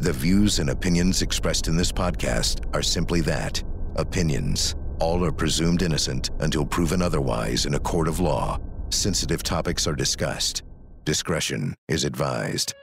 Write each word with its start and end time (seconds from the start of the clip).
The 0.00 0.12
views 0.12 0.60
and 0.60 0.70
opinions 0.70 1.22
expressed 1.22 1.66
in 1.66 1.76
this 1.76 1.90
podcast 1.90 2.72
are 2.72 2.82
simply 2.82 3.20
that 3.22 3.60
opinions. 3.96 4.76
All 5.00 5.24
are 5.24 5.32
presumed 5.32 5.82
innocent 5.82 6.30
until 6.38 6.64
proven 6.64 7.02
otherwise 7.02 7.66
in 7.66 7.74
a 7.74 7.80
court 7.80 8.06
of 8.06 8.20
law. 8.20 8.60
Sensitive 8.90 9.42
topics 9.42 9.88
are 9.88 9.96
discussed. 9.96 10.62
Discretion 11.04 11.74
is 11.88 12.04
advised. 12.04 12.74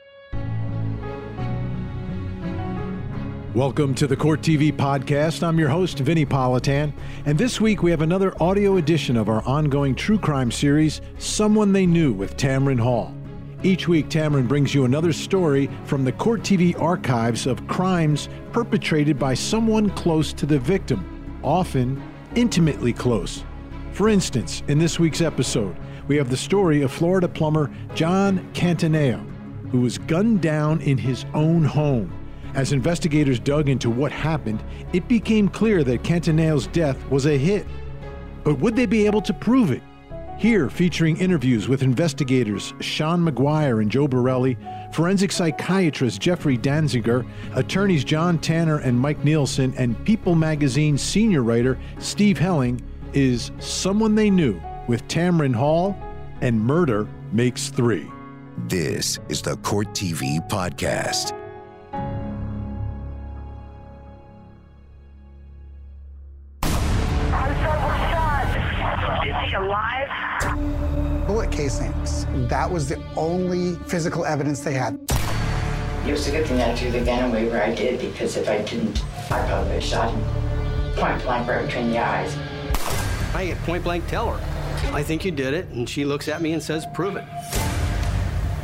Welcome 3.54 3.95
to 3.95 4.07
the 4.07 4.18
Court 4.18 4.41
TV 4.41 4.73
podcast. 4.73 5.41
I'm 5.41 5.57
your 5.57 5.70
host, 5.70 6.00
Vinnie 6.00 6.25
Politan, 6.25 6.91
and 7.25 7.38
this 7.38 7.61
week 7.61 7.82
we 7.82 7.91
have 7.91 8.02
another 8.02 8.34
audio 8.43 8.75
edition 8.75 9.16
of 9.16 9.29
our 9.29 9.41
ongoing 9.43 9.95
true 9.95 10.20
crime 10.20 10.52
series, 10.52 11.00
Someone 11.18 11.71
They 11.71 11.86
Knew 11.86 12.11
with 12.11 12.36
Tamron 12.36 12.77
Hall. 12.77 13.16
Each 13.66 13.88
week, 13.88 14.09
Tamron 14.09 14.47
brings 14.47 14.75
you 14.75 14.86
another 14.86 15.11
story 15.11 15.71
from 15.86 16.05
the 16.05 16.11
Court 16.11 16.41
TV 16.41 16.79
archives 16.79 17.48
of 17.48 17.66
crimes 17.66 18.30
perpetrated 18.52 19.17
by 19.17 19.34
someone 19.34 19.90
close 19.90 20.34
to 20.34 20.45
the 20.45 20.59
victim, 20.59 21.40
often 21.41 21.99
intimately 22.35 22.93
close. 22.93 23.43
For 23.91 24.07
instance, 24.07 24.62
in 24.67 24.77
this 24.77 24.99
week's 24.99 25.20
episode, 25.20 25.76
we 26.07 26.16
have 26.16 26.30
the 26.30 26.38
story 26.38 26.84
of 26.84 26.91
Florida 26.91 27.27
plumber 27.27 27.71
John 27.95 28.48
Cataneo, 28.54 29.26
who 29.71 29.82
was 29.82 29.98
gunned 29.98 30.41
down 30.41 30.79
in 30.82 30.99
his 30.99 31.26
own 31.34 31.63
home. 31.63 32.13
As 32.54 32.71
investigators 32.71 33.40
dug 33.40 33.68
into 33.68 33.90
what 33.90 34.12
happened, 34.12 34.63
it 34.93 35.07
became 35.07 35.49
clear 35.49 35.84
that 35.85 36.04
Cataneo's 36.04 36.68
death 36.68 37.04
was 37.09 37.26
a 37.26 37.35
hit. 37.35 37.66
But 38.43 38.59
would 38.59 38.76
they 38.76 38.85
be 38.85 39.07
able 39.07 39.23
to 39.23 39.34
prove 39.34 39.71
it? 39.71 39.82
Here, 40.38 40.70
featuring 40.70 41.17
interviews 41.17 41.70
with 41.70 41.81
investigators 41.81 42.73
Sean 42.81 43.26
McGuire 43.26 43.81
and 43.81 43.89
Joe 43.89 44.07
Borelli, 44.07 44.57
forensic 44.91 45.31
psychiatrist 45.31 46.20
Jeffrey 46.21 46.57
Danziger, 46.57 47.26
attorneys 47.55 48.03
John 48.03 48.38
Tanner 48.40 48.79
and 48.79 48.99
Mike 48.99 49.23
Nielsen, 49.23 49.73
and 49.77 50.03
People 50.05 50.35
Magazine 50.35 50.98
senior 50.98 51.41
writer 51.41 51.79
Steve 51.99 52.37
Helling, 52.37 52.82
is 53.13 53.51
Someone 53.60 54.13
They 54.13 54.29
Knew 54.29 54.62
with 54.87 55.07
Tamron 55.07 55.55
Hall 55.55 55.98
and 56.41 56.60
Murder 56.60 57.07
Makes 57.32 57.70
Three. 57.70 58.05
This 58.67 59.20
is 59.29 59.41
the 59.41 59.55
Court 59.57 59.88
TV 59.90 60.45
podcast. 60.49 61.45
Casings. 71.56 72.25
That 72.50 72.69
was 72.69 72.89
the 72.89 73.01
only 73.16 73.75
physical 73.88 74.25
evidence 74.25 74.59
they 74.59 74.73
had. 74.73 75.00
It 76.06 76.11
was 76.11 76.28
a 76.28 76.31
good 76.31 76.45
thing 76.45 76.61
I 76.61 76.75
threw 76.75 76.91
the 76.91 77.01
gun 77.01 77.31
away 77.31 77.47
where 77.47 77.63
I 77.63 77.73
did 77.73 78.00
because 78.00 78.38
if 78.38 78.47
I 78.47 78.61
didn't, 78.61 79.01
I 79.31 79.45
probably 79.47 79.73
would 79.73 79.81
have 79.81 79.83
shot 79.83 80.11
him 80.11 80.45
point 80.95 81.22
blank 81.23 81.47
right 81.47 81.66
between 81.66 81.91
the 81.91 82.00
eyes. 82.00 82.35
I 83.33 83.53
point 83.66 83.83
blank 83.83 84.07
tell 84.07 84.31
her, 84.31 84.94
I 84.94 85.03
think 85.03 85.25
you 85.25 85.31
did 85.31 85.53
it, 85.53 85.67
and 85.67 85.89
she 85.89 86.06
looks 86.06 86.28
at 86.28 86.41
me 86.41 86.53
and 86.53 86.63
says, 86.63 86.85
prove 86.94 87.17
it. 87.17 87.25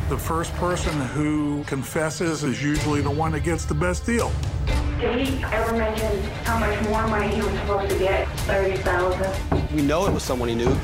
The 0.09 0.17
first 0.17 0.53
person 0.55 0.93
who 1.07 1.63
confesses 1.65 2.43
is 2.43 2.63
usually 2.63 3.01
the 3.01 3.11
one 3.11 3.31
that 3.33 3.41
gets 3.41 3.65
the 3.65 3.73
best 3.73 4.05
deal. 4.05 4.31
Did 4.99 5.27
he 5.27 5.43
ever 5.45 5.75
mention 5.75 6.21
how 6.43 6.59
much 6.59 6.81
more 6.87 7.07
money 7.07 7.33
he 7.33 7.41
was 7.41 7.51
supposed 7.53 7.91
to 7.91 7.97
get? 7.97 8.27
Thirty 8.39 8.77
thousand. 8.77 9.71
We 9.73 9.81
know 9.81 10.05
it 10.05 10.13
was 10.13 10.21
someone 10.21 10.49
he 10.49 10.55
knew. 10.55 10.77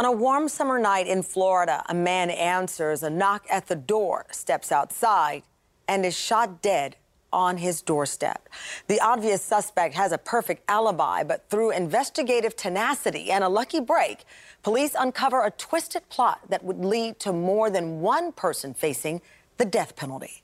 On 0.00 0.06
a 0.06 0.12
warm 0.12 0.48
summer 0.48 0.78
night 0.78 1.06
in 1.06 1.22
Florida, 1.22 1.82
a 1.86 1.92
man 1.92 2.30
answers 2.30 3.02
a 3.02 3.10
knock 3.10 3.44
at 3.50 3.66
the 3.66 3.76
door, 3.76 4.24
steps 4.30 4.72
outside, 4.72 5.42
and 5.86 6.06
is 6.06 6.16
shot 6.16 6.62
dead 6.62 6.96
on 7.34 7.58
his 7.58 7.82
doorstep. 7.82 8.48
The 8.86 8.98
obvious 9.02 9.42
suspect 9.42 9.94
has 9.96 10.10
a 10.12 10.16
perfect 10.16 10.62
alibi, 10.68 11.22
but 11.22 11.50
through 11.50 11.72
investigative 11.72 12.56
tenacity 12.56 13.30
and 13.30 13.44
a 13.44 13.50
lucky 13.50 13.78
break, 13.78 14.24
police 14.62 14.96
uncover 14.98 15.44
a 15.44 15.50
twisted 15.50 16.08
plot 16.08 16.40
that 16.48 16.64
would 16.64 16.82
lead 16.82 17.20
to 17.20 17.30
more 17.34 17.68
than 17.68 18.00
one 18.00 18.32
person 18.32 18.72
facing 18.72 19.20
the 19.58 19.66
death 19.66 19.96
penalty. 19.96 20.42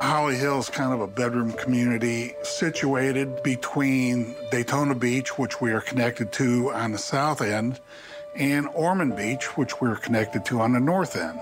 Holly 0.00 0.36
Hill 0.36 0.58
is 0.58 0.68
kind 0.68 0.92
of 0.92 1.00
a 1.00 1.06
bedroom 1.06 1.52
community 1.52 2.34
situated 2.42 3.42
between 3.42 4.36
Daytona 4.50 4.94
Beach, 4.94 5.38
which 5.38 5.60
we 5.60 5.72
are 5.72 5.80
connected 5.80 6.32
to 6.32 6.70
on 6.72 6.92
the 6.92 6.98
south 6.98 7.40
end, 7.40 7.80
and 8.34 8.68
Ormond 8.74 9.16
Beach, 9.16 9.56
which 9.56 9.80
we're 9.80 9.96
connected 9.96 10.44
to 10.46 10.60
on 10.60 10.74
the 10.74 10.80
north 10.80 11.16
end. 11.16 11.40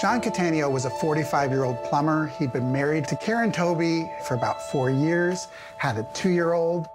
John 0.00 0.20
Catania 0.20 0.70
was 0.70 0.84
a 0.84 0.90
45 0.90 1.50
year 1.50 1.64
old 1.64 1.82
plumber. 1.84 2.28
He'd 2.38 2.52
been 2.52 2.72
married 2.72 3.08
to 3.08 3.16
Karen 3.16 3.50
Toby 3.50 4.08
for 4.26 4.34
about 4.34 4.62
four 4.70 4.90
years, 4.90 5.48
had 5.76 5.98
a 5.98 6.06
two 6.14 6.30
year 6.30 6.52
old. 6.52 6.86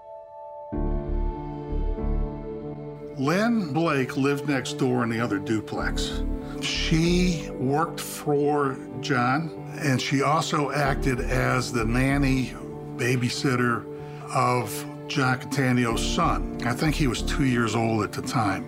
Lynn 3.18 3.74
Blake 3.74 4.16
lived 4.16 4.48
next 4.48 4.74
door 4.74 5.04
in 5.04 5.10
the 5.10 5.20
other 5.20 5.38
duplex. 5.38 6.24
She 6.66 7.48
worked 7.52 8.00
for 8.00 8.76
John, 9.00 9.52
and 9.80 10.02
she 10.02 10.24
also 10.24 10.72
acted 10.72 11.20
as 11.20 11.72
the 11.72 11.86
nanny 11.86 12.54
babysitter 12.98 13.86
of 14.34 14.72
John 15.08 15.40
Cataneo's 15.40 16.04
son. 16.04 16.60
I 16.66 16.74
think 16.74 16.96
he 16.96 17.06
was 17.06 17.22
two 17.22 17.46
years 17.46 17.76
old 17.76 18.04
at 18.04 18.12
the 18.12 18.24
time. 18.24 18.66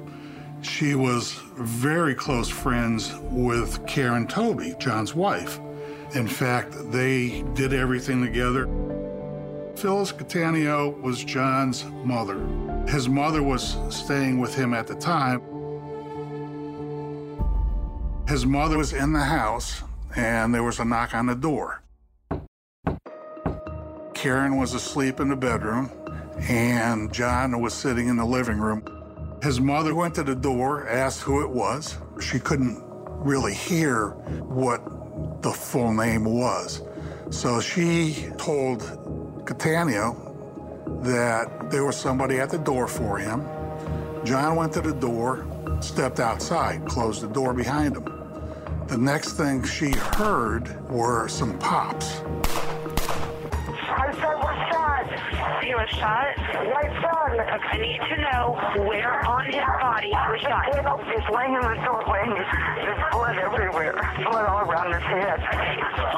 She 0.61 0.93
was 0.93 1.33
very 1.55 2.13
close 2.13 2.47
friends 2.49 3.15
with 3.31 3.83
Karen 3.87 4.27
Toby, 4.27 4.75
John's 4.77 5.15
wife. 5.15 5.59
In 6.13 6.27
fact, 6.27 6.75
they 6.91 7.41
did 7.55 7.73
everything 7.73 8.21
together. 8.21 8.67
Phyllis 9.75 10.11
Cattaneo 10.11 11.01
was 11.01 11.23
John's 11.23 11.83
mother. 12.03 12.37
His 12.87 13.09
mother 13.09 13.41
was 13.41 13.75
staying 13.89 14.39
with 14.39 14.53
him 14.53 14.75
at 14.75 14.85
the 14.85 14.95
time. 14.95 15.41
His 18.27 18.45
mother 18.45 18.77
was 18.77 18.91
in 18.91 19.13
the 19.13 19.23
house, 19.23 19.83
and 20.13 20.53
there 20.53 20.61
was 20.61 20.79
a 20.79 20.85
knock 20.85 21.15
on 21.15 21.27
the 21.27 21.35
door. 21.35 21.81
Karen 24.13 24.57
was 24.57 24.73
asleep 24.73 25.21
in 25.21 25.29
the 25.29 25.35
bedroom, 25.37 25.89
and 26.41 27.13
John 27.13 27.61
was 27.61 27.73
sitting 27.73 28.09
in 28.09 28.17
the 28.17 28.25
living 28.25 28.57
room. 28.57 28.83
His 29.41 29.61
mother 29.61 29.95
went 29.95 30.13
to 30.15 30.23
the 30.23 30.35
door, 30.35 30.89
asked 30.89 31.21
who 31.21 31.41
it 31.41 31.49
was. 31.49 31.99
She 32.19 32.37
couldn't 32.37 32.83
really 33.07 33.53
hear 33.53 34.09
what 34.43 35.41
the 35.41 35.51
full 35.51 35.93
name 35.93 36.25
was. 36.25 36.81
So 37.29 37.61
she 37.61 38.27
told 38.37 38.81
Catania 39.45 40.13
that 41.01 41.71
there 41.71 41.85
was 41.85 41.95
somebody 41.95 42.41
at 42.41 42.49
the 42.49 42.57
door 42.57 42.89
for 42.89 43.17
him. 43.17 43.47
John 44.25 44.57
went 44.57 44.73
to 44.73 44.81
the 44.81 44.93
door, 44.93 45.47
stepped 45.79 46.19
outside, 46.19 46.85
closed 46.85 47.21
the 47.21 47.29
door 47.29 47.53
behind 47.53 47.95
him. 47.95 48.16
The 48.87 48.97
next 48.97 49.33
thing 49.33 49.63
she 49.63 49.91
heard 49.91 50.89
were 50.89 51.27
some 51.27 51.59
pops. 51.59 52.21
My 52.21 54.13
son 54.13 54.39
was 54.39 54.57
shot. 54.71 55.05
He 55.61 55.75
was 55.75 55.89
shot? 55.89 56.37
My 56.37 56.87
son. 57.01 57.39
I 57.39 57.77
need 57.77 57.99
to 57.99 58.17
know 58.21 58.55
where 58.87 59.25
on 59.27 59.45
his 59.45 59.55
body 59.81 60.07
he 60.07 60.31
was 60.31 60.41
shot. 60.41 60.65
He's 60.65 61.35
laying 61.35 61.53
in 61.53 61.61
the 61.61 61.75
doorway. 61.83 62.25
There's 62.77 63.03
blood 63.11 63.37
everywhere. 63.37 63.93
Blood 64.23 64.45
all 64.45 64.69
around 64.69 64.93
his 64.93 65.03
head. 65.03 65.39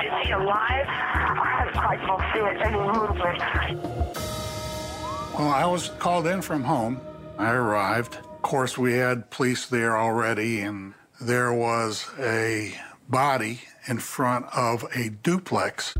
Is 0.06 0.28
he 0.28 0.32
alive? 0.32 0.86
I 0.88 1.96
don't 2.06 2.24
see 2.34 2.44
any 2.64 2.78
movement. 2.78 3.40
Well, 5.34 5.50
I 5.50 5.66
was 5.66 5.90
called 5.98 6.28
in 6.28 6.42
from 6.44 6.64
home. 6.64 7.02
I 7.38 7.52
arrived. 7.52 8.18
Of 8.18 8.42
course, 8.44 8.78
we 8.78 8.94
had 8.94 9.30
police 9.32 9.66
there 9.66 9.98
already, 9.98 10.62
and 10.62 10.94
there 11.22 11.54
was 11.54 12.10
a 12.18 12.74
body 13.10 13.62
in 13.88 14.00
front 14.00 14.46
of 14.56 14.86
a 14.96 15.10
duplex. 15.10 15.94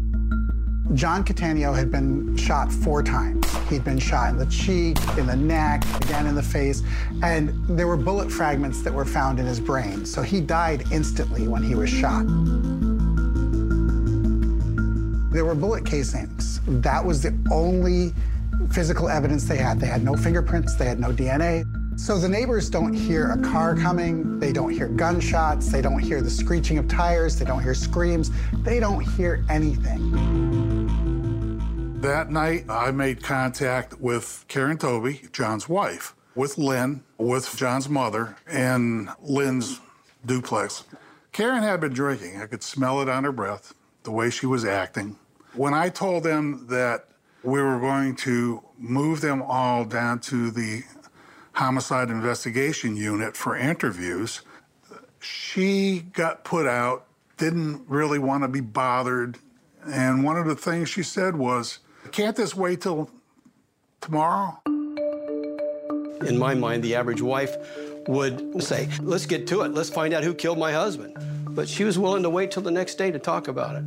John 0.94 1.24
Cataneo 1.24 1.76
had 1.76 1.92
been 1.92 2.36
shot 2.38 2.72
four 2.72 3.04
times. 3.04 3.46
He'd 3.70 3.84
been 3.84 4.00
shot 4.00 4.30
in 4.30 4.38
the 4.38 4.46
cheek, 4.46 4.98
in 5.18 5.28
the 5.28 5.36
neck, 5.36 5.84
again 6.02 6.26
in 6.26 6.36
the 6.36 6.44
face, 6.44 6.82
and 7.22 7.52
there 7.68 7.86
were 7.86 7.98
bullet 7.98 8.32
fragments 8.32 8.82
that 8.82 8.94
were 8.94 9.06
found 9.06 9.40
in 9.40 9.46
his 9.46 9.60
brain. 9.60 10.06
So 10.06 10.22
he 10.22 10.42
died 10.42 10.86
instantly 10.92 11.48
when 11.48 11.62
he 11.64 11.76
was 11.76 11.90
shot. 11.90 12.26
There 15.32 15.46
were 15.46 15.54
bullet 15.54 15.86
casings. 15.86 16.62
That 16.66 17.06
was 17.06 17.22
the 17.22 17.38
only 17.52 18.14
physical 18.72 19.10
evidence 19.10 19.46
they 19.46 19.58
had. 19.58 19.80
They 19.80 19.88
had 19.88 20.04
no 20.04 20.16
fingerprints, 20.16 20.76
they 20.76 20.86
had 20.86 21.00
no 21.00 21.12
DNA. 21.12 21.66
So 22.00 22.18
the 22.18 22.30
neighbors 22.30 22.70
don't 22.70 22.94
hear 22.94 23.32
a 23.32 23.38
car 23.38 23.76
coming, 23.76 24.40
they 24.40 24.54
don't 24.54 24.72
hear 24.72 24.88
gunshots, 24.88 25.70
they 25.70 25.82
don't 25.82 26.00
hear 26.00 26.22
the 26.22 26.30
screeching 26.30 26.78
of 26.78 26.88
tires, 26.88 27.38
they 27.38 27.44
don't 27.44 27.62
hear 27.62 27.74
screams, 27.76 28.32
they 28.64 28.80
don't 28.80 29.02
hear 29.02 29.44
anything. 29.50 30.10
That 32.00 32.32
night, 32.32 32.64
I 32.70 32.92
made 32.92 33.22
contact 33.22 34.00
with 34.00 34.46
Karen 34.48 34.78
Toby, 34.78 35.24
John's 35.34 35.68
wife, 35.68 36.16
with 36.36 36.58
Lynn, 36.58 37.04
with 37.18 37.54
John's 37.58 37.90
mother, 37.90 38.38
and 38.48 39.10
Lynn's 39.22 39.82
duplex. 40.26 40.86
Karen 41.34 41.64
had 41.64 41.82
been 41.82 41.94
drinking. 41.94 42.42
I 42.42 42.46
could 42.48 42.64
smell 42.64 43.02
it 43.02 43.10
on 43.10 43.26
her 43.26 43.34
breath, 43.34 43.74
the 44.04 44.12
way 44.12 44.30
she 44.30 44.46
was 44.46 44.64
acting. 44.64 45.18
When 45.54 45.74
I 45.74 45.90
told 45.90 46.24
them 46.24 46.66
that 46.70 47.10
we 47.44 47.62
were 47.62 47.80
going 47.80 48.16
to 48.18 48.64
move 48.78 49.20
them 49.22 49.42
all 49.42 49.84
down 49.86 50.20
to 50.20 50.50
the 50.50 50.84
homicide 51.60 52.10
investigation 52.10 52.96
unit 52.96 53.36
for 53.36 53.54
interviews, 53.54 54.44
she 55.20 56.00
got 56.14 56.46
put 56.46 56.66
out, 56.66 57.06
didn't 57.36 57.84
really 57.86 58.18
want 58.18 58.44
to 58.44 58.48
be 58.48 58.62
bothered. 58.62 59.38
And 59.86 60.24
one 60.24 60.38
of 60.38 60.46
the 60.48 60.56
things 60.56 60.88
she 60.88 61.04
said 61.04 61.36
was, 61.36 61.80
Can't 62.14 62.36
this 62.38 62.56
wait 62.56 62.80
till 62.80 63.10
tomorrow? 64.00 64.58
In 66.26 66.38
my 66.38 66.54
mind, 66.54 66.82
the 66.82 66.96
average 66.96 67.22
wife 67.22 67.54
would 68.08 68.64
say, 68.64 68.88
Let's 69.02 69.26
get 69.26 69.46
to 69.48 69.64
it. 69.64 69.74
Let's 69.74 69.90
find 69.90 70.14
out 70.14 70.24
who 70.24 70.34
killed 70.34 70.60
my 70.60 70.72
husband. 70.72 71.18
But 71.50 71.68
she 71.68 71.84
was 71.84 72.00
willing 72.00 72.24
to 72.24 72.30
wait 72.30 72.52
till 72.52 72.64
the 72.64 72.72
next 72.72 72.96
day 72.96 73.12
to 73.12 73.20
talk 73.20 73.50
about 73.50 73.76
it. 73.76 73.84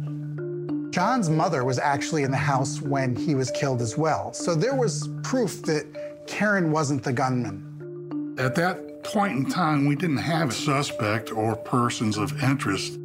John's 0.91 1.31
mother 1.31 1.65
was 1.65 1.79
actually 1.79 2.23
in 2.23 2.31
the 2.31 2.37
house 2.37 2.83
when 2.83 3.17
he 3.17 3.35
was 3.35 3.51
killed 3.53 3.81
as 3.81 3.97
well. 3.97 4.35
So 4.35 4.55
there 4.55 4.75
was 4.75 5.09
proof 5.23 5.63
that 5.63 5.87
Karen 6.27 6.71
wasn't 6.73 7.03
the 7.03 7.13
gunman. 7.13 8.37
At 8.39 8.55
that 8.57 9.05
point 9.05 9.33
in 9.33 9.51
time, 9.51 9.87
we 9.87 9.97
didn't 9.97 10.19
have 10.19 10.51
a 10.51 10.53
suspect 10.53 11.33
or 11.33 11.57
persons 11.57 12.17
of 12.17 12.43
interest. 12.43 12.99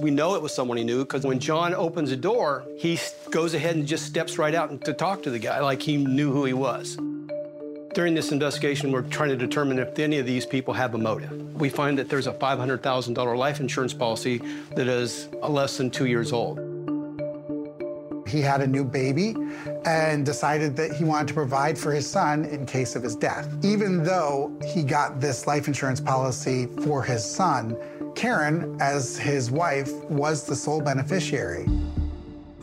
We 0.00 0.10
know 0.10 0.34
it 0.34 0.42
was 0.42 0.52
someone 0.54 0.78
he 0.78 0.84
knew 0.84 1.04
because 1.04 1.24
when 1.24 1.38
John 1.38 1.74
opens 1.74 2.10
the 2.10 2.16
door, 2.16 2.64
he 2.76 2.98
goes 3.30 3.54
ahead 3.54 3.76
and 3.76 3.86
just 3.86 4.06
steps 4.06 4.38
right 4.38 4.54
out 4.54 4.84
to 4.84 4.92
talk 4.92 5.22
to 5.22 5.30
the 5.30 5.38
guy 5.38 5.60
like 5.60 5.82
he 5.82 5.96
knew 5.96 6.32
who 6.32 6.44
he 6.44 6.52
was. 6.52 6.98
During 7.94 8.14
this 8.14 8.32
investigation, 8.32 8.90
we're 8.90 9.02
trying 9.02 9.28
to 9.28 9.36
determine 9.36 9.78
if 9.78 9.98
any 9.98 10.18
of 10.18 10.26
these 10.26 10.46
people 10.46 10.72
have 10.74 10.94
a 10.94 10.98
motive. 10.98 11.30
We 11.60 11.68
find 11.68 11.98
that 11.98 12.08
there's 12.08 12.26
a 12.26 12.32
$500,000 12.32 13.36
life 13.36 13.60
insurance 13.60 13.92
policy 13.92 14.40
that 14.74 14.88
is 14.88 15.28
less 15.46 15.76
than 15.76 15.90
two 15.90 16.06
years 16.06 16.32
old. 16.32 16.71
He 18.32 18.40
had 18.40 18.62
a 18.62 18.66
new 18.66 18.82
baby 18.82 19.36
and 19.84 20.24
decided 20.24 20.74
that 20.76 20.92
he 20.92 21.04
wanted 21.04 21.28
to 21.28 21.34
provide 21.34 21.76
for 21.76 21.92
his 21.92 22.08
son 22.08 22.46
in 22.46 22.64
case 22.64 22.96
of 22.96 23.02
his 23.02 23.14
death. 23.14 23.46
Even 23.62 24.02
though 24.02 24.58
he 24.64 24.82
got 24.82 25.20
this 25.20 25.46
life 25.46 25.68
insurance 25.68 26.00
policy 26.00 26.66
for 26.82 27.02
his 27.02 27.22
son, 27.22 27.76
Karen, 28.14 28.78
as 28.80 29.18
his 29.18 29.50
wife, 29.50 29.92
was 30.04 30.46
the 30.46 30.56
sole 30.56 30.80
beneficiary. 30.80 31.66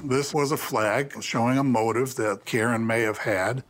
This 0.03 0.33
was 0.33 0.51
a 0.51 0.57
flag 0.57 1.21
showing 1.21 1.59
a 1.59 1.63
motive 1.63 2.15
that 2.15 2.45
Karen 2.45 2.87
may 2.87 3.01
have 3.01 3.19
had. 3.19 3.63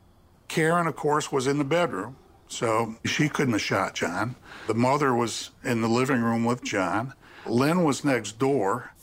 Karen, 0.47 0.87
of 0.87 0.95
course, 0.95 1.33
was 1.33 1.47
in 1.47 1.57
the 1.57 1.65
bedroom, 1.65 2.15
so 2.47 2.95
she 3.03 3.27
couldn't 3.27 3.53
have 3.53 3.61
shot 3.61 3.93
John. 3.93 4.35
The 4.67 4.73
mother 4.73 5.13
was 5.13 5.49
in 5.65 5.81
the 5.81 5.89
living 5.89 6.21
room 6.21 6.45
with 6.45 6.63
John. 6.63 7.13
Lynn 7.45 7.83
was 7.83 8.05
next 8.05 8.39
door. 8.39 8.93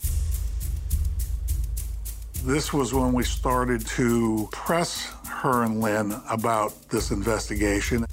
This 2.44 2.72
was 2.72 2.94
when 2.94 3.12
we 3.12 3.24
started 3.24 3.84
to 3.88 4.48
press 4.52 5.12
her 5.28 5.64
and 5.64 5.80
Lynn 5.80 6.14
about 6.30 6.88
this 6.88 7.10
investigation. 7.10 8.06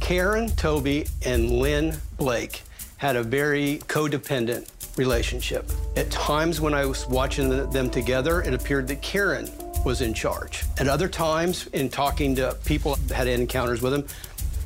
Karen 0.00 0.48
Toby 0.50 1.06
and 1.24 1.50
Lynn 1.50 1.96
Blake 2.18 2.62
had 2.98 3.16
a 3.16 3.22
very 3.22 3.78
codependent 3.86 4.68
relationship. 4.98 5.70
At 5.96 6.10
times 6.10 6.60
when 6.60 6.74
I 6.74 6.84
was 6.84 7.06
watching 7.06 7.48
them 7.70 7.90
together, 7.90 8.42
it 8.42 8.52
appeared 8.54 8.86
that 8.88 9.00
Karen 9.02 9.50
was 9.84 10.02
in 10.02 10.14
charge. 10.14 10.64
At 10.78 10.88
other 10.88 11.08
times, 11.08 11.66
in 11.68 11.88
talking 11.88 12.34
to 12.36 12.56
people 12.64 12.96
that 13.06 13.14
had 13.14 13.28
encounters 13.28 13.82
with 13.82 13.94
him, 13.94 14.06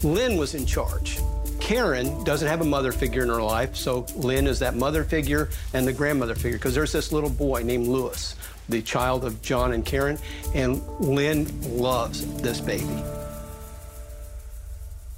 Lynn 0.02 0.36
was 0.36 0.54
in 0.54 0.66
charge. 0.66 1.18
Karen 1.68 2.24
doesn't 2.24 2.48
have 2.48 2.62
a 2.62 2.64
mother 2.64 2.92
figure 2.92 3.22
in 3.22 3.28
her 3.28 3.42
life, 3.42 3.76
so 3.76 4.06
Lynn 4.16 4.46
is 4.46 4.58
that 4.60 4.74
mother 4.74 5.04
figure 5.04 5.50
and 5.74 5.86
the 5.86 5.92
grandmother 5.92 6.34
figure, 6.34 6.56
because 6.56 6.74
there's 6.74 6.92
this 6.92 7.12
little 7.12 7.28
boy 7.28 7.62
named 7.62 7.86
Lewis 7.86 8.36
the 8.70 8.80
child 8.80 9.22
of 9.22 9.42
John 9.42 9.74
and 9.74 9.84
Karen, 9.84 10.18
and 10.54 10.82
Lynn 10.98 11.46
loves 11.78 12.24
this 12.40 12.58
baby. 12.58 13.02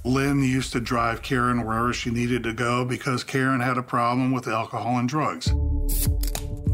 Lynn 0.03 0.43
used 0.43 0.73
to 0.73 0.81
drive 0.81 1.21
Karen 1.21 1.65
wherever 1.65 1.93
she 1.93 2.09
needed 2.09 2.43
to 2.43 2.51
go 2.51 2.83
because 2.83 3.23
Karen 3.23 3.61
had 3.61 3.77
a 3.77 3.83
problem 3.83 4.33
with 4.33 4.49
alcohol 4.49 4.97
and 4.97 5.07
drugs. 5.07 5.53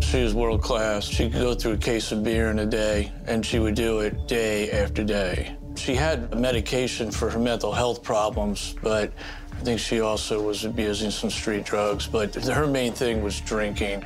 She 0.02 0.24
was 0.24 0.34
world 0.34 0.64
class. 0.64 1.06
She 1.06 1.30
could 1.30 1.40
go 1.40 1.54
through 1.54 1.74
a 1.74 1.78
case 1.78 2.12
of 2.12 2.24
beer 2.24 2.50
in 2.50 2.58
a 2.58 2.66
day, 2.66 3.12
and 3.28 3.46
she 3.46 3.60
would 3.60 3.76
do 3.76 4.00
it 4.00 4.28
day 4.28 4.72
after 4.72 5.04
day. 5.04 5.56
She 5.76 5.94
had 5.94 6.34
medication 6.34 7.12
for 7.12 7.30
her 7.30 7.38
mental 7.38 7.72
health 7.72 8.02
problems, 8.02 8.76
but 8.82 9.14
I 9.58 9.64
think 9.64 9.80
she 9.80 10.02
also 10.02 10.42
was 10.42 10.66
abusing 10.66 11.12
some 11.12 11.30
street 11.30 11.66
drugs. 11.66 12.08
But 12.08 12.36
her 12.36 12.68
main 12.68 12.94
thing 12.94 13.24
was 13.24 13.42
drinking. 13.42 14.06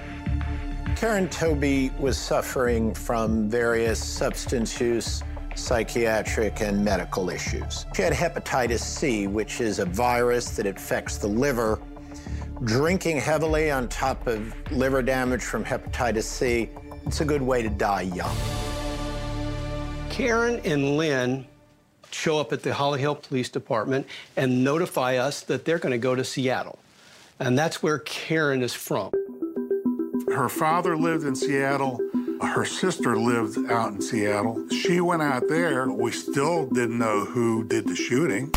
Karen 0.96 1.28
Toby 1.30 1.92
was 2.00 2.18
suffering 2.18 2.94
from 2.94 3.50
various 3.50 4.04
substance 4.04 4.80
use, 4.80 5.24
psychiatric, 5.56 6.62
and 6.62 6.84
medical 6.86 7.30
issues. 7.30 7.86
She 7.96 8.02
had 8.02 8.14
hepatitis 8.14 8.80
C, 8.80 9.28
which 9.28 9.62
is 9.62 9.80
a 9.80 9.86
virus 9.86 10.52
that 10.52 10.66
affects 10.66 11.18
the 11.18 11.28
liver. 11.28 11.80
Drinking 12.64 13.18
heavily 13.18 13.72
on 13.72 13.88
top 13.90 14.28
of 14.28 14.54
liver 14.72 15.02
damage 15.02 15.42
from 15.44 15.66
hepatitis 15.66 16.24
C, 16.24 16.70
it's 17.06 17.22
a 17.22 17.26
good 17.26 17.42
way 17.42 17.64
to 17.64 17.70
die 17.70 18.04
young. 18.04 18.36
Karen 20.10 20.62
and 20.64 20.98
Lynn 20.98 21.48
show 22.14 22.40
up 22.40 22.54
at 22.54 22.64
the 22.64 22.74
Holly 22.74 23.00
Hill 23.00 23.16
Police 23.16 23.50
Department 23.50 24.08
and 24.36 24.64
notify 24.64 25.18
us 25.18 25.42
that 25.42 25.66
they're 25.66 25.80
going 25.80 25.92
to 25.92 25.98
go 25.98 26.16
to 26.16 26.24
Seattle. 26.24 26.80
And 27.40 27.58
that's 27.58 27.82
where 27.82 28.00
Karen 28.00 28.62
is 28.62 28.74
from. 28.74 29.12
Her 30.28 30.48
father 30.48 30.96
lived 30.96 31.26
in 31.26 31.36
Seattle. 31.36 32.00
Her 32.42 32.66
sister 32.66 33.18
lived 33.18 33.72
out 33.72 33.94
in 33.94 34.02
Seattle. 34.02 34.68
She 34.70 35.02
went 35.02 35.22
out 35.22 35.48
there. 35.48 35.90
We 35.90 36.12
still 36.12 36.68
didn't 36.68 36.98
know 36.98 37.26
who 37.26 37.64
did 37.64 37.88
the 37.88 37.96
shooting. 37.96 38.52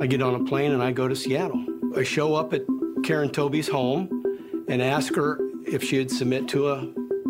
I 0.00 0.06
get 0.06 0.22
on 0.22 0.34
a 0.34 0.44
plane 0.44 0.72
and 0.72 0.82
I 0.82 0.92
go 0.92 1.08
to 1.08 1.16
Seattle. 1.16 1.64
I 1.96 2.02
show 2.02 2.34
up 2.34 2.52
at 2.54 2.62
Karen 3.04 3.30
Toby's 3.30 3.68
home 3.68 4.08
and 4.68 4.80
ask 4.80 5.14
her 5.14 5.38
if 5.66 5.82
she'd 5.82 6.10
submit 6.10 6.48
to 6.48 6.70
a, 6.70 6.78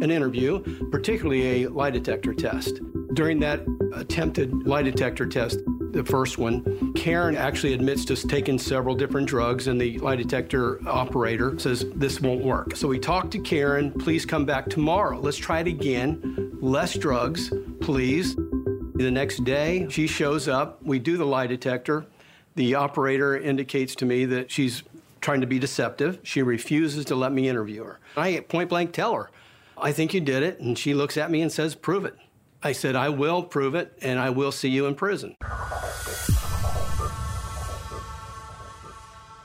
an 0.02 0.10
interview, 0.10 0.60
particularly 0.90 1.64
a 1.64 1.68
lie 1.68 1.90
detector 1.90 2.34
test. 2.34 2.80
During 3.14 3.40
that 3.40 3.60
attempted 3.94 4.66
lie 4.66 4.82
detector 4.82 5.26
test, 5.26 5.58
the 5.92 6.04
first 6.04 6.38
one, 6.38 6.92
Karen 6.94 7.36
actually 7.36 7.72
admits 7.74 8.04
to 8.04 8.16
taking 8.16 8.58
several 8.58 8.94
different 8.94 9.26
drugs, 9.28 9.66
and 9.66 9.80
the 9.80 9.98
lie 9.98 10.14
detector 10.16 10.80
operator 10.88 11.58
says 11.58 11.84
this 11.96 12.20
won't 12.20 12.44
work. 12.44 12.76
So 12.76 12.86
we 12.86 12.98
talk 12.98 13.30
to 13.32 13.40
Karen, 13.40 13.90
please 13.92 14.24
come 14.24 14.44
back 14.44 14.68
tomorrow. 14.68 15.18
Let's 15.18 15.36
try 15.36 15.60
it 15.60 15.66
again. 15.66 16.58
Less 16.60 16.94
drugs, 16.96 17.52
please. 17.80 18.36
The 18.36 19.10
next 19.10 19.44
day, 19.44 19.88
she 19.90 20.06
shows 20.06 20.46
up. 20.46 20.80
We 20.82 20.98
do 20.98 21.16
the 21.16 21.24
lie 21.24 21.48
detector. 21.48 22.06
The 22.54 22.74
operator 22.76 23.36
indicates 23.36 23.94
to 23.96 24.04
me 24.04 24.26
that 24.26 24.50
she's 24.50 24.84
trying 25.20 25.40
to 25.40 25.46
be 25.46 25.58
deceptive. 25.58 26.20
She 26.22 26.42
refuses 26.42 27.06
to 27.06 27.16
let 27.16 27.32
me 27.32 27.48
interview 27.48 27.84
her. 27.84 27.98
I 28.16 28.40
point 28.40 28.68
blank 28.68 28.92
tell 28.92 29.14
her, 29.14 29.30
I 29.76 29.92
think 29.92 30.14
you 30.14 30.20
did 30.20 30.42
it. 30.42 30.60
And 30.60 30.78
she 30.78 30.94
looks 30.94 31.16
at 31.16 31.30
me 31.30 31.42
and 31.42 31.50
says, 31.50 31.74
prove 31.74 32.04
it. 32.04 32.14
I 32.62 32.72
said, 32.72 32.94
I 32.94 33.08
will 33.08 33.42
prove 33.42 33.74
it, 33.74 33.96
and 34.02 34.18
I 34.18 34.30
will 34.30 34.52
see 34.52 34.68
you 34.68 34.86
in 34.86 34.94
prison. 34.94 35.36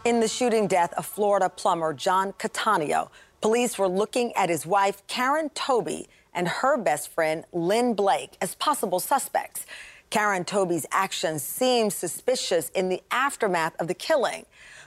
In 0.03 0.19
the 0.19 0.27
shooting 0.27 0.67
death 0.67 0.93
of 0.93 1.05
Florida 1.05 1.50
plumber 1.50 1.93
John 1.93 2.34
Catania, 2.38 3.07
police 3.41 3.77
were 3.77 3.88
looking 3.88 4.34
at 4.34 4.50
his 4.50 4.65
wife, 4.65 5.01
Karen 5.07 5.50
Toby, 5.50 6.07
and 6.34 6.48
her 6.48 6.77
best 6.77 7.10
friend, 7.10 7.45
Lynn 7.53 7.93
Blake, 7.93 8.38
as 8.41 8.53
possible 8.55 9.00
suspects. 9.00 9.65
Karen 10.10 10.43
Toby's 10.43 10.86
actions 10.91 11.41
seemed 11.41 11.93
suspicious 11.93 12.69
in 12.69 12.89
the 12.89 13.01
aftermath 13.12 13.79
of 13.79 13.88
the 13.88 13.93
killing, 13.93 14.45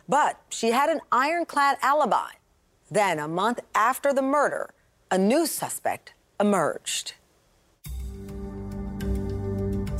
but 0.09 0.39
she 0.51 0.71
had 0.71 0.91
an 0.91 1.01
ironclad 1.11 1.79
alibi. 1.83 2.31
Then, 2.91 3.19
a 3.19 3.27
month 3.27 3.61
after 3.75 4.13
the 4.13 4.23
murder, 4.23 4.71
a 5.11 5.19
new 5.19 5.47
suspect 5.47 6.13
emerged. 6.39 7.15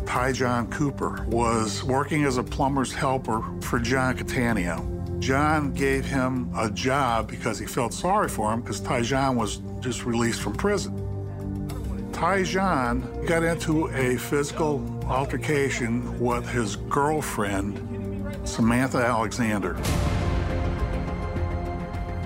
Ty 0.09 0.33
John 0.33 0.71
Cooper 0.71 1.23
was 1.27 1.85
working 1.85 2.25
as 2.25 2.39
a 2.39 2.43
plumber's 2.43 2.95
helper 2.95 3.45
for 3.61 3.79
John 3.79 4.17
Catania. 4.17 4.83
John 5.19 5.75
gave 5.75 6.07
him 6.07 6.51
a 6.57 6.71
job 6.71 7.29
because 7.29 7.59
he 7.59 7.67
felt 7.67 7.93
sorry 7.93 8.31
for 8.31 8.51
him 8.51 8.63
because 8.63 8.81
Ty 8.81 9.03
John 9.03 9.37
was 9.37 9.61
just 9.81 10.07
released 10.07 10.41
from 10.41 10.55
prison. 10.55 12.09
Ty 12.11 12.45
John 12.45 13.03
got 13.27 13.43
into 13.43 13.89
a 13.89 14.17
physical 14.17 14.83
altercation 15.05 16.19
with 16.19 16.49
his 16.49 16.77
girlfriend, 16.77 18.49
Samantha 18.49 19.05
Alexander. 19.05 19.75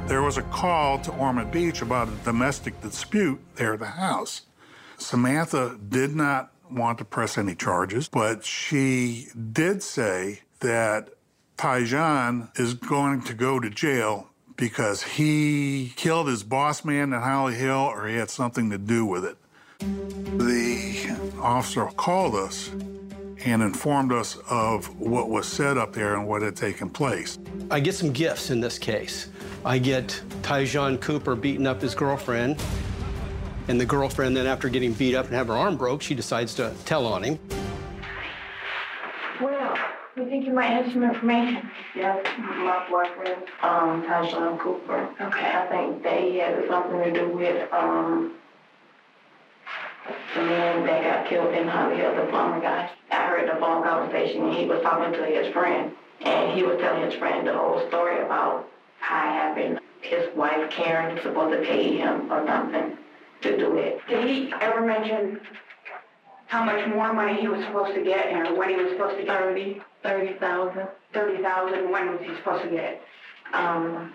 There 0.06 0.22
was 0.22 0.36
a 0.36 0.42
call 0.42 1.00
to 1.00 1.10
Ormond 1.14 1.50
Beach 1.50 1.82
about 1.82 2.06
a 2.06 2.12
domestic 2.24 2.80
dispute 2.80 3.40
there 3.56 3.72
at 3.72 3.80
the 3.80 3.86
house. 3.86 4.42
Samantha 4.98 5.76
did 5.88 6.14
not 6.14 6.52
want 6.74 6.98
to 6.98 7.04
press 7.04 7.38
any 7.38 7.54
charges, 7.54 8.08
but 8.08 8.44
she 8.44 9.28
did 9.52 9.82
say 9.82 10.40
that 10.60 11.10
Tyjon 11.56 12.58
is 12.58 12.74
going 12.74 13.22
to 13.22 13.34
go 13.34 13.60
to 13.60 13.70
jail 13.70 14.28
because 14.56 15.02
he 15.02 15.92
killed 15.96 16.28
his 16.28 16.42
boss 16.42 16.84
man 16.84 17.12
in 17.12 17.20
Holly 17.20 17.54
Hill 17.54 17.76
or 17.76 18.06
he 18.06 18.16
had 18.16 18.30
something 18.30 18.70
to 18.70 18.78
do 18.78 19.04
with 19.04 19.24
it. 19.24 19.36
The 20.38 21.16
officer 21.40 21.86
called 21.96 22.34
us 22.34 22.70
and 23.44 23.62
informed 23.62 24.12
us 24.12 24.36
of 24.48 24.98
what 25.00 25.28
was 25.28 25.46
said 25.46 25.76
up 25.76 25.92
there 25.92 26.14
and 26.14 26.26
what 26.26 26.42
had 26.42 26.56
taken 26.56 26.88
place. 26.88 27.38
I 27.70 27.80
get 27.80 27.94
some 27.94 28.12
gifts 28.12 28.50
in 28.50 28.60
this 28.60 28.78
case. 28.78 29.28
I 29.64 29.78
get 29.78 30.20
Tyjon 30.42 31.00
Cooper 31.00 31.34
beating 31.34 31.66
up 31.66 31.80
his 31.80 31.94
girlfriend, 31.94 32.62
and 33.68 33.80
the 33.80 33.86
girlfriend 33.86 34.36
then, 34.36 34.46
after 34.46 34.68
getting 34.68 34.92
beat 34.92 35.14
up 35.14 35.26
and 35.26 35.34
have 35.34 35.48
her 35.48 35.54
arm 35.54 35.76
broke, 35.76 36.02
she 36.02 36.14
decides 36.14 36.54
to 36.54 36.72
tell 36.84 37.06
on 37.06 37.22
him. 37.22 37.38
Well, 39.40 39.78
we 40.16 40.24
think 40.26 40.46
you 40.46 40.52
might 40.52 40.66
have 40.66 40.92
some 40.92 41.02
information. 41.02 41.70
Yes, 41.94 42.26
my 42.38 42.86
boyfriend, 42.90 43.44
um, 43.62 44.02
Tyjon 44.02 44.58
Cooper. 44.58 45.08
Okay. 45.20 45.52
I 45.52 45.66
think 45.66 46.02
they 46.02 46.38
had 46.38 46.66
something 46.68 47.02
to 47.02 47.12
do 47.12 47.28
with, 47.28 47.72
um, 47.72 48.34
the 50.34 50.42
man 50.42 50.84
that 50.86 51.04
got 51.04 51.28
killed 51.28 51.54
in 51.54 51.68
Holly 51.68 51.96
Hill, 51.96 52.14
the 52.16 52.26
plumber 52.30 52.60
guy. 52.60 52.90
I 53.10 53.26
heard 53.26 53.48
the 53.48 53.60
phone 53.60 53.84
conversation, 53.84 54.44
and 54.44 54.54
he 54.54 54.66
was 54.66 54.82
talking 54.82 55.12
to 55.12 55.24
his 55.24 55.52
friend, 55.52 55.92
and 56.22 56.52
he 56.52 56.64
was 56.64 56.78
telling 56.80 57.02
his 57.02 57.14
friend 57.14 57.46
the 57.46 57.56
whole 57.56 57.86
story 57.88 58.20
about 58.20 58.68
how 58.98 59.28
it 59.28 59.32
happened. 59.32 59.80
His 60.00 60.34
wife, 60.36 60.70
Karen, 60.70 61.14
was 61.14 61.22
supposed 61.22 61.56
to 61.56 61.64
pay 61.64 61.96
him 61.96 62.30
or 62.32 62.44
something 62.46 62.98
to 63.42 63.56
do 63.56 63.76
it. 63.78 64.00
Did 64.08 64.28
he 64.28 64.52
ever 64.60 64.80
mention 64.80 65.40
how 66.46 66.64
much 66.64 66.86
more 66.88 67.12
money 67.12 67.40
he 67.40 67.48
was 67.48 67.64
supposed 67.64 67.94
to 67.94 68.02
get 68.02 68.32
or 68.32 68.54
when 68.56 68.70
he 68.70 68.76
was 68.76 68.90
supposed 68.92 69.16
to 69.18 69.24
get? 69.24 69.38
Thirty, 69.38 69.82
thirty 70.02 70.34
thousand. 70.34 70.88
Thirty 71.12 71.42
thousand, 71.42 71.90
when 71.90 72.12
was 72.12 72.20
he 72.22 72.34
supposed 72.36 72.64
to 72.64 72.70
get 72.70 72.84
it? 72.84 73.02
Um, 73.52 74.14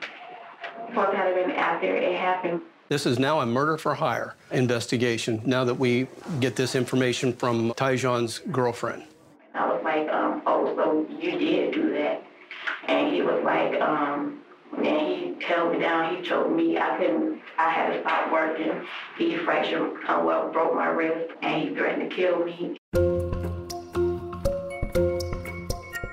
supposed 0.89 1.11
to 1.11 1.17
have 1.17 1.35
been 1.35 1.51
after 1.51 1.95
it 1.95 2.17
happened. 2.17 2.61
This 2.89 3.05
is 3.05 3.19
now 3.19 3.41
a 3.41 3.45
murder 3.45 3.77
for 3.77 3.93
hire 3.95 4.35
investigation 4.51 5.41
now 5.45 5.65
that 5.65 5.75
we 5.75 6.07
get 6.39 6.55
this 6.55 6.73
information 6.73 7.33
from 7.33 7.73
Tyjon's 7.73 8.39
girlfriend. 8.51 9.03
I 9.53 9.67
was 9.67 9.83
like, 9.83 10.07
um, 10.09 10.41
oh, 10.45 10.73
so 10.75 11.05
you 11.21 11.31
did 11.37 11.73
do 11.73 11.93
that? 11.93 12.23
And 12.87 13.13
he 13.13 13.21
was 13.21 13.43
like, 13.43 13.79
um, 13.81 14.39
and 14.75 14.85
he 14.85 15.35
held 15.45 15.73
me 15.73 15.79
down. 15.79 16.15
He 16.15 16.27
told 16.27 16.51
me 16.51 16.77
I 16.77 16.97
couldn't, 16.97 17.41
I 17.57 17.69
had 17.69 17.93
to 17.93 18.01
stop 18.01 18.31
working. 18.31 18.81
He 19.17 19.37
fractured, 19.37 19.97
uh, 20.07 20.21
well, 20.25 20.51
broke 20.51 20.73
my 20.75 20.87
wrist, 20.87 21.33
and 21.41 21.69
he 21.69 21.75
threatened 21.75 22.09
to 22.09 22.15
kill 22.15 22.45
me. 22.45 22.77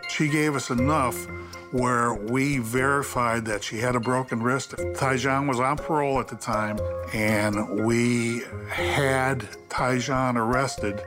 She 0.08 0.28
gave 0.28 0.54
us 0.54 0.70
enough 0.70 1.26
where 1.72 2.14
we 2.14 2.58
verified 2.58 3.44
that 3.46 3.64
she 3.64 3.78
had 3.78 3.96
a 3.96 4.00
broken 4.00 4.40
wrist. 4.40 4.70
Tyjon 4.70 5.48
was 5.48 5.58
on 5.58 5.76
parole 5.76 6.20
at 6.20 6.28
the 6.28 6.36
time, 6.36 6.78
and 7.12 7.84
we 7.84 8.42
had 8.68 9.40
Tyjon 9.68 10.36
arrested 10.36 11.02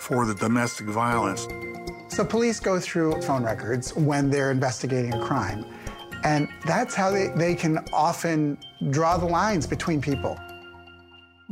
for 0.00 0.24
the 0.24 0.34
domestic 0.34 0.86
violence. 0.86 1.46
So 2.08 2.24
police 2.24 2.58
go 2.58 2.80
through 2.80 3.20
phone 3.20 3.44
records 3.44 3.94
when 3.94 4.30
they're 4.30 4.50
investigating 4.50 5.12
a 5.12 5.22
crime. 5.22 5.66
And 6.24 6.48
that's 6.66 6.94
how 6.94 7.10
they, 7.10 7.28
they 7.28 7.54
can 7.54 7.78
often 7.92 8.58
draw 8.90 9.16
the 9.16 9.26
lines 9.26 9.66
between 9.66 10.00
people. 10.00 10.38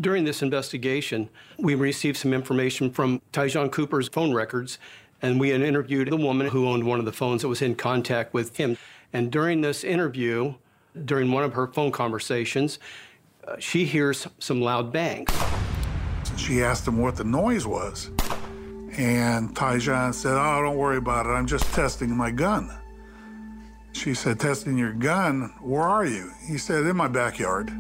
During 0.00 0.25
this 0.25 0.42
investigation, 0.42 1.28
we 1.58 1.75
received 1.75 2.16
some 2.18 2.35
information 2.35 2.90
from 2.90 3.23
Tyjon 3.32 3.73
Cooper's 3.73 4.08
phone 4.08 4.35
records, 4.35 4.78
and 5.23 5.40
we 5.40 5.50
had 5.50 5.62
interviewed 5.62 6.11
the 6.11 6.16
woman 6.16 6.49
who 6.49 6.68
owned 6.68 6.85
one 6.85 6.99
of 6.99 7.04
the 7.04 7.12
phones 7.12 7.42
that 7.42 7.49
was 7.49 7.62
in 7.62 7.75
contact 7.75 8.35
with 8.35 8.56
him. 8.56 8.76
And 9.12 9.32
during 9.32 9.62
this 9.62 9.85
interview, 9.85 10.54
during 11.04 11.32
one 11.32 11.44
of 11.44 11.54
her 11.54 11.68
phone 11.68 11.92
conversations, 11.92 12.78
uh, 13.46 13.56
she 13.58 13.85
hears 13.85 14.26
some 14.38 14.61
loud 14.61 14.92
bangs. 14.92 15.30
She 16.37 16.62
asked 16.62 16.87
him 16.87 16.99
what 16.99 17.16
the 17.16 17.25
noise 17.25 17.66
was. 17.66 18.11
And 18.99 19.54
Tyjon 19.54 20.14
said, 20.14 20.35
Oh, 20.35 20.62
don't 20.62 20.76
worry 20.76 20.96
about 20.96 21.26
it. 21.26 21.30
I'm 21.30 21.46
just 21.46 21.64
testing 21.75 22.14
my 22.14 22.30
gun. 22.30 22.70
She 23.97 24.12
said, 24.12 24.38
Testing 24.38 24.76
your 24.76 24.93
gun? 24.93 25.55
Where 25.61 25.83
are 25.83 26.05
you? 26.05 26.31
He 26.47 26.59
said, 26.59 26.85
In 26.85 26.97
my 26.97 27.09
backyard. 27.09 27.73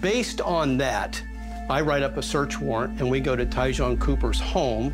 Based 0.00 0.40
on 0.40 0.76
that, 0.78 1.22
I 1.70 1.80
write 1.80 2.02
up 2.02 2.16
a 2.16 2.22
search 2.22 2.60
warrant 2.60 3.00
and 3.00 3.08
we 3.08 3.20
go 3.20 3.36
to 3.36 3.46
Tyjon 3.46 4.00
Cooper's 4.00 4.40
home. 4.40 4.92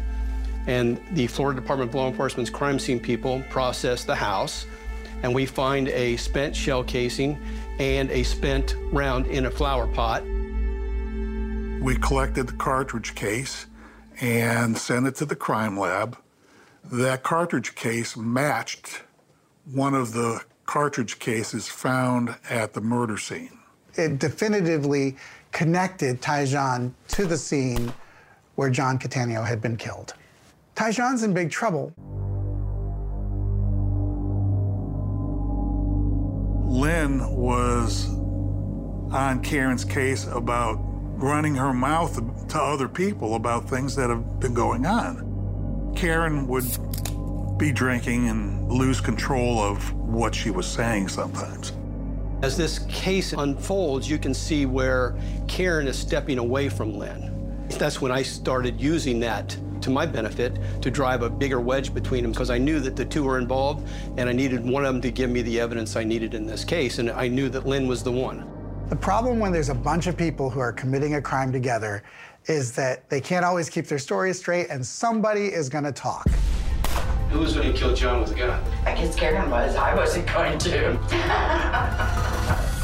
And 0.67 1.01
the 1.13 1.27
Florida 1.29 1.59
Department 1.63 1.91
of 1.91 1.95
Law 1.95 2.09
Enforcement's 2.09 2.51
crime 2.51 2.79
scene 2.79 3.01
people 3.01 3.43
process 3.49 4.05
the 4.05 4.15
house. 4.15 4.67
And 5.23 5.35
we 5.35 5.47
find 5.47 5.89
a 5.89 6.19
spent 6.19 6.55
shell 6.55 6.85
casing 6.85 7.39
and 7.79 8.11
a 8.11 8.23
spent 8.23 8.77
round 8.93 9.27
in 9.29 9.47
a 9.47 9.51
flower 9.51 9.87
pot. 9.87 10.23
We 11.83 11.97
collected 11.97 12.49
the 12.49 12.57
cartridge 12.59 13.15
case 13.15 13.65
and 14.21 14.77
sent 14.77 15.07
it 15.07 15.15
to 15.17 15.25
the 15.25 15.37
crime 15.37 15.81
lab. 15.81 16.19
That 16.85 17.23
cartridge 17.23 17.75
case 17.75 18.15
matched 18.15 19.03
one 19.65 19.95
of 19.95 20.13
the 20.13 20.43
cartridge 20.67 21.19
cases 21.19 21.69
found 21.69 22.35
at 22.49 22.73
the 22.73 22.81
murder 22.81 23.19
scene. 23.19 23.59
It 23.95 24.19
definitively 24.19 25.17
connected 25.53 26.23
Tyjon 26.23 26.93
to 27.09 27.27
the 27.27 27.37
scene 27.37 27.93
where 28.55 28.71
John 28.71 28.99
Catania 28.99 29.43
had 29.43 29.61
been 29.61 29.77
killed. 29.77 30.15
Tyjon's 30.77 31.23
in 31.23 31.35
big 31.35 31.51
trouble. 31.51 31.93
Lynn 36.71 37.29
was 37.37 38.09
on 39.13 39.43
Karen's 39.43 39.85
case 39.85 40.27
about 40.29 40.79
running 41.17 41.55
her 41.57 41.75
mouth 41.75 42.15
to 42.49 42.59
other 42.59 42.89
people 42.89 43.35
about 43.35 43.69
things 43.69 43.97
that 43.97 44.09
have 44.09 44.41
been 44.41 44.55
going 44.55 44.87
on. 44.87 45.93
Karen 45.97 46.47
would 46.47 46.65
be 47.61 47.71
drinking 47.71 48.31
and 48.31 48.73
lose 48.73 49.03
control 49.03 49.59
of 49.59 49.93
what 49.93 50.35
she 50.35 50.51
was 50.51 50.67
saying 50.67 51.09
sometimes. 51.09 51.75
As 52.41 52.57
this 52.57 52.79
case 52.89 53.35
unfolds, 53.35 54.09
you 54.09 54.19
can 54.19 54.33
see 54.33 54.65
where 54.65 55.15
Karen 55.47 55.87
is 55.87 55.99
stepping 55.99 56.39
away 56.39 56.71
from 56.71 56.95
Lynn. 56.95 57.67
That's 57.69 58.01
when 58.01 58.11
I 58.11 58.23
started 58.23 58.81
using 58.81 59.21
that 59.21 59.55
to 59.83 59.91
my 59.91 60.07
benefit 60.07 60.59
to 60.81 60.91
drive 60.91 61.21
a 61.21 61.29
bigger 61.29 61.61
wedge 61.61 61.93
between 61.93 62.23
them 62.23 62.33
because 62.33 62.49
I 62.49 62.57
knew 62.57 62.81
that 62.81 62.97
the 62.97 63.05
two 63.05 63.25
were 63.25 63.39
involved 63.39 63.87
and 64.17 64.27
I 64.27 64.33
needed 64.33 64.65
one 64.65 64.87
of 64.87 64.95
them 64.95 65.03
to 65.03 65.11
give 65.11 65.29
me 65.29 65.43
the 65.43 65.61
evidence 65.61 65.97
I 65.97 66.05
needed 66.05 66.33
in 66.33 66.47
this 66.47 66.65
case, 66.65 66.99
and 66.99 67.11
I 67.11 67.29
knew 67.29 67.51
that 67.51 67.67
Lynn 67.67 67.87
was 67.87 68.03
the 68.03 68.13
one. 68.13 68.51
The 68.89 68.97
problem 68.97 69.39
when 69.39 69.53
there's 69.53 69.69
a 69.69 69.75
bunch 69.75 70.07
of 70.07 70.17
people 70.17 70.49
who 70.49 70.61
are 70.61 70.73
committing 70.73 71.17
a 71.17 71.23
crime 71.23 71.53
together 71.53 72.05
is 72.47 72.73
that 72.73 73.11
they 73.11 73.21
can't 73.21 73.45
always 73.45 73.69
keep 73.69 73.87
their 73.87 73.99
stories 73.99 74.39
straight 74.39 74.69
and 74.71 74.85
somebody 74.85 75.49
is 75.49 75.69
going 75.69 75.85
to 75.85 75.93
talk. 75.93 76.27
Who 77.31 77.39
was 77.39 77.55
when 77.55 77.65
he 77.65 77.73
killed 77.73 77.97
John 77.97 78.21
with 78.21 78.33
a 78.33 78.35
gun? 78.35 78.63
I 78.85 78.95
guess 78.95 79.15
Karen 79.15 79.51
was. 79.51 79.77
I 79.77 79.95
wasn't 79.95 80.27
going 80.27 80.59
to. 80.59 80.99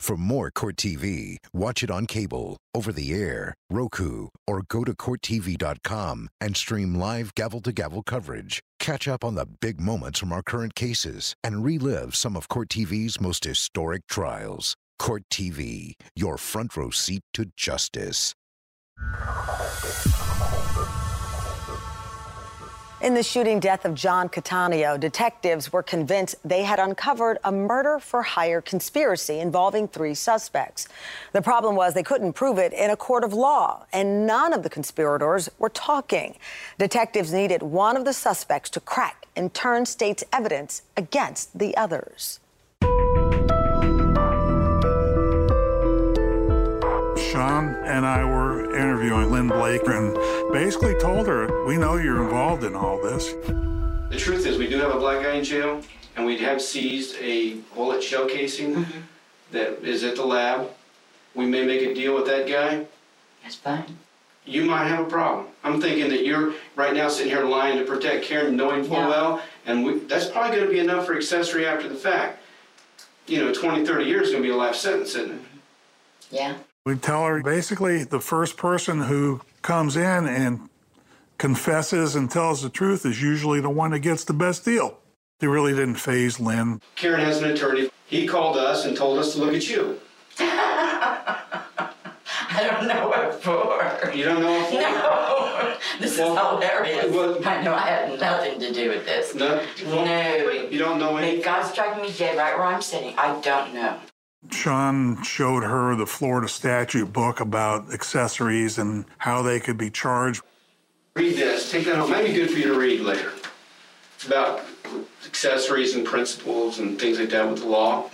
For 0.00 0.16
more 0.16 0.50
Court 0.50 0.74
TV, 0.74 1.36
watch 1.52 1.84
it 1.84 1.90
on 1.90 2.06
cable, 2.06 2.56
over 2.74 2.90
the 2.90 3.12
air, 3.12 3.54
Roku, 3.70 4.26
or 4.44 4.62
go 4.66 4.82
to 4.82 4.92
CourtTV.com 4.92 6.28
and 6.40 6.56
stream 6.56 6.96
live 6.96 7.32
gavel 7.36 7.60
to 7.60 7.70
gavel 7.70 8.02
coverage. 8.02 8.60
Catch 8.80 9.06
up 9.06 9.22
on 9.22 9.36
the 9.36 9.46
big 9.46 9.80
moments 9.80 10.18
from 10.18 10.32
our 10.32 10.42
current 10.42 10.74
cases 10.74 11.34
and 11.44 11.64
relive 11.64 12.16
some 12.16 12.34
of 12.34 12.48
Court 12.48 12.70
TV's 12.70 13.20
most 13.20 13.44
historic 13.44 14.04
trials. 14.08 14.74
Court 14.98 15.22
TV, 15.30 15.92
your 16.16 16.36
front 16.36 16.76
row 16.76 16.90
seat 16.90 17.22
to 17.34 17.44
justice. 17.56 18.34
In 23.02 23.14
the 23.14 23.22
shooting 23.22 23.60
death 23.60 23.86
of 23.86 23.94
John 23.94 24.28
Catania, 24.28 24.98
detectives 24.98 25.72
were 25.72 25.82
convinced 25.82 26.34
they 26.44 26.64
had 26.64 26.78
uncovered 26.78 27.38
a 27.42 27.50
murder 27.50 27.98
for 27.98 28.20
hire 28.20 28.60
conspiracy 28.60 29.40
involving 29.40 29.88
three 29.88 30.12
suspects. 30.12 30.86
The 31.32 31.40
problem 31.40 31.76
was 31.76 31.94
they 31.94 32.02
couldn't 32.02 32.34
prove 32.34 32.58
it 32.58 32.74
in 32.74 32.90
a 32.90 32.96
court 32.98 33.24
of 33.24 33.32
law, 33.32 33.86
and 33.90 34.26
none 34.26 34.52
of 34.52 34.62
the 34.62 34.68
conspirators 34.68 35.48
were 35.58 35.70
talking. 35.70 36.36
Detectives 36.76 37.32
needed 37.32 37.62
one 37.62 37.96
of 37.96 38.04
the 38.04 38.12
suspects 38.12 38.68
to 38.68 38.80
crack 38.80 39.26
and 39.34 39.54
turn 39.54 39.86
state's 39.86 40.22
evidence 40.30 40.82
against 40.94 41.58
the 41.58 41.74
others. 41.78 42.38
Sean 47.30 47.76
and 47.84 48.04
I 48.04 48.24
were 48.24 48.76
interviewing 48.76 49.30
Lynn 49.30 49.46
Blake 49.46 49.86
and 49.86 50.12
basically 50.52 50.98
told 50.98 51.28
her, 51.28 51.64
We 51.64 51.76
know 51.76 51.94
you're 51.96 52.24
involved 52.24 52.64
in 52.64 52.74
all 52.74 53.00
this. 53.00 53.34
The 54.10 54.16
truth 54.18 54.46
is, 54.46 54.58
we 54.58 54.68
do 54.68 54.78
have 54.78 54.92
a 54.92 54.98
black 54.98 55.22
guy 55.22 55.34
in 55.34 55.44
jail, 55.44 55.80
and 56.16 56.26
we 56.26 56.38
have 56.38 56.60
seized 56.60 57.14
a 57.20 57.54
bullet 57.72 58.02
shell 58.02 58.26
casing 58.26 58.74
mm-hmm. 58.74 59.00
that 59.52 59.84
is 59.84 60.02
at 60.02 60.16
the 60.16 60.24
lab. 60.24 60.70
we 61.36 61.46
may 61.46 61.64
make 61.64 61.82
a 61.82 61.94
deal 61.94 62.16
with 62.16 62.26
that 62.26 62.48
guy. 62.48 62.84
That's 63.44 63.54
fine. 63.54 63.96
You 64.44 64.64
might 64.64 64.88
have 64.88 65.06
a 65.06 65.08
problem. 65.08 65.46
I'm 65.62 65.80
thinking 65.80 66.08
that 66.08 66.24
you're 66.24 66.54
right 66.74 66.92
now 66.92 67.08
sitting 67.08 67.30
here 67.30 67.44
lying 67.44 67.78
to 67.78 67.84
protect 67.84 68.24
Karen, 68.24 68.56
knowing 68.56 68.82
full 68.82 69.02
No. 69.02 69.08
well, 69.08 69.42
and 69.66 69.84
we, 69.84 70.00
that's 70.00 70.26
probably 70.26 70.56
going 70.56 70.66
to 70.66 70.72
be 70.72 70.80
enough 70.80 71.06
for 71.06 71.14
accessory 71.16 71.64
after 71.64 71.88
the 71.88 71.94
fact. 71.94 72.42
You 73.28 73.44
know, 73.44 73.54
20, 73.54 73.86
30 73.86 74.04
years 74.04 74.28
is 74.28 74.30
going 74.32 74.42
to 74.42 74.48
be 74.48 74.52
a 74.52 74.56
life 74.56 74.74
sentence, 74.74 75.14
isn't 75.14 75.30
it? 75.30 75.40
Yeah. 76.32 76.56
We 76.86 76.96
tell 76.96 77.26
her 77.26 77.42
basically 77.42 78.04
the 78.04 78.20
first 78.20 78.56
person 78.56 79.02
who 79.02 79.42
comes 79.60 79.98
in 79.98 80.26
and 80.26 80.70
confesses 81.36 82.14
and 82.14 82.30
tells 82.30 82.62
the 82.62 82.70
truth 82.70 83.04
is 83.04 83.20
usually 83.20 83.60
the 83.60 83.68
one 83.68 83.90
that 83.90 83.98
gets 83.98 84.24
the 84.24 84.32
best 84.32 84.64
deal. 84.64 84.98
It 85.42 85.46
really 85.46 85.72
didn't 85.72 85.96
phase 85.96 86.40
Lynn. 86.40 86.80
Karen 86.96 87.20
has 87.20 87.42
an 87.42 87.50
attorney. 87.50 87.90
He 88.06 88.26
called 88.26 88.56
us 88.56 88.86
and 88.86 88.96
told 88.96 89.18
us 89.18 89.34
to 89.34 89.40
look 89.40 89.52
at 89.52 89.68
you. 89.68 90.00
I 90.38 91.66
don't 92.62 92.88
know 92.88 93.08
what 93.08 93.42
for. 93.42 94.10
You 94.14 94.24
don't 94.24 94.40
know 94.40 94.50
what 94.50 94.70
for? 94.70 94.80
No. 94.80 95.76
This 96.00 96.12
is 96.12 96.18
hilarious. 96.18 97.14
I 97.46 97.62
know 97.62 97.74
I 97.74 97.86
had 97.88 98.18
nothing 98.18 98.58
to 98.58 98.72
do 98.72 98.88
with 98.88 99.04
this. 99.04 99.34
No? 99.34 99.62
No. 99.84 100.50
You 100.70 100.78
don't 100.78 100.98
know 100.98 101.12
May 101.12 101.42
God 101.42 101.62
strike 101.62 102.00
me 102.00 102.10
dead 102.16 102.38
right 102.38 102.56
where 102.56 102.66
I'm 102.66 102.80
sitting. 102.80 103.14
I 103.18 103.38
don't 103.42 103.74
know. 103.74 103.98
Sean 104.50 105.22
showed 105.22 105.62
her 105.62 105.94
the 105.94 106.06
Florida 106.06 106.48
statute 106.48 107.12
book 107.12 107.40
about 107.40 107.92
accessories 107.92 108.78
and 108.78 109.04
how 109.18 109.42
they 109.42 109.60
could 109.60 109.76
be 109.76 109.90
charged. 109.90 110.42
Read 111.14 111.36
this. 111.36 111.70
Take 111.70 111.84
that 111.86 111.96
home. 111.96 112.10
Might 112.10 112.26
be 112.26 112.32
good 112.32 112.50
for 112.50 112.58
you 112.58 112.72
to 112.72 112.78
read 112.78 113.00
later. 113.00 113.32
It's 114.14 114.26
about 114.26 114.62
accessories 115.26 115.94
and 115.94 116.06
principles 116.06 116.78
and 116.78 116.98
things 116.98 117.18
like 117.18 117.30
that 117.30 117.48
with 117.48 117.60
the 117.60 117.66
law. 117.66 118.10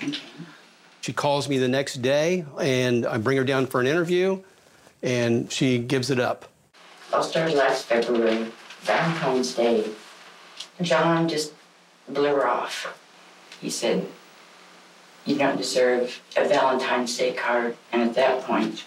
She 1.00 1.12
calls 1.12 1.48
me 1.48 1.58
the 1.58 1.68
next 1.68 2.02
day, 2.02 2.44
and 2.60 3.06
I 3.06 3.18
bring 3.18 3.36
her 3.36 3.44
down 3.44 3.66
for 3.66 3.80
an 3.80 3.86
interview, 3.86 4.42
and 5.02 5.50
she 5.52 5.78
gives 5.78 6.10
it 6.10 6.18
up. 6.18 6.48
All 7.12 7.22
started 7.22 7.56
last 7.56 7.84
February, 7.84 8.50
Valentine's 8.80 9.54
Day. 9.54 9.88
John 10.82 11.28
just 11.28 11.52
blew 12.08 12.34
her 12.34 12.46
off. 12.46 12.98
He 13.60 13.70
said, 13.70 14.06
You 15.26 15.36
don't 15.36 15.56
deserve 15.56 16.22
a 16.36 16.46
Valentine's 16.46 17.18
Day 17.18 17.34
card. 17.34 17.76
And 17.92 18.00
at 18.02 18.14
that 18.14 18.44
point, 18.44 18.84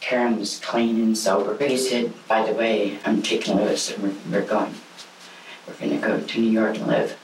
Karen 0.00 0.38
was 0.38 0.60
clean 0.60 1.00
and 1.00 1.16
sober. 1.16 1.56
He 1.64 1.78
said, 1.78 2.12
By 2.28 2.46
the 2.46 2.52
way, 2.52 2.98
I'm 3.06 3.22
taking 3.22 3.56
Lewis 3.56 3.90
and 3.90 4.02
we're, 4.02 4.40
we're 4.40 4.46
going. 4.46 4.74
We're 5.66 5.74
going 5.74 5.98
to 6.00 6.06
go 6.06 6.20
to 6.20 6.40
New 6.40 6.50
York 6.50 6.76
and 6.76 6.86
live. 6.86 7.18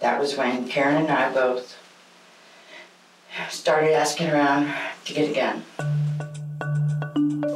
That 0.00 0.20
was 0.20 0.36
when 0.36 0.68
Karen 0.68 0.96
and 0.96 1.10
I 1.10 1.32
both 1.32 1.78
started 3.48 3.92
asking 3.94 4.30
around 4.30 4.74
to 5.04 5.14
get 5.14 5.30
a 5.30 5.34
gun. 5.34 5.62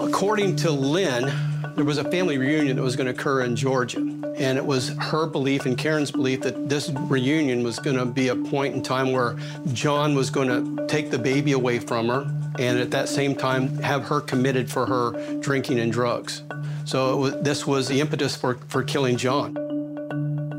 According 0.00 0.56
to 0.56 0.70
Lynn, 0.70 1.47
there 1.78 1.84
was 1.84 1.98
a 1.98 2.10
family 2.10 2.38
reunion 2.38 2.74
that 2.74 2.82
was 2.82 2.96
going 2.96 3.06
to 3.06 3.12
occur 3.12 3.42
in 3.42 3.54
Georgia. 3.54 4.00
And 4.00 4.58
it 4.58 4.66
was 4.66 4.88
her 4.98 5.26
belief 5.26 5.64
and 5.64 5.78
Karen's 5.78 6.10
belief 6.10 6.40
that 6.40 6.68
this 6.68 6.90
reunion 6.90 7.62
was 7.62 7.78
going 7.78 7.96
to 7.96 8.04
be 8.04 8.28
a 8.28 8.34
point 8.34 8.74
in 8.74 8.82
time 8.82 9.12
where 9.12 9.36
John 9.72 10.16
was 10.16 10.28
going 10.28 10.48
to 10.48 10.86
take 10.88 11.12
the 11.12 11.18
baby 11.20 11.52
away 11.52 11.78
from 11.78 12.08
her 12.08 12.22
and 12.58 12.80
at 12.80 12.90
that 12.90 13.08
same 13.08 13.36
time 13.36 13.78
have 13.78 14.02
her 14.06 14.20
committed 14.20 14.68
for 14.68 14.86
her 14.86 15.38
drinking 15.38 15.78
and 15.78 15.92
drugs. 15.92 16.42
So 16.84 17.12
it 17.12 17.16
was, 17.20 17.42
this 17.42 17.64
was 17.64 17.86
the 17.86 18.00
impetus 18.00 18.34
for, 18.34 18.56
for 18.66 18.82
killing 18.82 19.16
John. 19.16 19.54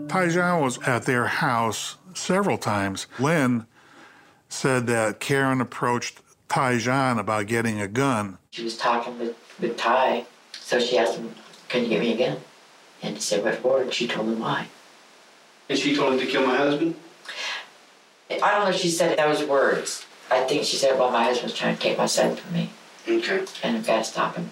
Tyjon 0.08 0.62
was 0.62 0.80
at 0.88 1.04
their 1.04 1.26
house 1.26 1.98
several 2.14 2.58
times. 2.58 3.08
Lynn 3.20 3.66
said 4.48 4.88
that 4.88 5.20
Karen 5.20 5.60
approached 5.60 6.22
Tyjon 6.48 7.20
about 7.20 7.48
getting 7.48 7.82
a 7.82 7.90
gun. 7.90 8.38
She 8.52 8.64
was 8.64 8.78
talking 8.78 9.20
with, 9.20 9.36
with 9.60 9.76
Ty, 9.76 10.26
so 10.70 10.80
she 10.80 11.00
asked 11.00 11.18
him, 11.18 11.34
Can 11.68 11.84
you 11.84 11.90
give 11.90 12.02
me 12.02 12.14
a 12.14 12.18
gun? 12.18 12.38
And 13.02 13.16
he 13.16 13.22
said, 13.22 13.44
What 13.44 13.56
for? 13.56 13.82
And 13.82 13.92
she 13.92 14.08
told 14.08 14.28
him 14.28 14.40
why. 14.40 14.68
And 15.68 15.80
she 15.80 15.96
told 15.96 16.14
him 16.14 16.20
to 16.20 16.28
kill 16.28 16.46
my 16.46 16.58
husband? 16.58 16.94
I 18.30 18.52
don't 18.52 18.66
know 18.66 18.70
if 18.70 18.76
she 18.76 18.90
said 18.90 19.18
those 19.18 19.44
words. 19.44 20.06
I 20.30 20.44
think 20.44 20.66
she 20.66 20.78
said, 20.78 21.00
Well, 21.00 21.10
my 21.10 21.24
husband's 21.24 21.56
trying 21.56 21.76
to 21.76 21.82
take 21.82 21.98
my 21.98 22.06
son 22.06 22.36
from 22.36 22.54
me. 22.54 22.70
Okay. 23.08 23.46
And 23.64 23.78
I've 23.78 23.88
got 23.88 23.98
to 23.98 24.04
stop 24.04 24.36
him. 24.36 24.52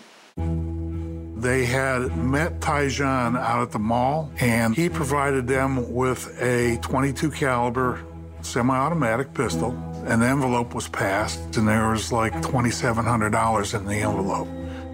They 1.39 1.65
had 1.65 2.17
met 2.17 2.61
Tyjon 2.61 3.37
out 3.37 3.61
at 3.61 3.71
the 3.71 3.77
mall, 3.77 4.31
and 4.39 4.75
he 4.75 4.89
provided 4.89 5.45
them 5.45 5.93
with 5.93 6.35
a 6.41 6.77
22 6.81 7.29
caliber 7.29 8.03
semi-automatic 8.41 9.35
pistol. 9.35 9.71
An 10.07 10.23
envelope 10.23 10.73
was 10.73 10.87
passed, 10.87 11.57
and 11.57 11.67
there 11.67 11.89
was 11.89 12.11
like 12.11 12.33
$2,700 12.33 13.79
in 13.79 13.85
the 13.85 13.95
envelope. 13.97 14.47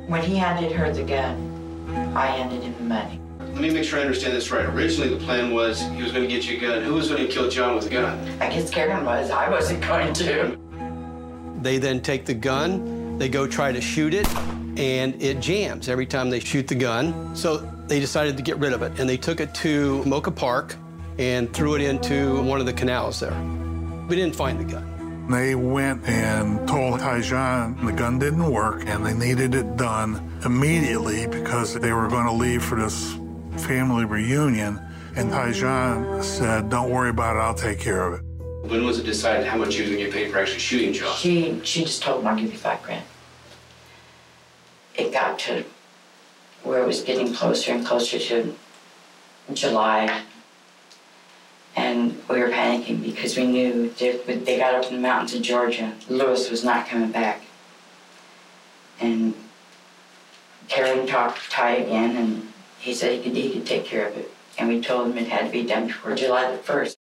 When 0.08 0.22
he 0.22 0.36
handed 0.36 0.74
her 0.74 0.92
the 0.92 1.04
gun, 1.04 2.13
I 2.13 2.26
handed 2.26 2.62
him 2.62 2.76
the 2.78 2.84
money. 2.84 3.22
Let 3.39 3.62
me 3.62 3.70
make 3.70 3.86
sure 3.86 4.00
I 4.00 4.02
understand 4.02 4.36
this 4.36 4.52
right. 4.52 4.66
Originally, 4.66 5.16
the 5.16 5.24
plan 5.24 5.54
was 5.54 5.82
he 5.82 6.04
was 6.04 6.12
going 6.12 6.28
to 6.28 6.34
get 6.34 6.46
you 6.46 6.58
a 6.58 6.60
gun. 6.60 6.84
Who 6.84 6.96
was 6.96 7.08
going 7.08 7.26
to 7.26 7.32
kill 7.32 7.50
John 7.50 7.76
with 7.76 7.88
a 7.88 7.89
gun? 7.89 8.20
I 8.42 8.50
guess 8.50 8.70
Karen 8.70 9.06
was. 9.06 9.32
I 9.32 9.50
wasn't 9.50 9.82
going 9.82 10.12
to. 10.16 10.58
They 11.62 11.78
then 11.78 12.02
take 12.02 12.26
the 12.26 12.34
gun, 12.34 13.18
they 13.18 13.30
go 13.30 13.48
try 13.48 13.72
to 13.72 13.80
shoot 13.80 14.13
it, 14.13 14.28
and 14.78 15.22
it 15.22 15.39
jams 15.39 15.88
every 15.88 16.06
time 16.06 16.30
they 16.30 16.42
shoot 16.42 16.68
the 16.68 16.76
gun. 16.76 17.34
So 17.34 17.58
they 17.88 18.02
decided 18.02 18.36
to 18.36 18.44
get 18.44 18.58
rid 18.58 18.74
of 18.74 18.82
it, 18.82 19.00
and 19.00 19.08
they 19.08 19.16
took 19.16 19.39
it 19.39 19.54
to 19.56 20.04
Mocha 20.04 20.32
Park 20.32 20.76
and 21.18 21.54
threw 21.54 21.76
it 21.76 21.82
into 21.82 22.42
one 22.42 22.60
of 22.60 22.66
the 22.66 22.74
canals 22.74 23.22
there. 23.22 23.39
We 24.10 24.18
didn't 24.18 24.36
find 24.36 24.60
the 24.60 24.66
gun. 24.66 24.92
They 25.30 25.56
went 25.56 26.06
and 26.06 26.68
told 26.68 27.00
Tyjon 27.00 27.86
the 27.86 27.94
gun 27.94 28.20
didn't 28.20 28.52
work 28.52 28.84
and 28.88 29.06
they 29.06 29.14
needed 29.14 29.56
it 29.56 29.78
done 29.78 30.40
immediately 30.44 31.28
because 31.28 31.74
they 31.76 31.94
were 31.94 32.10
going 32.10 32.26
to 32.26 32.34
leave 32.34 32.62
for 32.64 32.76
this 32.76 33.16
family 33.66 34.04
reunion. 34.04 34.82
And 35.16 35.32
Tyjon 35.32 36.22
said, 36.24 36.70
Don't 36.70 36.90
worry 36.90 37.10
about 37.10 37.38
it, 37.38 37.40
I'll 37.40 37.54
take 37.54 37.80
care 37.80 38.06
of 38.06 38.20
it. 38.20 38.70
When 38.70 38.86
was 38.86 39.00
it 39.00 39.04
decided 39.04 39.48
how 39.48 39.58
much 39.58 39.76
you 39.76 39.84
was 39.84 39.92
going 39.92 40.04
to 40.04 40.06
get 40.10 40.14
paid 40.14 40.32
for 40.32 40.40
actually 40.40 40.60
shooting 40.60 40.92
John? 40.94 41.16
She 41.16 41.62
she 41.64 41.84
just 41.84 42.02
told 42.02 42.22
him 42.22 42.28
I'll 42.28 42.36
give 42.36 42.52
you 42.52 42.58
five 42.58 42.82
grand. 42.84 43.06
It 44.96 45.14
got 45.14 45.40
to 45.40 45.64
where 46.64 46.82
it 46.82 46.88
was 46.88 47.02
getting 47.02 47.34
closer 47.34 47.72
and 47.72 47.86
closer 47.86 48.20
to 48.20 48.56
July. 49.54 50.24
And 52.28 52.38
we 52.38 52.44
were 52.44 52.50
panicking 52.50 53.04
because 53.04 53.38
we 53.38 53.46
knew 53.46 53.90
that 53.90 54.46
they 54.46 54.58
got 54.58 54.76
up 54.76 54.86
in 54.86 54.96
the 54.96 55.02
mountains 55.02 55.34
of 55.34 55.42
Georgia, 55.42 55.94
Lewis 56.10 56.50
was 56.50 56.64
not 56.64 56.88
coming 56.88 57.12
back. 57.12 57.42
And 59.00 59.34
Karen 60.70 61.06
talked 61.06 61.44
to 61.44 61.50
Ty 61.50 61.76
again, 61.76 62.16
and 62.16 62.54
he 62.80 62.94
said 62.94 63.12
he 63.12 63.24
could, 63.24 63.36
he 63.36 63.52
could 63.52 63.66
take 63.66 63.86
care 63.86 64.08
of 64.08 64.18
it. 64.18 64.32
And 64.58 64.70
we 64.70 64.82
told 64.82 65.12
him 65.12 65.18
it 65.18 65.28
had 65.28 65.48
to 65.48 65.52
be 65.52 65.64
done 65.64 65.88
before 65.88 66.16
July 66.16 66.52
the 66.52 66.58
1st. 66.58 66.96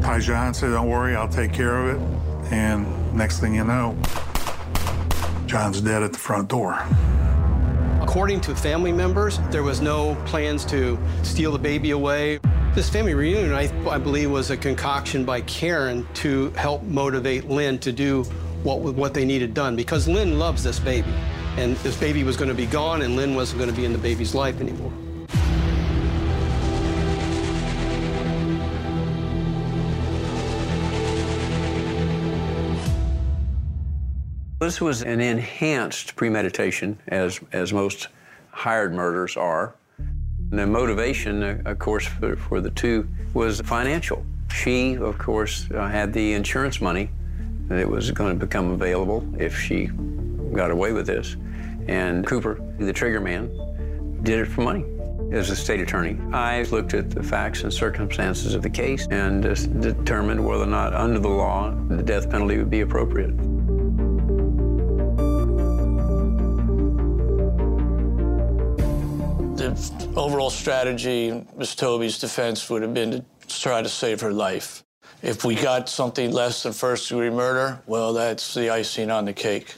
Tyjon 0.00 0.54
said, 0.54 0.70
Don't 0.70 0.88
worry, 0.88 1.14
I'll 1.14 1.28
take 1.28 1.52
care 1.52 1.76
of 1.76 1.96
it. 1.96 2.52
And 2.52 3.14
next 3.14 3.40
thing 3.40 3.54
you 3.54 3.64
know, 3.64 3.96
John's 5.46 5.80
dead 5.80 6.02
at 6.02 6.12
the 6.12 6.18
front 6.18 6.48
door. 6.48 6.82
According 8.00 8.40
to 8.42 8.56
family 8.56 8.92
members, 8.92 9.38
there 9.50 9.62
was 9.62 9.82
no 9.82 10.14
plans 10.24 10.64
to 10.66 10.98
steal 11.22 11.52
the 11.52 11.58
baby 11.58 11.90
away. 11.90 12.38
This 12.78 12.88
family 12.88 13.14
reunion, 13.14 13.54
I, 13.54 13.62
I 13.90 13.98
believe, 13.98 14.30
was 14.30 14.50
a 14.50 14.56
concoction 14.56 15.24
by 15.24 15.40
Karen 15.40 16.06
to 16.14 16.50
help 16.50 16.84
motivate 16.84 17.48
Lynn 17.48 17.80
to 17.80 17.90
do 17.90 18.22
what, 18.62 18.78
what 18.78 19.14
they 19.14 19.24
needed 19.24 19.52
done 19.52 19.74
because 19.74 20.06
Lynn 20.06 20.38
loves 20.38 20.62
this 20.62 20.78
baby. 20.78 21.12
And 21.56 21.76
this 21.78 21.98
baby 21.98 22.22
was 22.22 22.36
going 22.36 22.50
to 22.50 22.54
be 22.54 22.66
gone, 22.66 23.02
and 23.02 23.16
Lynn 23.16 23.34
wasn't 23.34 23.58
going 23.58 23.68
to 23.68 23.74
be 23.74 23.84
in 23.84 23.90
the 23.90 23.98
baby's 23.98 24.32
life 24.32 24.60
anymore. 24.60 24.92
This 34.60 34.80
was 34.80 35.02
an 35.02 35.20
enhanced 35.20 36.14
premeditation, 36.14 37.00
as, 37.08 37.40
as 37.50 37.72
most 37.72 38.06
hired 38.52 38.94
murders 38.94 39.36
are. 39.36 39.74
The 40.50 40.66
motivation, 40.66 41.42
uh, 41.42 41.62
of 41.66 41.78
course, 41.78 42.06
for, 42.06 42.36
for 42.36 42.60
the 42.60 42.70
two 42.70 43.06
was 43.34 43.60
financial. 43.60 44.24
She, 44.50 44.96
of 44.96 45.18
course, 45.18 45.68
uh, 45.70 45.86
had 45.88 46.12
the 46.12 46.32
insurance 46.32 46.80
money 46.80 47.10
that 47.68 47.86
was 47.86 48.10
going 48.10 48.38
to 48.38 48.46
become 48.46 48.70
available 48.70 49.28
if 49.38 49.58
she 49.58 49.90
got 50.54 50.70
away 50.70 50.92
with 50.92 51.06
this. 51.06 51.36
And 51.86 52.26
Cooper, 52.26 52.60
the 52.78 52.92
trigger 52.94 53.20
man, 53.20 53.50
did 54.22 54.40
it 54.40 54.46
for 54.46 54.62
money. 54.62 54.84
As 55.32 55.50
a 55.50 55.56
state 55.56 55.80
attorney, 55.80 56.18
I 56.32 56.62
looked 56.62 56.94
at 56.94 57.10
the 57.10 57.22
facts 57.22 57.62
and 57.62 57.72
circumstances 57.72 58.54
of 58.54 58.62
the 58.62 58.70
case 58.70 59.06
and 59.10 59.42
determined 59.82 60.42
whether 60.44 60.64
or 60.64 60.68
not, 60.68 60.94
under 60.94 61.18
the 61.18 61.28
law, 61.28 61.70
the 61.88 62.02
death 62.02 62.30
penalty 62.30 62.56
would 62.56 62.70
be 62.70 62.80
appropriate. 62.80 63.34
The 69.58 70.12
overall 70.14 70.50
strategy, 70.50 71.30
in 71.30 71.44
Ms. 71.56 71.74
Toby's 71.74 72.16
defense 72.16 72.70
would 72.70 72.80
have 72.82 72.94
been 72.94 73.10
to 73.10 73.24
try 73.48 73.82
to 73.82 73.88
save 73.88 74.20
her 74.20 74.32
life. 74.32 74.84
If 75.20 75.44
we 75.44 75.56
got 75.56 75.88
something 75.88 76.30
less 76.30 76.62
than 76.62 76.72
first 76.72 77.08
degree 77.08 77.28
murder, 77.28 77.80
well, 77.88 78.12
that's 78.12 78.54
the 78.54 78.70
icing 78.70 79.10
on 79.10 79.24
the 79.24 79.32
cake. 79.32 79.74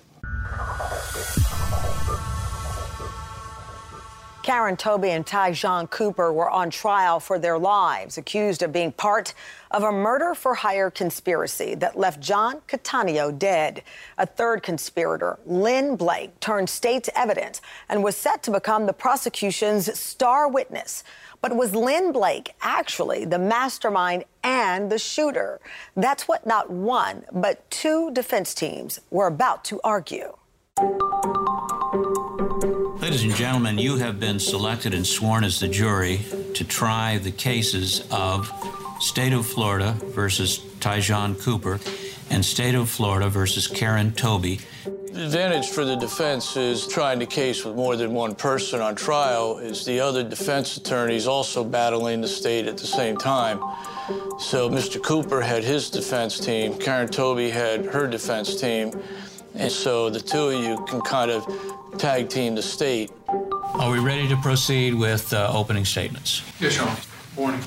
Karen 4.43 4.77
Toby 4.77 5.11
and 5.11 5.27
Tyjon 5.27 5.91
Cooper 5.91 6.33
were 6.33 6.51
on 6.51 6.71
trial 6.71 7.21
for 7.21 7.39
their 7.39 7.59
lives, 7.59 8.17
accused 8.17 8.63
of 8.63 8.73
being 8.73 8.91
part 8.91 9.35
of 9.71 9.83
a 9.83 9.93
murder 9.93 10.35
for 10.35 10.55
hire 10.55 10.91
conspiracy 10.91 11.75
that 11.75 11.99
left 11.99 12.21
John 12.21 12.63
Catania 12.67 13.33
dead. 13.33 13.83
A 14.17 14.25
third 14.25 14.63
conspirator, 14.63 15.39
Lynn 15.45 15.95
Blake, 15.95 16.41
turned 16.41 16.71
state's 16.71 17.11
evidence 17.15 17.61
and 17.91 18.03
was 18.03 18.17
set 18.17 18.43
to 18.45 18.51
become 18.51 18.87
the 18.87 18.95
prosecution's 18.95 19.99
star 19.99 20.49
witness. 20.49 21.05
But 21.43 21.55
was 21.55 21.75
Lynn 21.75 22.11
Blake 22.11 22.55
actually 22.63 23.27
the 23.27 23.39
mastermind 23.39 24.25
and 24.43 24.91
the 24.91 24.99
shooter? 24.99 25.61
That's 25.97 26.27
what 26.27 26.47
not 26.47 26.71
one, 26.71 27.25
but 27.31 27.71
two 27.71 28.11
defense 28.13 28.55
teams 28.55 29.01
were 29.11 29.27
about 29.27 29.65
to 29.65 29.81
argue. 29.85 30.35
Ladies 33.11 33.25
and 33.25 33.35
gentlemen, 33.35 33.77
you 33.77 33.97
have 33.97 34.21
been 34.21 34.39
selected 34.39 34.95
and 34.95 35.05
sworn 35.05 35.43
as 35.43 35.59
the 35.59 35.67
jury 35.67 36.21
to 36.55 36.63
try 36.63 37.19
the 37.19 37.33
cases 37.33 38.07
of 38.09 38.49
State 39.01 39.33
of 39.33 39.45
Florida 39.45 39.97
versus 40.15 40.61
Tyjon 40.79 41.37
Cooper 41.43 41.81
and 42.31 42.45
State 42.45 42.77
of 42.77 42.89
Florida 42.89 43.29
versus 43.29 43.67
Karen 43.67 44.13
Toby. 44.13 44.61
The 44.85 45.25
advantage 45.25 45.71
for 45.71 45.85
the 45.85 45.97
defense 45.97 46.57
is 46.57 46.87
trying 46.87 47.19
the 47.19 47.27
case 47.27 47.65
with 47.65 47.75
more 47.75 47.97
than 47.97 48.15
one 48.15 48.37
person 48.37 48.81
on 48.81 48.95
trial 48.95 49.59
is 49.59 49.85
the 49.85 49.99
other 49.99 50.23
defense 50.23 50.77
attorneys 50.77 51.27
also 51.27 51.65
battling 51.65 52.21
the 52.21 52.29
state 52.29 52.69
at 52.69 52.79
the 52.79 52.87
same 52.87 53.17
time. 53.17 53.59
So 54.39 54.71
Mr. 54.71 55.03
Cooper 55.03 55.41
had 55.41 55.65
his 55.65 55.91
defense 55.91 56.39
team, 56.39 56.79
Karen 56.79 57.09
Toby 57.09 57.51
had 57.51 57.87
her 57.87 58.07
defense 58.07 58.61
team, 58.61 58.93
and 59.57 59.73
so 59.73 60.11
the 60.11 60.21
two 60.21 60.51
of 60.51 60.63
you 60.63 60.85
can 60.87 61.01
kind 61.01 61.33
of 61.33 61.45
tag 61.99 62.29
team 62.29 62.55
the 62.55 62.63
state. 62.63 63.11
Are 63.29 63.91
we 63.91 63.99
ready 63.99 64.29
to 64.29 64.37
proceed 64.37 64.95
with 64.95 65.33
uh, 65.33 65.51
opening 65.55 65.85
statements? 65.85 66.43
Yes, 66.61 66.77
Your 66.77 66.87
Honor. 66.87 67.01
Morning. 67.37 67.61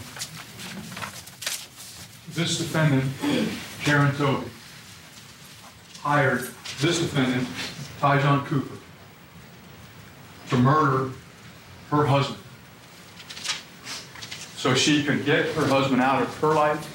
This 2.33 2.57
defendant, 2.57 3.11
Karen 3.83 4.13
Toby, 4.15 4.47
hired 5.99 6.49
this 6.79 6.99
defendant, 6.99 7.47
Tyjon 7.99 8.45
Cooper, 8.45 8.77
to 10.49 10.57
murder 10.57 11.11
her 11.89 12.05
husband 12.05 12.39
so 14.57 14.73
she 14.73 15.03
could 15.03 15.25
get 15.25 15.45
her 15.55 15.67
husband 15.67 16.01
out 16.01 16.21
of 16.21 16.37
her 16.39 16.53
life 16.53 16.89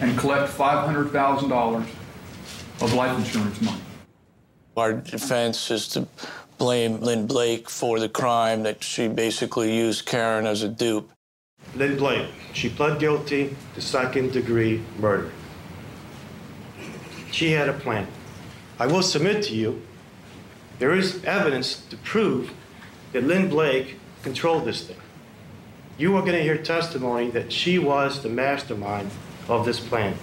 and 0.00 0.18
collect 0.18 0.52
$500,000 0.52 1.86
of 2.82 2.92
life 2.92 3.16
insurance 3.16 3.60
money. 3.62 3.80
Our 4.76 4.92
defense 4.92 5.70
is 5.70 5.88
to 5.88 6.06
blame 6.58 7.00
Lynn 7.00 7.26
Blake 7.26 7.70
for 7.70 7.98
the 7.98 8.10
crime 8.10 8.62
that 8.64 8.84
she 8.84 9.08
basically 9.08 9.74
used 9.74 10.04
Karen 10.04 10.46
as 10.46 10.62
a 10.62 10.68
dupe. 10.68 11.10
Lynn 11.74 11.96
Blake, 11.96 12.28
she 12.52 12.68
pled 12.68 13.00
guilty 13.00 13.56
to 13.74 13.80
second 13.80 14.32
degree 14.32 14.82
murder. 14.98 15.30
She 17.30 17.52
had 17.52 17.70
a 17.70 17.72
plan. 17.72 18.06
I 18.78 18.86
will 18.86 19.02
submit 19.02 19.42
to 19.44 19.54
you 19.54 19.80
there 20.78 20.92
is 20.92 21.24
evidence 21.24 21.82
to 21.86 21.96
prove 21.96 22.52
that 23.12 23.24
Lynn 23.24 23.48
Blake 23.48 23.96
controlled 24.22 24.66
this 24.66 24.86
thing. 24.86 24.98
You 25.96 26.14
are 26.16 26.20
going 26.20 26.32
to 26.32 26.42
hear 26.42 26.58
testimony 26.58 27.30
that 27.30 27.50
she 27.50 27.78
was 27.78 28.22
the 28.22 28.28
mastermind 28.28 29.10
of 29.48 29.64
this 29.64 29.80
plan. 29.80 30.16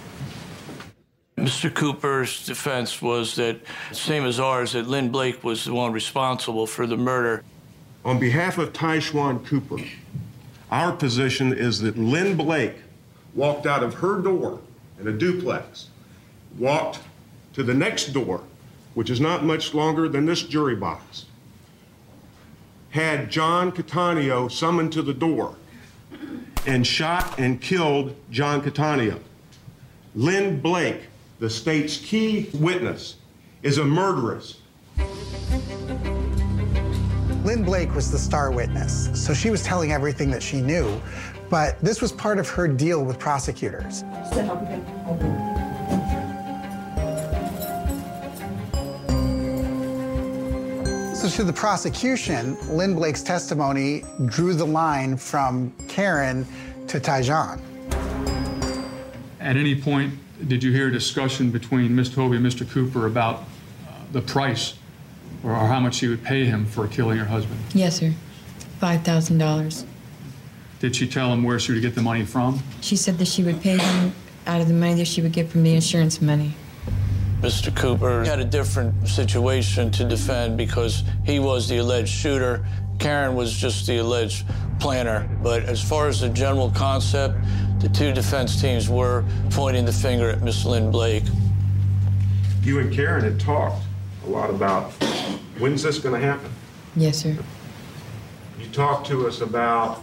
Mr. 1.44 1.72
Cooper's 1.72 2.46
defense 2.46 3.02
was 3.02 3.36
that, 3.36 3.60
same 3.92 4.24
as 4.24 4.40
ours, 4.40 4.72
that 4.72 4.88
Lynn 4.88 5.10
Blake 5.10 5.44
was 5.44 5.66
the 5.66 5.74
one 5.74 5.92
responsible 5.92 6.66
for 6.66 6.86
the 6.86 6.96
murder. 6.96 7.44
On 8.02 8.18
behalf 8.18 8.56
of 8.56 8.72
Tyshwan 8.72 9.44
Cooper, 9.44 9.84
our 10.70 10.92
position 10.92 11.52
is 11.52 11.80
that 11.80 11.98
Lynn 11.98 12.34
Blake 12.34 12.76
walked 13.34 13.66
out 13.66 13.82
of 13.82 13.92
her 13.92 14.22
door 14.22 14.58
in 14.98 15.06
a 15.06 15.12
duplex, 15.12 15.88
walked 16.56 17.00
to 17.52 17.62
the 17.62 17.74
next 17.74 18.14
door, 18.14 18.42
which 18.94 19.10
is 19.10 19.20
not 19.20 19.44
much 19.44 19.74
longer 19.74 20.08
than 20.08 20.24
this 20.24 20.42
jury 20.44 20.76
box, 20.76 21.26
had 22.88 23.30
John 23.30 23.70
Catania 23.70 24.48
summoned 24.48 24.94
to 24.94 25.02
the 25.02 25.12
door, 25.12 25.56
and 26.66 26.86
shot 26.86 27.38
and 27.38 27.60
killed 27.60 28.16
John 28.30 28.62
Catania. 28.62 29.18
Lynn 30.14 30.60
Blake 30.60 31.02
the 31.44 31.50
state's 31.50 31.98
key 31.98 32.48
witness, 32.54 33.16
is 33.62 33.76
a 33.76 33.84
murderess. 33.84 34.62
Lynn 37.44 37.62
Blake 37.62 37.94
was 37.94 38.10
the 38.10 38.16
star 38.16 38.50
witness, 38.50 39.10
so 39.12 39.34
she 39.34 39.50
was 39.50 39.62
telling 39.62 39.92
everything 39.92 40.30
that 40.30 40.42
she 40.42 40.62
knew, 40.62 40.98
but 41.50 41.78
this 41.82 42.00
was 42.00 42.12
part 42.12 42.38
of 42.38 42.48
her 42.48 42.66
deal 42.66 43.04
with 43.04 43.18
prosecutors. 43.18 44.04
So 51.14 51.28
to 51.28 51.44
the 51.44 51.52
prosecution, 51.54 52.56
Lynn 52.74 52.94
Blake's 52.94 53.22
testimony 53.22 54.02
drew 54.24 54.54
the 54.54 54.64
line 54.64 55.18
from 55.18 55.74
Karen 55.88 56.46
to 56.86 56.98
Tyjon. 56.98 57.60
At 59.40 59.58
any 59.58 59.78
point, 59.78 60.14
did 60.46 60.62
you 60.62 60.72
hear 60.72 60.88
a 60.88 60.92
discussion 60.92 61.50
between 61.50 61.94
Ms. 61.94 62.14
Toby 62.14 62.36
and 62.36 62.44
Mr. 62.44 62.68
Cooper 62.68 63.06
about 63.06 63.36
uh, 63.36 63.92
the 64.12 64.20
price 64.20 64.74
or, 65.42 65.52
or 65.52 65.66
how 65.66 65.80
much 65.80 65.96
she 65.96 66.08
would 66.08 66.22
pay 66.22 66.44
him 66.44 66.66
for 66.66 66.86
killing 66.86 67.18
her 67.18 67.24
husband? 67.24 67.58
Yes, 67.74 67.98
sir. 67.98 68.12
$5,000. 68.80 69.86
Did 70.80 70.96
she 70.96 71.08
tell 71.08 71.32
him 71.32 71.42
where 71.42 71.58
she 71.58 71.72
would 71.72 71.82
get 71.82 71.94
the 71.94 72.02
money 72.02 72.24
from? 72.24 72.62
She 72.80 72.96
said 72.96 73.18
that 73.18 73.28
she 73.28 73.42
would 73.42 73.60
pay 73.60 73.78
him 73.78 74.12
out 74.46 74.60
of 74.60 74.68
the 74.68 74.74
money 74.74 74.94
that 74.94 75.06
she 75.06 75.22
would 75.22 75.32
get 75.32 75.48
from 75.48 75.62
the 75.62 75.74
insurance 75.74 76.20
money. 76.20 76.54
Mr. 77.40 77.74
Cooper 77.74 78.24
had 78.24 78.40
a 78.40 78.44
different 78.44 79.06
situation 79.06 79.90
to 79.92 80.04
defend 80.04 80.56
because 80.56 81.02
he 81.24 81.38
was 81.38 81.68
the 81.68 81.78
alleged 81.78 82.08
shooter. 82.08 82.66
Karen 82.98 83.34
was 83.34 83.52
just 83.54 83.86
the 83.86 83.98
alleged 83.98 84.46
planner. 84.80 85.28
But 85.42 85.64
as 85.64 85.82
far 85.82 86.08
as 86.08 86.20
the 86.20 86.28
general 86.28 86.70
concept, 86.70 87.36
the 87.84 87.90
two 87.90 88.12
defense 88.12 88.60
teams 88.60 88.88
were 88.88 89.24
pointing 89.50 89.84
the 89.84 89.92
finger 89.92 90.30
at 90.30 90.42
Miss 90.42 90.64
Lynn 90.64 90.90
Blake. 90.90 91.24
You 92.62 92.80
and 92.80 92.92
Karen 92.92 93.22
had 93.22 93.38
talked 93.38 93.82
a 94.26 94.30
lot 94.30 94.48
about 94.48 94.90
when's 95.58 95.82
this 95.82 95.98
going 95.98 96.18
to 96.18 96.26
happen? 96.26 96.50
Yes, 96.96 97.18
sir. 97.18 97.36
You 98.58 98.66
talked 98.72 99.06
to 99.08 99.26
us 99.26 99.42
about 99.42 100.02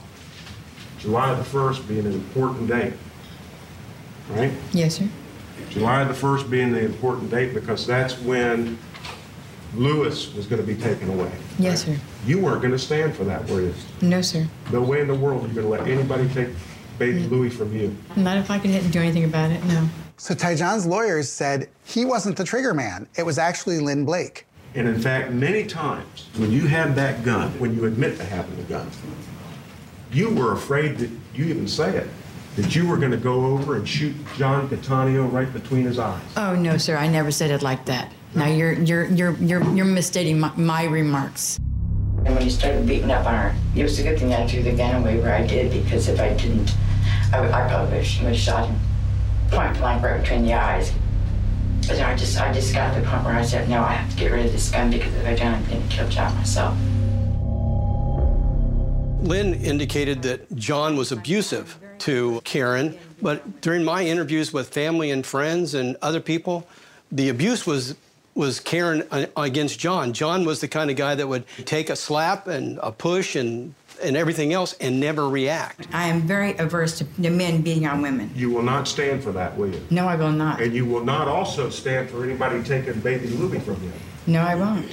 July 1.00 1.34
the 1.34 1.44
1st 1.44 1.88
being 1.88 2.06
an 2.06 2.14
important 2.14 2.68
date, 2.68 2.94
right? 4.30 4.54
Yes, 4.74 4.98
sir. 4.98 5.10
July 5.72 6.04
the 6.04 6.14
1st 6.14 6.52
being 6.52 6.72
the 6.72 6.86
important 6.86 7.32
date 7.32 7.56
because 7.56 7.88
that's 7.88 8.20
when 8.20 8.78
Lewis 9.74 10.36
was 10.36 10.46
going 10.46 10.62
to 10.62 10.68
be 10.68 10.80
taken 10.80 11.10
away. 11.10 11.32
Yes, 11.58 11.86
sir. 11.86 11.98
You 12.28 12.38
weren't 12.40 12.62
going 12.62 12.74
to 12.74 12.80
stand 12.80 13.16
for 13.16 13.24
that, 13.24 13.50
were 13.50 13.62
you? 13.62 13.74
No, 14.02 14.22
sir. 14.22 14.48
No 14.72 14.82
way 14.82 15.02
in 15.02 15.08
the 15.08 15.16
world 15.16 15.42
you're 15.46 15.64
going 15.64 15.66
to 15.66 15.84
let 15.84 15.90
anybody 15.90 16.30
take 16.30 16.50
baby 17.02 17.24
hmm. 17.24 17.34
Louis 17.34 17.50
from 17.50 17.76
you. 17.76 17.96
Not 18.16 18.38
if 18.38 18.52
I 18.52 18.60
could 18.60 18.70
hit 18.70 18.84
and 18.84 18.94
do 18.94 19.00
anything 19.00 19.24
about 19.24 19.50
it, 19.50 19.64
no. 19.66 19.90
So 20.18 20.36
Tyjon's 20.36 20.86
lawyers 20.86 21.30
said 21.30 21.68
he 21.84 22.06
wasn't 22.06 22.38
the 22.38 22.44
trigger 22.44 22.76
man. 22.76 23.08
It 23.18 23.26
was 23.26 23.40
actually 23.40 23.80
Lynn 23.80 24.06
Blake. 24.06 24.46
And 24.76 24.88
in 24.88 25.02
fact, 25.02 25.32
many 25.32 25.66
times 25.66 26.30
when 26.38 26.52
you 26.52 26.68
had 26.68 26.96
that 26.96 27.24
gun, 27.24 27.50
when 27.60 27.76
you 27.76 27.86
admit 27.86 28.18
to 28.18 28.24
having 28.24 28.56
the 28.56 28.64
gun, 28.64 28.88
you 30.12 30.30
were 30.30 30.54
afraid 30.54 31.00
that 31.00 31.10
you 31.34 31.46
even 31.46 31.68
say 31.68 31.98
it, 31.98 32.08
that 32.56 32.76
you 32.76 32.88
were 32.88 32.98
going 32.98 33.12
to 33.12 33.18
go 33.18 33.48
over 33.48 33.78
and 33.78 33.88
shoot 33.88 34.16
John 34.38 34.70
Catania 34.70 35.24
right 35.24 35.52
between 35.52 35.86
his 35.86 35.98
eyes. 35.98 36.22
Oh 36.38 36.56
no, 36.56 36.78
sir. 36.78 36.98
I 36.98 37.08
never 37.08 37.32
said 37.32 37.50
it 37.50 37.64
like 37.64 37.86
that. 37.86 38.12
Now 38.36 38.48
you're 38.48 38.74
you're 38.74 39.06
you're 39.06 39.36
you're 39.38 39.64
you're 39.76 39.86
misstating 39.86 40.40
my, 40.40 40.54
my 40.56 40.84
remarks. 40.84 41.60
And 42.26 42.36
when 42.36 42.44
he 42.44 42.52
started 42.52 42.86
beating 42.86 43.10
up 43.10 43.26
on 43.26 43.34
her, 43.34 43.56
it 43.76 43.82
was 43.82 43.98
a 43.98 44.04
good 44.04 44.20
thing 44.20 44.32
I 44.32 44.46
threw 44.46 44.62
the 44.62 44.74
gun 44.74 45.02
away 45.02 45.20
where 45.20 45.34
I 45.34 45.48
did 45.48 45.72
because 45.72 46.08
if 46.08 46.20
I 46.20 46.34
didn't, 46.36 46.76
I, 47.34 47.40
I 47.40 47.68
probably 47.68 47.98
would 47.98 48.06
have 48.06 48.38
shot 48.38 48.68
him 48.68 48.80
point 49.52 49.78
blank 49.78 50.04
right 50.04 50.20
between 50.20 50.46
the 50.46 50.54
eyes. 50.54 50.92
But 51.88 52.00
I 52.00 52.16
just 52.16 52.40
I 52.40 52.54
just 52.54 52.74
got 52.74 52.94
to 52.94 53.02
the 53.02 53.08
point 53.08 53.24
where 53.24 53.34
I 53.34 53.44
said, 53.44 53.70
no, 53.70 53.82
I 53.82 53.94
have 53.94 54.10
to 54.12 54.16
get 54.16 54.32
rid 54.32 54.46
of 54.46 54.52
this 54.52 54.70
gun 54.72 54.92
because 54.92 55.14
if 55.16 55.26
I 55.26 55.36
don't, 55.36 55.54
I'm 55.54 55.66
going 55.66 55.88
to 55.88 55.96
kill 55.96 56.10
John 56.10 56.36
myself. 56.36 56.78
Lynn 59.22 59.54
indicated 59.56 60.22
that 60.24 60.56
John 60.56 60.96
was 60.96 61.12
abusive 61.12 61.78
to 62.00 62.42
Karen, 62.44 62.98
but 63.22 63.62
during 63.62 63.84
my 63.84 64.04
interviews 64.04 64.52
with 64.52 64.70
family 64.70 65.12
and 65.12 65.26
friends 65.26 65.76
and 65.76 65.96
other 66.02 66.20
people, 66.20 66.68
the 67.12 67.30
abuse 67.30 67.66
was 67.66 67.96
was 68.34 68.60
Karen 68.60 69.04
against 69.36 69.78
John. 69.78 70.14
John 70.14 70.46
was 70.46 70.62
the 70.62 70.68
kind 70.68 70.90
of 70.90 70.96
guy 70.96 71.16
that 71.16 71.28
would 71.28 71.46
take 71.66 71.90
a 71.90 71.96
slap 71.96 72.48
and 72.48 72.80
a 72.82 72.92
push 72.92 73.36
and 73.36 73.76
and 74.04 74.18
everything 74.18 74.54
else 74.54 74.74
and 74.80 75.00
never 75.00 75.30
react. 75.30 75.88
I 75.94 76.08
am 76.08 76.22
very 76.22 76.56
averse 76.58 76.98
to 77.00 77.04
the 77.22 77.30
men 77.30 77.62
beating 77.62 77.86
on 77.88 78.02
women. 78.02 78.32
You 78.36 78.50
will 78.50 78.64
not 78.64 78.88
stand 78.88 79.24
for 79.24 79.32
that, 79.34 79.58
will 79.58 79.70
you? 79.74 79.82
No, 79.90 80.08
I 80.08 80.16
will 80.16 80.32
not. 80.32 80.62
And 80.62 80.74
you 80.74 80.86
will 80.86 81.04
not 81.04 81.28
also 81.28 81.70
stand 81.70 82.10
for 82.10 82.24
anybody 82.24 82.64
taking 82.64 83.00
baby 83.02 83.28
Louie 83.28 83.60
from 83.60 83.82
you. 83.84 83.92
No, 84.28 84.42
I 84.42 84.56
won't. 84.56 84.90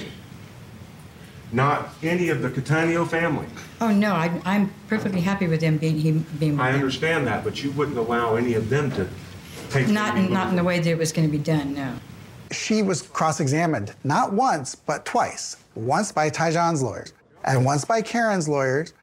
Not 1.51 1.89
any 2.03 2.29
of 2.29 2.41
the 2.41 2.49
Catania 2.49 3.03
family. 3.05 3.47
Oh 3.81 3.91
no, 3.91 4.13
I, 4.13 4.39
I'm 4.45 4.71
perfectly 4.87 5.21
happy 5.21 5.47
with 5.47 5.61
them 5.61 5.77
being 5.77 5.97
he 5.97 6.11
being. 6.11 6.51
with 6.51 6.61
I 6.61 6.71
them. 6.71 6.81
understand 6.81 7.25
that, 7.27 7.43
but 7.43 7.63
you 7.63 7.71
wouldn't 7.71 7.97
allow 7.97 8.35
any 8.35 8.53
of 8.53 8.69
them 8.69 8.91
to 8.91 9.07
take 9.71 9.87
Not 9.87 10.13
baby 10.13 10.27
in, 10.27 10.33
not 10.33 10.49
in 10.49 10.55
the 10.55 10.63
way 10.63 10.79
that 10.79 10.87
it 10.89 10.97
was 10.97 11.11
going 11.11 11.27
to 11.27 11.31
be 11.31 11.43
done. 11.43 11.73
No. 11.73 11.95
She 12.51 12.81
was 12.83 13.01
cross-examined 13.01 13.93
not 14.03 14.33
once 14.33 14.75
but 14.75 15.05
twice. 15.05 15.57
Once 15.75 16.11
by 16.11 16.29
Tyjon's 16.29 16.83
lawyers 16.83 17.13
and 17.45 17.65
once 17.65 17.83
by 17.85 18.01
Karen's 18.01 18.47
lawyers. 18.47 18.93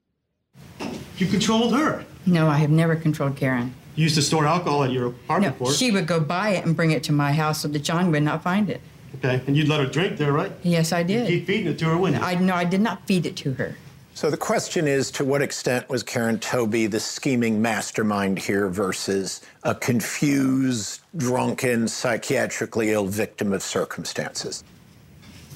You 1.19 1.27
controlled 1.27 1.75
her. 1.75 2.05
No, 2.27 2.49
I 2.49 2.59
have 2.59 2.71
never 2.71 2.97
controlled 2.97 3.37
Karen. 3.37 3.75
You 3.95 4.03
used 4.05 4.17
to 4.17 4.23
store 4.23 4.47
alcohol 4.47 4.85
at 4.85 4.91
your 4.91 5.07
apartment, 5.07 5.55
No, 5.55 5.67
for 5.67 5.71
her. 5.71 5.77
she 5.77 5.91
would 5.91 6.07
go 6.07 6.21
buy 6.21 6.51
it 6.51 6.67
and 6.67 6.77
bring 6.77 6.91
it 6.91 7.03
to 7.05 7.13
my 7.13 7.33
house 7.33 7.61
so 7.63 7.69
that 7.69 7.79
John 7.81 8.11
would 8.11 8.23
not 8.23 8.43
find 8.43 8.69
it. 8.69 8.81
Okay, 9.17 9.41
and 9.47 9.57
you'd 9.57 9.69
let 9.69 9.81
her 9.81 9.87
drink 9.87 10.19
there, 10.19 10.33
right? 10.33 10.53
Yes, 10.63 10.93
I 10.93 11.03
did. 11.03 11.27
keep 11.29 11.47
feeding 11.47 11.69
it 11.69 11.79
to 11.79 11.87
her, 11.87 11.97
wouldn't 11.97 12.21
you? 12.21 12.27
I 12.29 12.35
no, 12.35 12.55
I 12.55 12.65
did 12.65 12.83
not 12.83 13.07
feed 13.07 13.25
it 13.25 13.37
to 13.37 13.55
her. 13.55 13.75
So 14.13 14.31
the 14.31 14.37
question 14.37 14.87
is 14.87 15.11
to 15.13 15.25
what 15.25 15.41
extent 15.43 15.89
was 15.89 16.03
Karen 16.03 16.39
Toby 16.39 16.87
the 16.87 17.01
scheming 17.01 17.61
mastermind 17.63 18.39
here 18.39 18.69
versus 18.69 19.41
a 19.63 19.75
confused, 19.75 21.01
drunken, 21.17 21.85
psychiatrically 21.87 22.89
ill 22.89 23.07
victim 23.07 23.53
of 23.53 23.63
circumstances? 23.63 24.65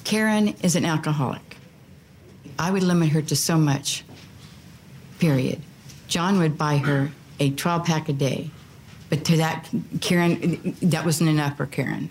Karen 0.03 0.49
is 0.63 0.75
an 0.75 0.85
alcoholic. 0.85 1.57
I 2.57 2.71
would 2.71 2.83
limit 2.83 3.09
her 3.09 3.21
to 3.23 3.35
so 3.35 3.57
much. 3.57 4.03
Period. 5.21 5.61
John 6.07 6.39
would 6.39 6.57
buy 6.57 6.77
her 6.77 7.11
a 7.39 7.51
12 7.51 7.85
pack 7.85 8.09
a 8.09 8.13
day, 8.13 8.49
but 9.07 9.23
to 9.25 9.37
that, 9.37 9.69
Karen, 10.01 10.75
that 10.81 11.05
wasn't 11.05 11.29
enough 11.29 11.57
for 11.57 11.67
Karen. 11.67 12.09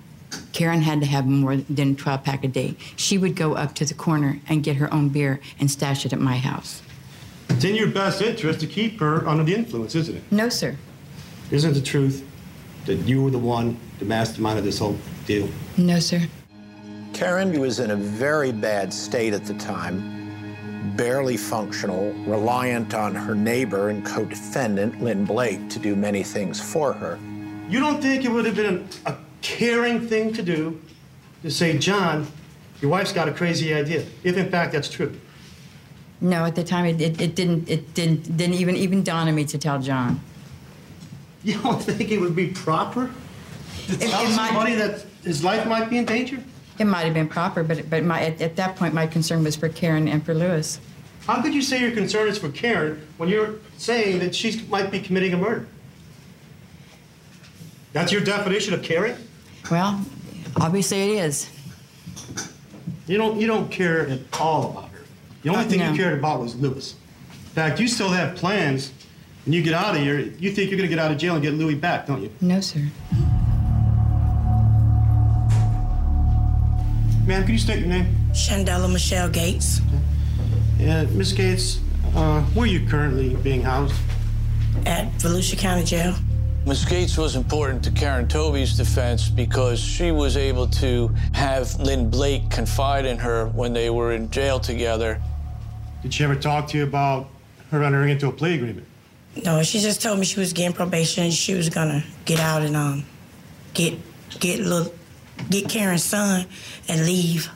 Karen 0.52 0.80
had 0.80 1.00
to 1.00 1.06
have 1.06 1.26
more 1.26 1.56
than 1.56 1.96
12 1.96 2.22
pack 2.22 2.44
a 2.44 2.48
day. 2.48 2.76
She 2.94 3.18
would 3.18 3.34
go 3.34 3.54
up 3.54 3.74
to 3.74 3.84
the 3.84 3.94
corner 3.94 4.38
and 4.48 4.62
get 4.62 4.76
her 4.76 4.94
own 4.94 5.08
beer 5.08 5.40
and 5.58 5.68
stash 5.68 6.06
it 6.06 6.12
at 6.12 6.20
my 6.20 6.36
house. 6.36 6.82
It's 7.48 7.64
in 7.64 7.74
your 7.74 7.88
best 7.88 8.22
interest 8.22 8.60
to 8.60 8.68
keep 8.68 9.00
her 9.00 9.26
under 9.26 9.42
the 9.42 9.56
influence, 9.56 9.96
isn't 9.96 10.14
it? 10.14 10.22
No, 10.30 10.48
sir. 10.48 10.76
Isn't 11.50 11.74
the 11.74 11.80
truth 11.80 12.24
that 12.86 12.94
you 12.94 13.24
were 13.24 13.30
the 13.32 13.40
one, 13.40 13.76
the 13.98 14.04
mastermind 14.04 14.60
of 14.60 14.64
this 14.64 14.78
whole 14.78 14.96
deal? 15.26 15.48
No, 15.76 15.98
sir. 15.98 16.28
Karen 17.12 17.58
was 17.58 17.80
in 17.80 17.90
a 17.90 17.96
very 17.96 18.52
bad 18.52 18.94
state 18.94 19.34
at 19.34 19.46
the 19.46 19.54
time, 19.54 20.19
barely 20.96 21.36
functional, 21.36 22.12
reliant 22.26 22.94
on 22.94 23.14
her 23.14 23.34
neighbor 23.34 23.88
and 23.90 24.04
co 24.04 24.24
defendant, 24.24 25.02
Lynn 25.02 25.24
Blake, 25.24 25.68
to 25.70 25.78
do 25.78 25.94
many 25.96 26.22
things 26.22 26.60
for 26.60 26.92
her. 26.92 27.18
You 27.68 27.80
don't 27.80 28.00
think 28.02 28.24
it 28.24 28.30
would 28.30 28.44
have 28.46 28.56
been 28.56 28.88
a 29.06 29.16
caring 29.42 30.06
thing 30.06 30.32
to 30.32 30.42
do 30.42 30.80
to 31.42 31.50
say, 31.50 31.78
John, 31.78 32.26
your 32.80 32.90
wife's 32.90 33.12
got 33.12 33.28
a 33.28 33.32
crazy 33.32 33.72
idea, 33.74 34.04
if 34.24 34.36
in 34.36 34.50
fact 34.50 34.72
that's 34.72 34.88
true? 34.88 35.14
No, 36.20 36.44
at 36.44 36.54
the 36.54 36.64
time 36.64 36.84
it, 36.84 37.00
it, 37.00 37.20
it 37.20 37.34
didn't 37.34 37.68
it 37.68 37.94
didn't 37.94 38.36
didn't 38.36 38.54
even 38.56 38.76
even 38.76 39.02
dawn 39.02 39.28
on 39.28 39.34
me 39.34 39.44
to 39.46 39.56
tell 39.58 39.78
John. 39.80 40.20
You 41.42 41.58
don't 41.62 41.82
think 41.82 42.10
it 42.10 42.20
would 42.20 42.36
be 42.36 42.48
proper 42.48 43.10
to 43.86 43.92
It- 43.94 44.00
tell 44.10 44.26
it 44.26 44.36
might- 44.36 44.48
somebody 44.48 44.74
that 44.74 45.04
his 45.24 45.42
life 45.42 45.66
might 45.66 45.88
be 45.88 45.96
in 45.96 46.04
danger? 46.04 46.38
It 46.80 46.86
might 46.86 47.04
have 47.04 47.12
been 47.12 47.28
proper, 47.28 47.62
but 47.62 47.90
but 47.90 48.02
my 48.04 48.22
at, 48.24 48.40
at 48.40 48.56
that 48.56 48.74
point 48.74 48.94
my 48.94 49.06
concern 49.06 49.44
was 49.44 49.54
for 49.54 49.68
Karen 49.68 50.08
and 50.08 50.24
for 50.24 50.32
Lewis. 50.32 50.80
How 51.26 51.42
could 51.42 51.52
you 51.52 51.60
say 51.60 51.78
your 51.78 51.90
concern 51.90 52.26
is 52.26 52.38
for 52.38 52.48
Karen 52.48 53.06
when 53.18 53.28
you're 53.28 53.56
saying 53.76 54.18
that 54.20 54.34
she 54.34 54.62
might 54.70 54.90
be 54.90 54.98
committing 54.98 55.34
a 55.34 55.36
murder? 55.36 55.68
That's 57.92 58.10
your 58.10 58.22
definition 58.22 58.72
of 58.72 58.82
caring? 58.82 59.14
Well, 59.70 60.00
obviously 60.58 61.02
it 61.18 61.24
is. 61.24 61.50
You 63.06 63.18
don't 63.18 63.38
you 63.38 63.46
don't 63.46 63.70
care 63.70 64.08
at 64.08 64.20
all 64.40 64.70
about 64.70 64.88
her. 64.92 65.00
The 65.42 65.50
only 65.50 65.66
Uh, 65.66 65.68
thing 65.68 65.78
no. 65.80 65.90
you 65.90 65.96
cared 65.98 66.18
about 66.18 66.40
was 66.40 66.56
Lewis. 66.56 66.94
In 67.30 67.50
fact, 67.50 67.78
you 67.78 67.88
still 67.88 68.08
have 68.08 68.36
plans. 68.36 68.90
When 69.44 69.52
you 69.52 69.62
get 69.62 69.74
out 69.74 69.96
of 69.96 70.00
here, 70.00 70.18
you 70.18 70.50
think 70.50 70.70
you're 70.70 70.78
gonna 70.78 70.88
get 70.88 70.98
out 70.98 71.10
of 71.10 71.18
jail 71.18 71.34
and 71.34 71.42
get 71.42 71.52
Louis 71.52 71.74
back, 71.74 72.06
don't 72.06 72.22
you? 72.22 72.30
No, 72.40 72.62
sir. 72.62 72.86
Ma'am, 77.30 77.44
can 77.44 77.52
you 77.52 77.58
state 77.58 77.78
your 77.78 77.86
name? 77.86 78.12
Chandela 78.32 78.92
Michelle 78.92 79.28
Gates 79.28 79.80
Yeah, 80.80 81.04
Miss 81.04 81.32
Gates, 81.32 81.78
uh, 82.16 82.42
where 82.54 82.64
are 82.64 82.66
you 82.66 82.84
currently 82.88 83.36
being 83.36 83.62
housed? 83.62 83.94
at 84.84 85.12
Volusia 85.18 85.56
County 85.56 85.84
Jail. 85.84 86.16
Ms. 86.66 86.84
Gates 86.84 87.16
was 87.16 87.36
important 87.36 87.84
to 87.84 87.92
Karen 87.92 88.26
Toby's 88.26 88.76
defense 88.76 89.28
because 89.28 89.78
she 89.78 90.10
was 90.10 90.36
able 90.36 90.66
to 90.82 91.14
have 91.32 91.72
Lynn 91.78 92.10
Blake 92.10 92.50
confide 92.50 93.04
in 93.06 93.16
her 93.18 93.46
when 93.46 93.72
they 93.74 93.90
were 93.90 94.12
in 94.12 94.28
jail 94.32 94.58
together. 94.58 95.22
Did 96.02 96.12
she 96.12 96.24
ever 96.24 96.34
talk 96.34 96.66
to 96.70 96.78
you 96.78 96.82
about 96.82 97.28
her 97.70 97.84
entering 97.84 98.10
into 98.10 98.26
a 98.26 98.32
plea 98.32 98.54
agreement? 98.56 98.86
No, 99.44 99.62
she 99.62 99.78
just 99.78 100.02
told 100.02 100.18
me 100.18 100.24
she 100.24 100.40
was 100.40 100.52
getting 100.52 100.72
probation 100.72 101.22
and 101.22 101.32
she 101.32 101.54
was 101.54 101.68
gonna 101.68 102.02
get 102.24 102.40
out 102.40 102.62
and 102.62 102.76
um 102.76 103.04
get 103.72 103.96
get 104.40 104.58
little 104.58 104.92
get 105.48 105.68
Karen's 105.68 106.04
son 106.04 106.46
and 106.88 107.04
leave. 107.06 107.50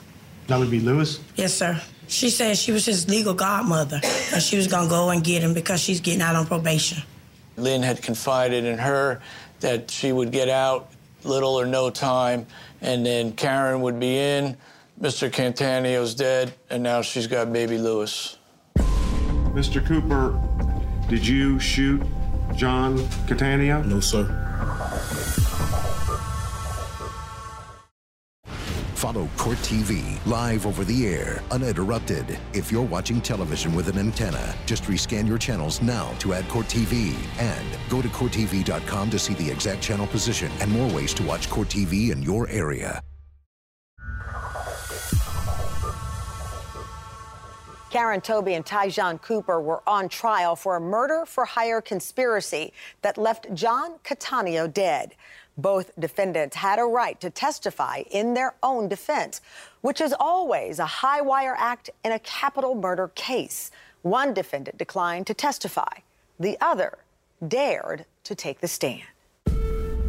That 0.47 0.59
would 0.59 0.71
be 0.71 0.79
Lewis? 0.79 1.19
Yes, 1.35 1.53
sir. 1.53 1.81
She 2.07 2.29
said 2.29 2.57
she 2.57 2.71
was 2.71 2.85
his 2.85 3.09
legal 3.09 3.33
godmother 3.33 3.99
and 4.33 4.41
she 4.41 4.57
was 4.57 4.67
gonna 4.67 4.89
go 4.89 5.09
and 5.09 5.23
get 5.23 5.41
him 5.41 5.53
because 5.53 5.79
she's 5.79 5.99
getting 5.99 6.21
out 6.21 6.35
on 6.35 6.45
probation. 6.45 7.01
Lynn 7.57 7.81
had 7.81 8.01
confided 8.01 8.65
in 8.65 8.77
her 8.77 9.21
that 9.61 9.89
she 9.89 10.11
would 10.11 10.31
get 10.31 10.49
out 10.49 10.91
little 11.23 11.59
or 11.59 11.65
no 11.65 11.89
time, 11.89 12.45
and 12.81 13.05
then 13.05 13.31
Karen 13.31 13.81
would 13.81 13.99
be 13.99 14.17
in. 14.17 14.55
Mr. 15.01 15.31
Cantanio's 15.31 16.15
dead, 16.15 16.53
and 16.69 16.81
now 16.81 17.01
she's 17.01 17.27
got 17.27 17.51
baby 17.51 17.77
Lewis. 17.77 18.37
Mr. 18.77 19.85
Cooper, 19.85 20.39
did 21.09 21.25
you 21.25 21.59
shoot 21.59 22.01
John 22.55 23.05
Catania? 23.27 23.83
No, 23.83 23.99
sir. 23.99 24.44
Follow 28.95 29.27
Court 29.35 29.57
TV 29.57 30.25
live 30.25 30.65
over 30.65 30.85
the 30.85 31.05
air, 31.07 31.43
uninterrupted. 31.51 32.39
If 32.53 32.71
you're 32.71 32.81
watching 32.81 33.19
television 33.19 33.75
with 33.75 33.89
an 33.89 33.97
antenna, 33.97 34.55
just 34.65 34.83
rescan 34.85 35.27
your 35.27 35.37
channels 35.37 35.81
now 35.81 36.13
to 36.19 36.33
add 36.33 36.47
Court 36.47 36.67
TV 36.67 37.13
and 37.37 37.65
go 37.89 38.01
to 38.01 38.07
CourtTV.com 38.07 39.09
to 39.09 39.19
see 39.19 39.33
the 39.33 39.49
exact 39.49 39.81
channel 39.81 40.07
position 40.07 40.49
and 40.61 40.71
more 40.71 40.89
ways 40.91 41.13
to 41.15 41.23
watch 41.23 41.49
Court 41.49 41.67
TV 41.67 42.11
in 42.11 42.23
your 42.23 42.47
area. 42.47 43.01
Karen 47.95 48.19
Toby 48.19 48.55
and 48.55 48.65
Tyjon 48.65 49.21
Cooper 49.21 49.61
were 49.61 49.81
on 49.87 50.09
trial 50.09 50.57
for 50.57 50.75
a 50.75 50.81
murder 50.81 51.23
for 51.25 51.45
hire 51.45 51.79
conspiracy 51.79 52.73
that 53.01 53.17
left 53.17 53.53
John 53.53 53.99
Catania 54.03 54.67
dead. 54.67 55.15
Both 55.57 55.91
defendants 55.97 56.57
had 56.57 56.79
a 56.79 56.83
right 56.83 57.19
to 57.21 57.29
testify 57.29 58.03
in 58.11 58.33
their 58.33 58.55
own 58.61 58.89
defense, 58.89 59.41
which 59.81 60.01
is 60.01 60.13
always 60.19 60.79
a 60.79 60.85
high 60.85 61.21
wire 61.21 61.55
act 61.57 61.89
in 62.03 62.11
a 62.11 62.19
capital 62.19 62.75
murder 62.75 63.09
case. 63.15 63.71
One 64.01 64.33
defendant 64.33 64.77
declined 64.77 65.27
to 65.27 65.33
testify, 65.33 65.99
the 66.39 66.57
other 66.59 66.97
dared 67.45 68.05
to 68.25 68.35
take 68.35 68.59
the 68.59 68.67
stand. 68.67 69.03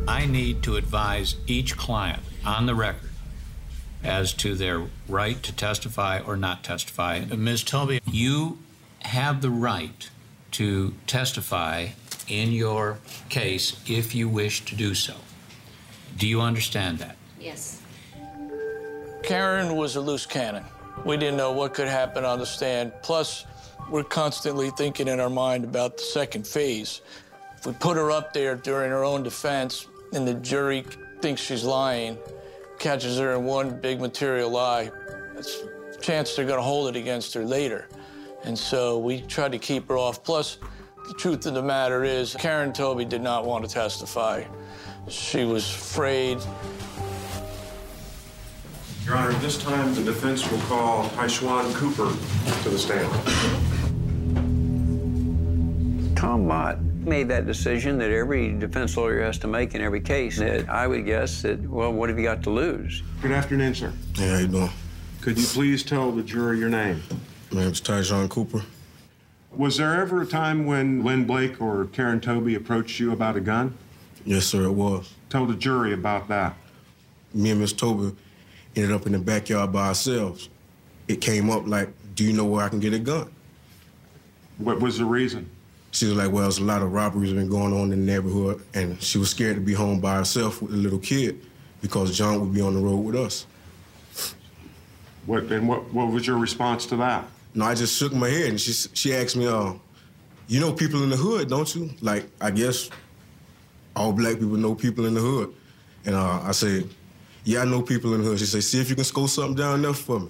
I 0.09 0.27
need 0.27 0.63
to 0.65 0.77
advise 0.77 1.37
each 1.47 1.77
client 1.77 2.23
on 2.45 2.67
the 2.67 2.75
record 2.75 3.11
as 4.03 4.33
to 4.35 4.55
their 4.55 4.87
right 5.09 5.43
to 5.43 5.53
testify 5.53 6.21
or 6.21 6.37
not 6.37 6.63
testify. 6.63 7.21
Ms. 7.21 7.65
Toby, 7.65 8.01
you 8.07 8.59
have 9.01 9.43
the 9.43 9.51
right 9.51 10.09
to 10.53 10.95
testify 11.07 11.89
in 12.29 12.53
your 12.53 12.99
case 13.29 13.81
if 13.87 14.15
you 14.15 14.29
wish 14.29 14.65
to 14.65 14.77
do 14.77 14.95
so. 14.95 15.15
Do 16.17 16.27
you 16.27 16.41
understand 16.41 16.99
that? 16.99 17.17
Yes. 17.41 17.81
Karen 19.23 19.77
was 19.77 19.97
a 19.97 20.01
loose 20.01 20.25
cannon. 20.25 20.65
We 21.05 21.17
didn't 21.17 21.37
know 21.37 21.53
what 21.53 21.75
could 21.75 21.89
happen 21.89 22.25
on 22.25 22.39
the 22.39 22.47
stand. 22.47 22.93
Plus, 23.03 23.45
we're 23.91 24.05
constantly 24.05 24.71
thinking 24.71 25.09
in 25.09 25.21
our 25.21 25.31
mind 25.31 25.65
about 25.65 25.99
the 25.99 26.03
second 26.03 26.47
phase. 26.47 27.03
If 27.57 27.67
we 27.67 27.73
put 27.75 27.97
her 27.97 28.11
up 28.11 28.33
there 28.33 28.57
during 28.57 28.91
her 28.91 29.05
own 29.05 29.23
defense 29.23 29.89
and 30.13 30.27
the 30.27 30.35
jury 30.35 30.85
thinks 31.21 31.43
she's 31.43 31.65
lying, 31.65 32.19
catches 32.79 33.19
her 33.19 33.35
in 33.35 33.45
one 33.45 33.81
big 33.81 34.01
material 34.01 34.51
lie, 34.51 34.91
it's 35.37 35.63
a 35.95 36.01
chance 36.01 36.35
they're 36.35 36.47
going 36.47 36.59
to 36.59 36.63
hold 36.63 36.89
it 36.89 36.99
against 36.99 37.35
her 37.35 37.45
later. 37.45 37.89
And 38.45 38.59
so 38.59 38.99
we 38.99 39.21
tried 39.23 39.53
to 39.53 39.59
keep 39.59 39.89
her 39.89 39.99
off. 39.99 40.25
Plus, 40.25 40.59
the 41.09 41.15
truth 41.15 41.47
of 41.47 41.55
the 41.55 41.63
matter 41.63 42.05
is, 42.05 42.35
Karen 42.39 42.73
Toby 42.73 43.05
did 43.05 43.23
not 43.23 43.45
want 43.45 43.65
to 43.65 43.71
testify. 43.71 44.45
She 45.09 45.45
was 45.45 45.65
afraid. 45.65 46.39
Your 49.05 49.17
Honor, 49.17 49.33
this 49.35 49.57
time, 49.57 49.95
the 49.95 50.03
defense 50.03 50.51
will 50.51 50.59
call 50.63 51.09
Taishwan 51.11 51.73
Cooper 51.75 52.11
to 52.63 52.69
the 52.69 52.79
stand. 52.79 53.07
Tom 56.17 56.49
Mott 56.49 56.81
made 56.81 57.29
that 57.29 57.47
decision 57.47 57.99
that 57.99 58.11
every 58.11 58.53
defense 58.59 58.97
lawyer 58.97 59.23
has 59.23 59.39
to 59.39 59.47
make 59.47 59.77
in 59.77 59.81
every 59.81 60.01
case. 60.01 60.39
That 60.39 60.69
I 60.69 60.89
would 60.89 61.07
guess 61.07 61.43
that, 61.43 61.61
well, 61.61 61.93
what 61.93 62.09
have 62.09 62.19
you 62.19 62.25
got 62.25 62.43
to 62.45 62.51
lose? 62.51 63.05
Good 63.23 63.31
afternoon, 63.31 63.77
sir. 63.77 63.93
Hey, 64.17 64.29
how 64.29 64.39
you 64.39 64.49
doing? 64.49 64.71
Could 65.21 65.39
you 65.39 65.47
please 65.47 65.85
tell 65.85 66.11
the 66.11 66.25
jury 66.25 66.59
your 66.59 66.69
name? 66.69 67.01
My 67.53 67.63
name's 67.63 67.81
Tyjon 67.81 68.29
Cooper. 68.29 68.63
Was 69.53 69.77
there 69.77 70.01
ever 70.01 70.23
a 70.23 70.27
time 70.27 70.67
when 70.67 71.05
Lynn 71.05 71.27
Blake 71.27 71.63
or 71.63 71.85
Karen 71.87 72.21
Toby 72.21 72.57
approached 72.57 72.99
you 72.99 73.13
about 73.13 73.37
a 73.37 73.41
gun? 73.41 73.77
Yes, 74.27 74.45
sir, 74.45 74.65
it 74.65 74.73
was. 74.73 75.15
Tell 75.31 75.47
the 75.47 75.55
jury 75.55 75.93
about 75.93 76.27
that. 76.29 76.57
Me 77.33 77.51
and 77.51 77.61
Miss 77.61 77.73
Toby 77.73 78.15
ended 78.75 78.91
up 78.91 79.07
in 79.07 79.13
the 79.13 79.19
backyard 79.21 79.73
by 79.73 79.89
ourselves. 79.89 80.49
It 81.07 81.21
came 81.21 81.49
up 81.49 81.67
like, 81.67 81.89
do 82.17 82.25
you 82.25 82.33
know 82.33 82.45
where 82.45 82.65
I 82.65 82.69
can 82.69 82.81
get 82.81 82.93
a 82.93 82.99
gun? 82.99 83.31
What 84.59 84.81
was 84.81 84.99
the 84.99 85.05
reason? 85.05 85.49
She 85.93 86.07
was 86.07 86.17
like, 86.17 86.33
well, 86.33 86.43
there's 86.43 86.59
a 86.59 86.65
lot 86.65 86.83
of 86.83 86.93
robberies 86.93 87.33
been 87.33 87.49
going 87.49 87.73
on 87.73 87.93
in 87.93 88.05
the 88.05 88.13
neighborhood, 88.13 88.63
and 88.75 89.01
she 89.01 89.19
was 89.19 89.31
scared 89.31 89.55
to 89.55 89.61
be 89.61 89.75
home 89.75 90.01
by 90.01 90.17
herself 90.17 90.61
with 90.61 90.73
the 90.73 90.77
little 90.77 90.99
kid 90.99 91.41
because 91.81 92.17
John 92.17 92.41
would 92.41 92.53
be 92.53 92.61
on 92.61 92.75
the 92.75 92.81
road 92.81 92.97
with 92.97 93.15
us. 93.15 93.47
What 95.27 95.45
and 95.45 95.69
what 95.69 95.93
what 95.93 96.11
was 96.11 96.27
your 96.27 96.39
response 96.39 96.87
to 96.87 96.97
that? 96.97 97.25
No, 97.55 97.65
I 97.65 97.75
just 97.75 97.97
shook 97.97 98.13
my 98.13 98.29
head, 98.29 98.51
and 98.51 98.61
she 98.61 98.73
she 98.73 99.15
asked 99.15 99.37
me, 99.37 99.47
uh, 99.47 99.73
you 100.49 100.61
know 100.61 100.73
people 100.73 101.03
in 101.03 101.11
the 101.11 101.17
hood, 101.17 101.49
don't 101.49 101.73
you? 101.75 101.91
Like, 102.01 102.27
I 102.41 102.51
guess 102.51 102.91
all 103.97 104.13
black 104.13 104.35
people 104.35 104.57
know 104.57 104.75
people 104.75 105.07
in 105.07 105.15
the 105.15 105.21
hood. 105.21 105.53
And 106.05 106.15
uh, 106.15 106.41
I 106.45 106.53
said, 106.53 106.89
yeah, 107.45 107.63
I 107.63 107.65
know 107.65 107.83
people 107.83 108.15
in 108.15 108.23
the 108.23 108.29
hood. 108.29 108.39
She 108.39 108.45
said, 108.47 108.63
see 108.63 108.81
if 108.81 108.89
you 108.91 108.95
can 108.95 109.05
score 109.05 109.29
something 109.29 109.57
down 109.57 109.83
there 109.83 109.95
for 109.95 110.21
me. 110.21 110.29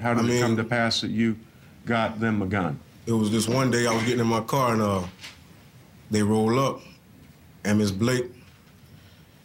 How 0.00 0.14
did 0.14 0.20
I 0.20 0.24
it 0.24 0.28
mean- 0.30 0.42
come 0.42 0.56
to 0.56 0.64
pass 0.64 1.00
that 1.02 1.10
you 1.10 1.36
got 1.84 2.20
them 2.20 2.40
a 2.42 2.46
gun? 2.46 2.78
It 3.06 3.12
was 3.12 3.30
this 3.30 3.48
one 3.48 3.70
day 3.70 3.86
I 3.86 3.92
was 3.94 4.04
getting 4.04 4.20
in 4.20 4.26
my 4.26 4.42
car 4.42 4.74
and 4.74 4.82
uh, 4.82 5.02
they 6.10 6.22
roll 6.22 6.58
up, 6.58 6.80
and 7.64 7.78
Miss 7.78 7.90
Blake, 7.90 8.26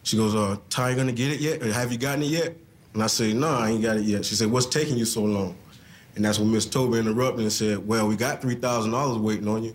she 0.02 0.18
goes, 0.18 0.34
uh, 0.34 0.56
Ty, 0.68 0.90
you 0.90 0.96
gonna 0.96 1.12
get 1.12 1.30
it 1.32 1.40
yet? 1.40 1.62
Or 1.62 1.72
have 1.72 1.90
you 1.90 1.96
gotten 1.98 2.22
it 2.22 2.26
yet? 2.28 2.56
And 2.92 3.02
I 3.02 3.06
say, 3.06 3.32
no, 3.32 3.48
I 3.48 3.70
ain't 3.70 3.82
got 3.82 3.96
it 3.96 4.04
yet. 4.04 4.24
She 4.24 4.34
said, 4.34 4.50
what's 4.50 4.66
taking 4.66 4.96
you 4.98 5.06
so 5.06 5.22
long? 5.24 5.56
And 6.14 6.24
that's 6.24 6.38
when 6.38 6.52
Miss 6.52 6.66
Toby 6.66 6.98
interrupted 6.98 7.40
and 7.40 7.52
said, 7.52 7.86
well, 7.88 8.06
we 8.06 8.16
got 8.16 8.40
$3,000 8.42 9.20
waiting 9.20 9.48
on 9.48 9.64
you. 9.64 9.74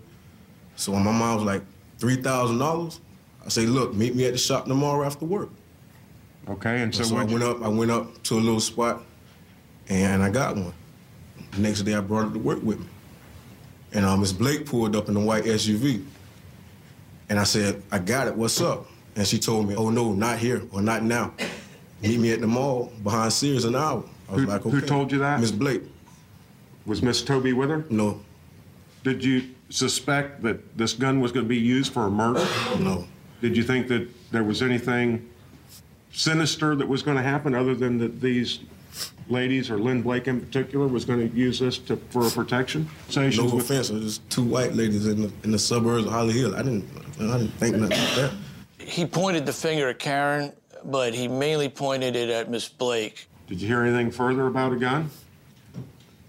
So 0.76 0.92
my 0.92 1.12
mom 1.12 1.34
was 1.36 1.44
like, 1.44 1.62
$3,000? 1.98 2.98
I 3.44 3.48
say, 3.48 3.66
look, 3.66 3.94
meet 3.94 4.14
me 4.14 4.26
at 4.26 4.32
the 4.32 4.38
shop 4.38 4.66
tomorrow 4.66 5.04
after 5.04 5.24
work. 5.24 5.48
Okay, 6.48 6.82
and 6.82 6.94
so, 6.94 7.02
So, 7.04 7.16
I 7.16 7.24
went 7.24 7.42
up, 7.42 7.62
I 7.62 7.68
went 7.68 7.90
up 7.90 8.22
to 8.24 8.34
a 8.38 8.40
little 8.40 8.60
spot 8.60 9.02
and 9.88 10.22
I 10.22 10.30
got 10.30 10.56
one. 10.56 10.72
The 11.52 11.60
next 11.60 11.82
day 11.82 11.94
I 11.94 12.00
brought 12.00 12.28
it 12.28 12.32
to 12.32 12.38
work 12.38 12.62
with 12.62 12.80
me. 12.80 12.86
And 13.92 14.04
uh, 14.04 14.16
Miss 14.16 14.32
Blake 14.32 14.66
pulled 14.66 14.94
up 14.94 15.08
in 15.08 15.16
a 15.16 15.20
white 15.20 15.44
SUV. 15.44 16.04
And 17.28 17.38
I 17.38 17.44
said, 17.44 17.82
I 17.90 17.98
got 17.98 18.28
it, 18.28 18.34
what's 18.34 18.60
up? 18.60 18.86
And 19.16 19.26
she 19.26 19.38
told 19.38 19.68
me, 19.68 19.74
oh 19.76 19.90
no, 19.90 20.12
not 20.12 20.38
here 20.38 20.62
or 20.72 20.80
not 20.82 21.02
now. 21.02 21.34
Meet 22.02 22.18
me 22.20 22.32
at 22.32 22.40
the 22.40 22.46
mall 22.46 22.92
behind 23.02 23.32
Sears 23.32 23.64
an 23.64 23.74
hour. 23.76 24.04
I 24.28 24.32
was 24.32 24.42
Who- 24.44 24.48
like, 24.48 24.62
who 24.62 24.80
told 24.80 25.12
you 25.12 25.18
that? 25.18 25.40
Miss 25.40 25.50
Blake. 25.50 25.82
Was 26.86 27.02
Miss 27.02 27.22
Toby 27.22 27.52
with 27.52 27.68
her? 27.70 27.84
No. 27.90 28.20
Did 29.04 29.22
you 29.24 29.50
suspect 29.68 30.42
that 30.42 30.76
this 30.76 30.92
gun 30.94 31.20
was 31.20 31.30
going 31.32 31.44
to 31.44 31.48
be 31.48 31.58
used 31.58 31.92
for 31.92 32.04
a 32.06 32.10
murder? 32.10 32.44
No. 32.78 33.06
Did 33.40 33.56
you 33.56 33.62
think 33.62 33.88
that 33.88 34.08
there 34.30 34.44
was 34.44 34.62
anything 34.62 35.28
sinister 36.12 36.74
that 36.76 36.86
was 36.86 37.02
going 37.02 37.16
to 37.16 37.22
happen 37.22 37.54
other 37.54 37.74
than 37.74 37.98
that 37.98 38.20
these 38.20 38.60
ladies, 39.28 39.70
or 39.70 39.78
Lynn 39.78 40.02
Blake 40.02 40.26
in 40.26 40.40
particular, 40.40 40.86
was 40.86 41.04
going 41.04 41.30
to 41.30 41.36
use 41.36 41.58
this 41.58 41.78
to, 41.78 41.96
for 42.10 42.26
a 42.26 42.30
protection? 42.30 42.88
No 43.14 43.22
offense, 43.58 43.90
it 43.90 43.94
was 43.94 44.02
just 44.18 44.30
two 44.30 44.42
white 44.42 44.74
ladies 44.74 45.06
in 45.06 45.22
the, 45.22 45.32
in 45.44 45.52
the 45.52 45.58
suburbs 45.58 46.04
of 46.04 46.12
Holly 46.12 46.32
Hill. 46.32 46.54
I 46.54 46.62
didn't, 46.62 46.88
I 47.18 47.38
didn't 47.38 47.52
think 47.52 47.76
nothing 47.76 47.98
like 47.98 48.14
that. 48.16 48.32
He 48.78 49.06
pointed 49.06 49.46
the 49.46 49.52
finger 49.52 49.88
at 49.88 49.98
Karen, 49.98 50.52
but 50.84 51.14
he 51.14 51.28
mainly 51.28 51.68
pointed 51.68 52.16
it 52.16 52.28
at 52.28 52.50
Miss 52.50 52.68
Blake. 52.68 53.28
Did 53.46 53.60
you 53.60 53.68
hear 53.68 53.82
anything 53.82 54.10
further 54.10 54.46
about 54.48 54.72
a 54.72 54.76
gun? 54.76 55.10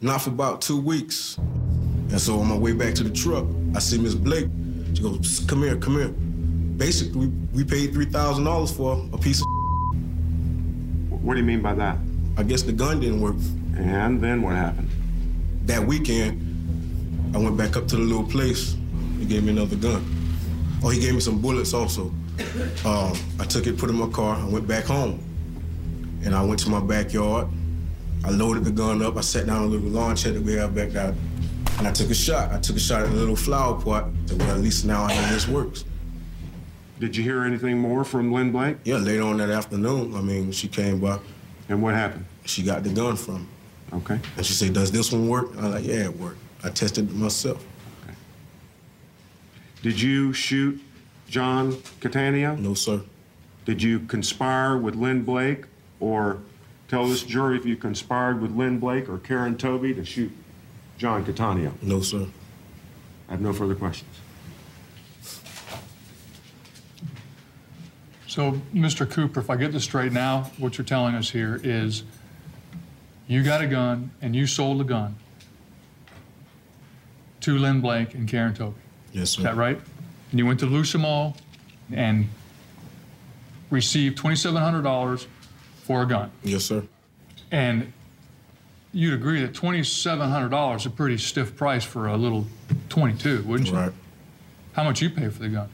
Not 0.01 0.21
for 0.21 0.29
about 0.29 0.61
two 0.61 0.79
weeks. 0.79 1.37
And 1.37 2.19
so 2.19 2.39
on 2.39 2.47
my 2.47 2.57
way 2.57 2.73
back 2.73 2.93
to 2.95 3.03
the 3.03 3.09
truck, 3.09 3.45
I 3.75 3.79
see 3.79 3.97
Miss 3.97 4.15
Blake. 4.15 4.47
She 4.93 5.01
goes, 5.01 5.39
come 5.47 5.63
here, 5.63 5.77
come 5.77 5.93
here. 5.95 6.13
Basically, 6.81 7.27
we 7.53 7.63
paid 7.63 7.93
$3,000 7.93 8.75
for 8.75 9.07
a 9.13 9.17
piece 9.19 9.39
of 9.39 9.45
What 11.23 11.35
do 11.35 11.39
you 11.39 11.45
mean 11.45 11.61
by 11.61 11.75
that? 11.75 11.99
I 12.37 12.41
guess 12.41 12.63
the 12.63 12.71
gun 12.71 12.99
didn't 12.99 13.21
work. 13.21 13.35
And 13.77 14.19
then 14.19 14.41
what 14.41 14.55
happened? 14.55 14.89
That 15.67 15.85
weekend, 15.85 16.41
I 17.35 17.37
went 17.37 17.55
back 17.55 17.77
up 17.77 17.87
to 17.89 17.97
the 17.97 18.01
little 18.01 18.25
place. 18.25 18.75
He 19.19 19.25
gave 19.25 19.43
me 19.43 19.51
another 19.51 19.75
gun. 19.75 20.03
Oh, 20.83 20.89
he 20.89 20.99
gave 20.99 21.13
me 21.13 21.19
some 21.19 21.39
bullets 21.39 21.75
also. 21.75 22.11
Um, 22.83 23.13
I 23.39 23.45
took 23.47 23.67
it, 23.67 23.77
put 23.77 23.91
it 23.91 23.93
in 23.93 23.99
my 23.99 24.09
car, 24.09 24.37
I 24.37 24.45
went 24.45 24.67
back 24.67 24.85
home. 24.85 25.23
And 26.25 26.33
I 26.33 26.43
went 26.43 26.61
to 26.61 26.69
my 26.71 26.79
backyard. 26.79 27.47
I 28.25 28.31
loaded 28.31 28.65
the 28.65 28.71
gun 28.71 29.03
up. 29.03 29.17
I 29.17 29.21
sat 29.21 29.45
down 29.45 29.57
on 29.57 29.63
a 29.65 29.67
little 29.67 29.87
lawn 29.87 30.15
chair 30.15 30.31
that 30.31 30.41
we 30.41 30.53
have 30.53 30.73
back 30.73 30.89
there. 30.89 31.13
And 31.77 31.87
I 31.87 31.91
took 31.91 32.09
a 32.09 32.15
shot. 32.15 32.51
I 32.51 32.59
took 32.59 32.75
a 32.75 32.79
shot 32.79 33.03
at 33.03 33.09
a 33.09 33.11
little 33.11 33.35
flower 33.35 33.79
pot. 33.79 34.07
So 34.25 34.35
well, 34.37 34.49
at 34.49 34.61
least 34.61 34.83
now 34.83 35.03
I 35.03 35.13
know 35.13 35.29
this 35.29 35.47
works. 35.47 35.85
Did 37.01 37.17
you 37.17 37.23
hear 37.23 37.43
anything 37.43 37.79
more 37.79 38.03
from 38.03 38.31
Lynn 38.31 38.51
Blake? 38.51 38.77
Yeah, 38.83 38.97
later 38.97 39.23
on 39.23 39.37
that 39.37 39.49
afternoon, 39.49 40.13
I 40.13 40.21
mean, 40.21 40.51
she 40.51 40.67
came 40.67 40.99
by. 40.99 41.17
And 41.67 41.81
what 41.81 41.95
happened? 41.95 42.25
She 42.45 42.61
got 42.61 42.83
the 42.83 42.89
gun 42.89 43.15
from 43.15 43.41
me. 43.41 43.47
Okay. 43.93 44.19
And 44.37 44.45
she 44.45 44.53
said, 44.53 44.73
does 44.73 44.91
this 44.91 45.11
one 45.11 45.27
work? 45.27 45.49
I 45.57 45.63
was 45.63 45.73
like, 45.73 45.85
yeah, 45.87 46.05
it 46.05 46.15
worked. 46.19 46.37
I 46.63 46.69
tested 46.69 47.09
it 47.09 47.15
myself. 47.15 47.65
Okay. 48.03 48.15
Did 49.81 49.99
you 49.99 50.31
shoot 50.31 50.79
John 51.27 51.73
Cataneo? 52.01 52.59
No, 52.59 52.75
sir. 52.75 53.01
Did 53.65 53.81
you 53.81 54.01
conspire 54.01 54.77
with 54.77 54.93
Lynn 54.95 55.23
Blake 55.23 55.65
or 55.99 56.37
tell 56.87 57.07
this 57.07 57.23
jury 57.23 57.57
if 57.57 57.65
you 57.65 57.77
conspired 57.77 58.39
with 58.39 58.55
Lynn 58.55 58.77
Blake 58.77 59.09
or 59.09 59.17
Karen 59.17 59.57
Toby 59.57 59.95
to 59.95 60.05
shoot 60.05 60.31
John 60.99 61.25
Cataneo? 61.25 61.73
No, 61.81 62.01
sir. 62.01 62.27
I 63.27 63.31
have 63.31 63.41
no 63.41 63.53
further 63.53 63.73
questions. 63.73 64.11
So, 68.31 68.53
Mr. 68.73 69.09
Cooper, 69.09 69.41
if 69.41 69.49
I 69.49 69.57
get 69.57 69.73
this 69.73 69.83
straight 69.83 70.13
now, 70.13 70.43
what 70.57 70.77
you're 70.77 70.85
telling 70.85 71.15
us 71.15 71.29
here 71.29 71.59
is 71.65 72.03
you 73.27 73.43
got 73.43 73.59
a 73.59 73.67
gun 73.67 74.11
and 74.21 74.33
you 74.33 74.47
sold 74.47 74.79
a 74.79 74.85
gun 74.85 75.17
to 77.41 77.57
Lynn 77.57 77.81
Blake 77.81 78.13
and 78.13 78.29
Karen 78.29 78.53
Toby. 78.53 78.79
Yes, 79.11 79.31
sir. 79.31 79.39
Is 79.39 79.43
that 79.43 79.57
right? 79.57 79.77
And 80.29 80.39
you 80.39 80.45
went 80.45 80.61
to 80.61 80.65
Volusia 80.65 80.97
Mall 80.97 81.35
and 81.91 82.29
received 83.69 84.17
$2,700 84.19 85.27
for 85.83 86.03
a 86.03 86.05
gun. 86.05 86.31
Yes, 86.41 86.63
sir. 86.63 86.83
And 87.51 87.91
you'd 88.93 89.13
agree 89.13 89.41
that 89.41 89.51
$2,700 89.51 90.77
is 90.77 90.85
a 90.85 90.89
pretty 90.89 91.17
stiff 91.17 91.57
price 91.57 91.83
for 91.83 92.07
a 92.07 92.15
little 92.15 92.47
22, 92.87 93.43
wouldn't 93.43 93.67
you? 93.67 93.75
Right. 93.75 93.91
How 94.71 94.85
much 94.85 95.01
you 95.01 95.09
pay 95.09 95.27
for 95.27 95.39
the 95.39 95.49
gun? 95.49 95.67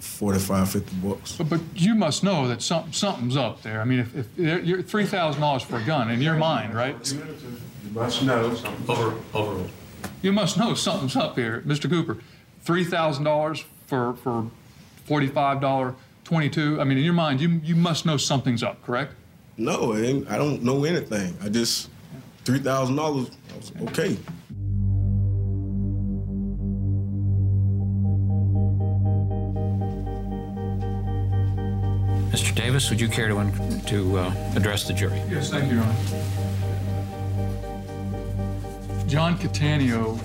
45, 0.00 0.70
50 0.70 0.96
bucks. 0.96 1.36
But, 1.36 1.48
but 1.48 1.60
you 1.74 1.94
must 1.94 2.24
know 2.24 2.48
that 2.48 2.62
some, 2.62 2.92
something's 2.92 3.36
up 3.36 3.62
there. 3.62 3.80
I 3.80 3.84
mean, 3.84 4.00
if, 4.00 4.16
if 4.16 4.26
you're 4.38 4.82
$3,000 4.82 5.62
for 5.62 5.76
a 5.76 5.84
gun 5.84 6.10
in 6.10 6.20
your 6.20 6.36
mind, 6.36 6.74
right? 6.74 6.96
You 7.12 7.22
must 7.92 8.22
know 8.22 8.54
something. 8.54 8.90
Over, 8.90 9.16
over. 9.34 9.68
You 10.22 10.32
must 10.32 10.58
know 10.58 10.74
something's 10.74 11.16
up 11.16 11.36
here, 11.36 11.62
Mr. 11.66 11.88
Cooper. 11.88 12.18
$3,000 12.64 13.64
for, 13.86 14.14
for 14.14 14.50
$45, 15.08 15.94
22. 16.24 16.80
I 16.80 16.84
mean, 16.84 16.98
in 16.98 17.04
your 17.04 17.12
mind, 17.12 17.40
you, 17.40 17.60
you 17.62 17.76
must 17.76 18.06
know 18.06 18.16
something's 18.16 18.62
up, 18.62 18.84
correct? 18.84 19.14
No, 19.56 19.92
I 19.92 20.38
don't 20.38 20.62
know 20.62 20.84
anything. 20.84 21.36
I 21.42 21.48
just, 21.48 21.90
$3,000, 22.44 23.30
I 23.78 23.82
okay. 23.84 24.16
Davis, 32.70 32.88
would 32.88 33.00
you 33.00 33.08
care 33.08 33.26
to, 33.26 33.82
to 33.86 34.16
uh, 34.16 34.52
address 34.54 34.86
the 34.86 34.92
jury? 34.92 35.20
Yes, 35.28 35.50
thank 35.50 35.68
you, 35.68 35.78
Your 35.78 35.84
Honor. 35.84 35.96
John 39.08 39.36
Cataneo 39.36 40.16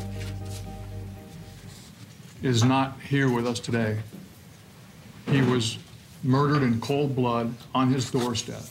is 2.43 2.63
not 2.63 3.01
here 3.01 3.31
with 3.31 3.47
us 3.47 3.59
today. 3.59 3.97
He 5.27 5.41
was 5.41 5.79
murdered 6.21 6.61
in 6.61 6.79
cold 6.81 7.15
blood 7.15 7.51
on 7.73 7.91
his 7.91 8.11
doorstep 8.11 8.61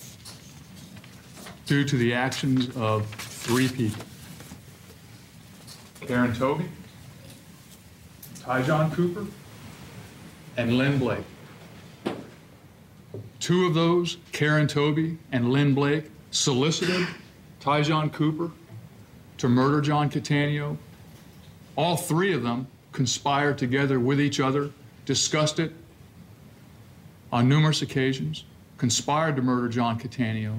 due 1.67 1.85
to 1.85 1.97
the 1.97 2.15
actions 2.15 2.71
of 2.77 3.05
three 3.17 3.67
people. 3.67 4.05
Karen 6.03 6.33
Toby, 6.33 6.67
Ty 8.39 8.63
John 8.63 8.93
Cooper, 8.93 9.27
and 10.57 10.79
Lynn 10.79 11.01
Blake. 11.01 11.25
Two 13.45 13.67
of 13.67 13.75
those, 13.75 14.17
Karen 14.33 14.67
Toby 14.67 15.19
and 15.31 15.53
Lynn 15.53 15.75
Blake, 15.75 16.11
solicited 16.31 17.07
Tyjon 17.61 18.11
Cooper 18.11 18.51
to 19.37 19.49
murder 19.51 19.83
John 19.83 20.09
Cataneo. 20.09 20.79
All 21.77 21.95
three 21.95 22.33
of 22.33 22.43
them 22.43 22.69
conspired 22.93 23.59
together 23.59 24.01
with 24.01 24.19
each 24.19 24.41
other, 24.41 24.71
discussed 25.05 25.59
it 25.59 25.75
on 27.31 27.47
numerous 27.47 27.83
occasions, 27.83 28.45
conspired 28.79 29.37
to 29.37 29.43
murder 29.43 29.69
John 29.69 30.01
Cataneo, 30.01 30.59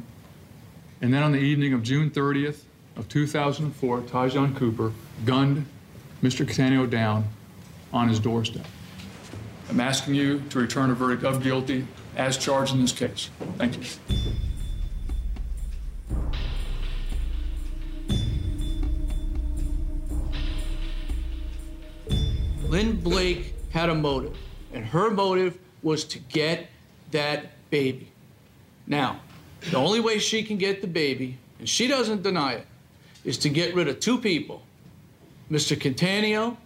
and 1.02 1.12
then 1.12 1.24
on 1.24 1.32
the 1.32 1.40
evening 1.40 1.74
of 1.74 1.82
June 1.82 2.12
30th 2.12 2.66
of 2.98 3.10
2004, 3.10 4.02
Tyjon 4.02 4.56
Cooper 4.56 4.92
gunned 5.26 5.66
Mr. 6.22 6.46
Cataneo 6.46 6.88
down 6.88 7.28
on 7.92 8.10
his 8.10 8.20
doorstep. 8.20 8.68
I'm 9.72 9.80
asking 9.80 10.14
you 10.14 10.44
to 10.52 10.60
return 10.60 10.92
a 10.92 10.94
verdict 10.94 11.24
of 11.24 11.42
guilty 11.42 11.88
as 12.16 12.38
charged 12.38 12.74
in 12.74 12.82
this 12.82 12.92
case. 12.92 13.30
Thank 13.58 13.78
you. 13.78 13.84
Lynn 22.68 23.00
Blake 23.00 23.54
had 23.72 23.90
a 23.90 23.96
motive, 23.96 24.36
and 24.74 24.84
her 24.84 25.10
motive 25.12 25.58
was 25.82 26.04
to 26.06 26.20
get 26.20 26.68
that 27.12 27.52
baby. 27.70 28.12
Now, 28.88 29.20
the 29.72 29.78
only 29.78 30.00
way 30.00 30.20
she 30.20 30.44
can 30.44 30.58
get 30.58 30.82
the 30.82 30.88
baby, 30.88 31.38
and 31.60 31.70
she 31.70 31.88
doesn't 31.88 32.24
deny 32.24 32.54
it, 32.54 32.68
is 33.24 33.38
to 33.40 33.50
get 33.50 33.76
rid 33.76 33.88
of 33.88 34.00
two 34.00 34.18
people. 34.18 34.62
Mr. 35.50 35.78
Cataneo, 35.78 36.58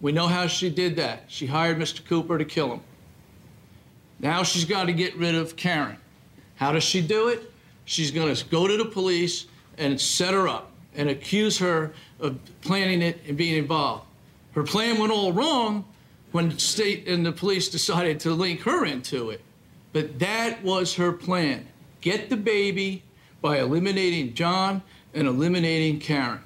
we 0.00 0.12
know 0.12 0.26
how 0.26 0.46
she 0.46 0.70
did 0.70 0.96
that. 0.96 1.24
She 1.28 1.46
hired 1.46 1.78
Mr. 1.78 2.04
Cooper 2.04 2.38
to 2.38 2.44
kill 2.44 2.72
him. 2.72 2.80
Now 4.20 4.42
she's 4.42 4.64
got 4.64 4.84
to 4.84 4.92
get 4.92 5.16
rid 5.16 5.34
of 5.34 5.56
Karen. 5.56 5.96
How 6.56 6.72
does 6.72 6.84
she 6.84 7.00
do 7.00 7.28
it? 7.28 7.52
She's 7.84 8.10
going 8.10 8.34
to 8.34 8.44
go 8.46 8.66
to 8.66 8.76
the 8.76 8.84
police 8.84 9.46
and 9.78 10.00
set 10.00 10.34
her 10.34 10.48
up 10.48 10.72
and 10.94 11.08
accuse 11.08 11.58
her 11.58 11.92
of 12.18 12.38
planning 12.60 13.00
it 13.00 13.20
and 13.26 13.36
being 13.36 13.56
involved. 13.56 14.04
Her 14.52 14.64
plan 14.64 14.98
went 14.98 15.12
all 15.12 15.32
wrong 15.32 15.84
when 16.32 16.50
the 16.50 16.58
state 16.58 17.06
and 17.06 17.24
the 17.24 17.32
police 17.32 17.68
decided 17.68 18.20
to 18.20 18.32
link 18.32 18.62
her 18.62 18.84
into 18.84 19.30
it. 19.30 19.40
But 19.92 20.18
that 20.18 20.62
was 20.62 20.94
her 20.96 21.12
plan. 21.12 21.66
Get 22.00 22.28
the 22.28 22.36
baby 22.36 23.02
by 23.40 23.58
eliminating 23.58 24.34
John 24.34 24.82
and 25.14 25.28
eliminating 25.28 26.00
Karen. 26.00 26.40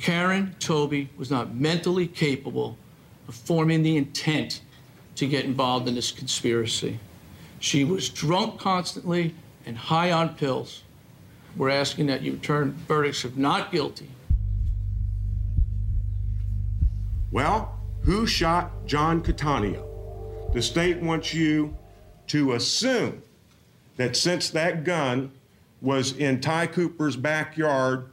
Karen 0.00 0.54
Toby 0.60 1.10
was 1.16 1.30
not 1.30 1.54
mentally 1.54 2.06
capable 2.06 2.78
of 3.26 3.34
forming 3.34 3.82
the 3.82 3.96
intent 3.96 4.60
to 5.16 5.26
get 5.26 5.44
involved 5.44 5.88
in 5.88 5.94
this 5.96 6.12
conspiracy. 6.12 6.98
She 7.60 7.84
was 7.84 8.08
drunk 8.08 8.60
constantly 8.60 9.34
and 9.66 9.76
high 9.76 10.12
on 10.12 10.34
pills. 10.34 10.82
We're 11.56 11.70
asking 11.70 12.06
that 12.06 12.22
you 12.22 12.32
return 12.32 12.72
verdicts 12.86 13.24
of 13.24 13.36
not 13.36 13.72
guilty. 13.72 14.08
Well, 17.30 17.78
who 18.02 18.26
shot 18.26 18.86
John 18.86 19.22
Cataneo? 19.22 19.84
The 20.54 20.62
state 20.62 20.98
wants 20.98 21.34
you 21.34 21.76
to 22.28 22.52
assume 22.52 23.22
that 23.96 24.16
since 24.16 24.50
that 24.50 24.84
gun 24.84 25.32
was 25.80 26.16
in 26.16 26.40
Ty 26.40 26.68
Cooper's 26.68 27.16
backyard 27.16 28.08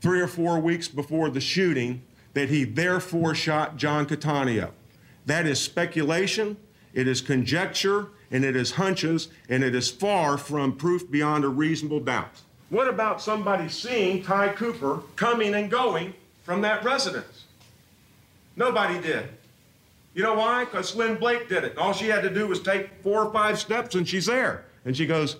three 0.00 0.20
or 0.20 0.28
four 0.28 0.58
weeks 0.60 0.88
before 0.88 1.30
the 1.30 1.40
shooting, 1.40 2.02
that 2.34 2.48
he 2.48 2.64
therefore 2.64 3.34
shot 3.34 3.76
John 3.76 4.06
Cataneo. 4.06 4.70
That 5.26 5.46
is 5.46 5.60
speculation, 5.60 6.56
it 6.92 7.06
is 7.06 7.20
conjecture, 7.20 8.08
and 8.32 8.44
it 8.44 8.56
is 8.56 8.72
hunches, 8.72 9.28
and 9.48 9.62
it 9.62 9.74
is 9.74 9.90
far 9.90 10.38
from 10.38 10.74
proof 10.74 11.08
beyond 11.08 11.44
a 11.44 11.48
reasonable 11.48 12.00
doubt. 12.00 12.40
What 12.70 12.88
about 12.88 13.20
somebody 13.20 13.68
seeing 13.68 14.22
Ty 14.22 14.54
Cooper 14.54 15.02
coming 15.14 15.54
and 15.54 15.70
going 15.70 16.14
from 16.42 16.62
that 16.62 16.82
residence? 16.82 17.44
Nobody 18.56 18.98
did. 18.98 19.28
You 20.14 20.22
know 20.22 20.34
why? 20.34 20.64
Because 20.64 20.96
Lynn 20.96 21.16
Blake 21.16 21.48
did 21.48 21.64
it. 21.64 21.76
All 21.76 21.92
she 21.92 22.06
had 22.06 22.22
to 22.22 22.30
do 22.30 22.46
was 22.46 22.60
take 22.60 22.90
four 23.02 23.26
or 23.26 23.32
five 23.32 23.58
steps 23.58 23.94
and 23.94 24.08
she's 24.08 24.26
there. 24.26 24.64
And 24.84 24.96
she 24.96 25.06
goes, 25.06 25.36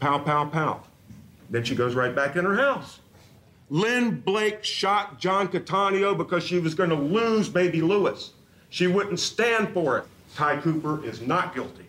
pow, 0.00 0.18
pow, 0.18 0.44
pow. 0.46 0.82
Then 1.50 1.64
she 1.64 1.74
goes 1.74 1.94
right 1.94 2.14
back 2.14 2.36
in 2.36 2.44
her 2.44 2.56
house. 2.56 2.98
Lynn 3.70 4.20
Blake 4.20 4.62
shot 4.62 5.18
John 5.18 5.48
Cataneo 5.48 6.16
because 6.16 6.44
she 6.44 6.58
was 6.58 6.74
going 6.74 6.90
to 6.90 6.96
lose 6.96 7.48
baby 7.48 7.82
Lewis. 7.82 8.32
She 8.70 8.86
wouldn't 8.86 9.18
stand 9.18 9.70
for 9.70 9.98
it. 9.98 10.04
Ty 10.36 10.60
Cooper 10.60 11.02
is 11.02 11.22
not 11.22 11.54
guilty. 11.54 11.86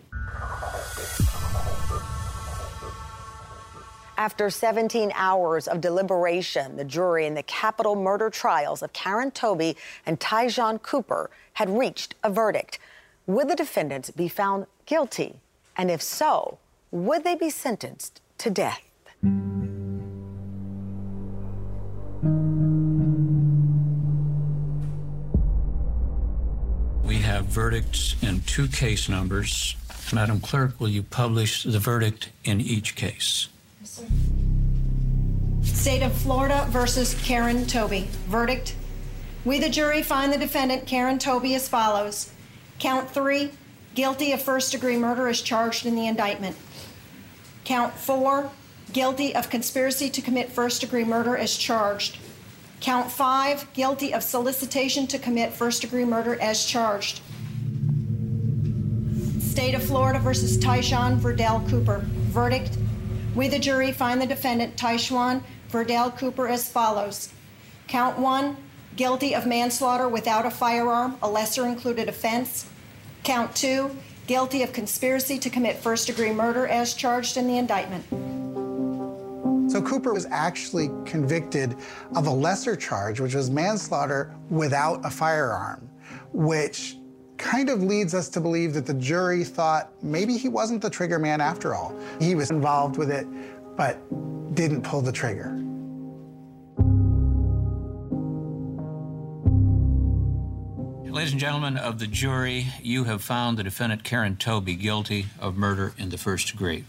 After 4.16 4.48
17 4.48 5.12
hours 5.14 5.68
of 5.68 5.82
deliberation, 5.82 6.76
the 6.76 6.84
jury 6.84 7.26
in 7.26 7.34
the 7.34 7.42
capital 7.42 7.94
murder 7.94 8.30
trials 8.30 8.82
of 8.82 8.94
Karen 8.94 9.32
Toby 9.32 9.76
and 10.06 10.18
Tyjon 10.18 10.80
Cooper 10.80 11.28
had 11.52 11.68
reached 11.68 12.14
a 12.24 12.30
verdict. 12.30 12.78
Would 13.26 13.48
the 13.48 13.54
defendants 13.54 14.10
be 14.10 14.28
found 14.28 14.64
guilty? 14.86 15.40
And 15.76 15.90
if 15.90 16.00
so, 16.00 16.56
would 16.90 17.24
they 17.24 17.34
be 17.34 17.50
sentenced 17.50 18.22
to 18.38 18.48
death? 18.48 18.80
Have 27.28 27.44
verdicts 27.44 28.16
in 28.22 28.40
two 28.42 28.66
case 28.66 29.06
numbers. 29.06 29.76
Madam 30.14 30.40
Clerk, 30.40 30.80
will 30.80 30.88
you 30.88 31.02
publish 31.02 31.62
the 31.62 31.78
verdict 31.78 32.30
in 32.44 32.58
each 32.58 32.96
case? 32.96 33.48
State 35.62 36.02
of 36.02 36.12
Florida 36.14 36.66
versus 36.70 37.14
Karen 37.22 37.66
Toby. 37.66 38.08
Verdict. 38.28 38.74
We, 39.44 39.58
the 39.58 39.68
jury, 39.68 40.02
find 40.02 40.32
the 40.32 40.38
defendant, 40.38 40.86
Karen 40.86 41.18
Toby, 41.18 41.54
as 41.54 41.68
follows 41.68 42.32
Count 42.78 43.10
three, 43.10 43.50
guilty 43.94 44.32
of 44.32 44.40
first 44.40 44.72
degree 44.72 44.96
murder 44.96 45.28
as 45.28 45.42
charged 45.42 45.84
in 45.84 45.96
the 45.96 46.06
indictment. 46.06 46.56
Count 47.64 47.92
four, 47.92 48.50
guilty 48.94 49.34
of 49.34 49.50
conspiracy 49.50 50.08
to 50.08 50.22
commit 50.22 50.50
first 50.50 50.80
degree 50.80 51.04
murder 51.04 51.36
as 51.36 51.58
charged. 51.58 52.16
Count 52.80 53.10
five, 53.10 53.70
guilty 53.72 54.14
of 54.14 54.22
solicitation 54.22 55.06
to 55.08 55.18
commit 55.18 55.52
first 55.52 55.82
degree 55.82 56.04
murder 56.04 56.40
as 56.40 56.64
charged. 56.64 57.20
State 59.40 59.74
of 59.74 59.82
Florida 59.82 60.20
versus 60.20 60.56
Tyshawn 60.58 61.18
Verdell 61.18 61.68
Cooper. 61.68 62.02
Verdict. 62.28 62.78
We, 63.34 63.48
the 63.48 63.58
jury, 63.58 63.90
find 63.92 64.20
the 64.20 64.26
defendant, 64.26 64.76
Tyshawn 64.76 65.42
Verdell 65.70 66.16
Cooper, 66.16 66.46
as 66.46 66.68
follows 66.68 67.32
Count 67.88 68.18
one, 68.18 68.56
guilty 68.96 69.34
of 69.34 69.46
manslaughter 69.46 70.08
without 70.08 70.46
a 70.46 70.50
firearm, 70.50 71.16
a 71.22 71.28
lesser 71.28 71.66
included 71.66 72.08
offense. 72.08 72.66
Count 73.24 73.56
two, 73.56 73.90
guilty 74.26 74.62
of 74.62 74.72
conspiracy 74.72 75.38
to 75.38 75.50
commit 75.50 75.76
first 75.76 76.06
degree 76.06 76.32
murder 76.32 76.66
as 76.66 76.94
charged 76.94 77.36
in 77.36 77.46
the 77.46 77.58
indictment. 77.58 78.04
So 79.78 79.84
Cooper 79.84 80.12
was 80.12 80.26
actually 80.32 80.90
convicted 81.04 81.76
of 82.16 82.26
a 82.26 82.30
lesser 82.32 82.74
charge, 82.74 83.20
which 83.20 83.36
was 83.36 83.48
manslaughter 83.48 84.34
without 84.50 85.06
a 85.06 85.08
firearm, 85.08 85.88
which 86.32 86.96
kind 87.36 87.70
of 87.70 87.80
leads 87.80 88.12
us 88.12 88.28
to 88.30 88.40
believe 88.40 88.74
that 88.74 88.86
the 88.86 88.94
jury 88.94 89.44
thought 89.44 89.92
maybe 90.02 90.36
he 90.36 90.48
wasn't 90.48 90.82
the 90.82 90.90
trigger 90.90 91.20
man 91.20 91.40
after 91.40 91.76
all. 91.76 91.96
He 92.20 92.34
was 92.34 92.50
involved 92.50 92.96
with 92.96 93.08
it, 93.08 93.28
but 93.76 94.00
didn't 94.56 94.82
pull 94.82 95.00
the 95.00 95.12
trigger. 95.12 95.52
Ladies 101.08 101.30
and 101.30 101.40
gentlemen 101.40 101.76
of 101.76 102.00
the 102.00 102.08
jury, 102.08 102.66
you 102.82 103.04
have 103.04 103.22
found 103.22 103.56
the 103.56 103.62
defendant 103.62 104.02
Karen 104.02 104.34
Toby 104.34 104.74
guilty 104.74 105.26
of 105.38 105.56
murder 105.56 105.94
in 105.96 106.08
the 106.08 106.18
first 106.18 106.50
degree. 106.50 106.84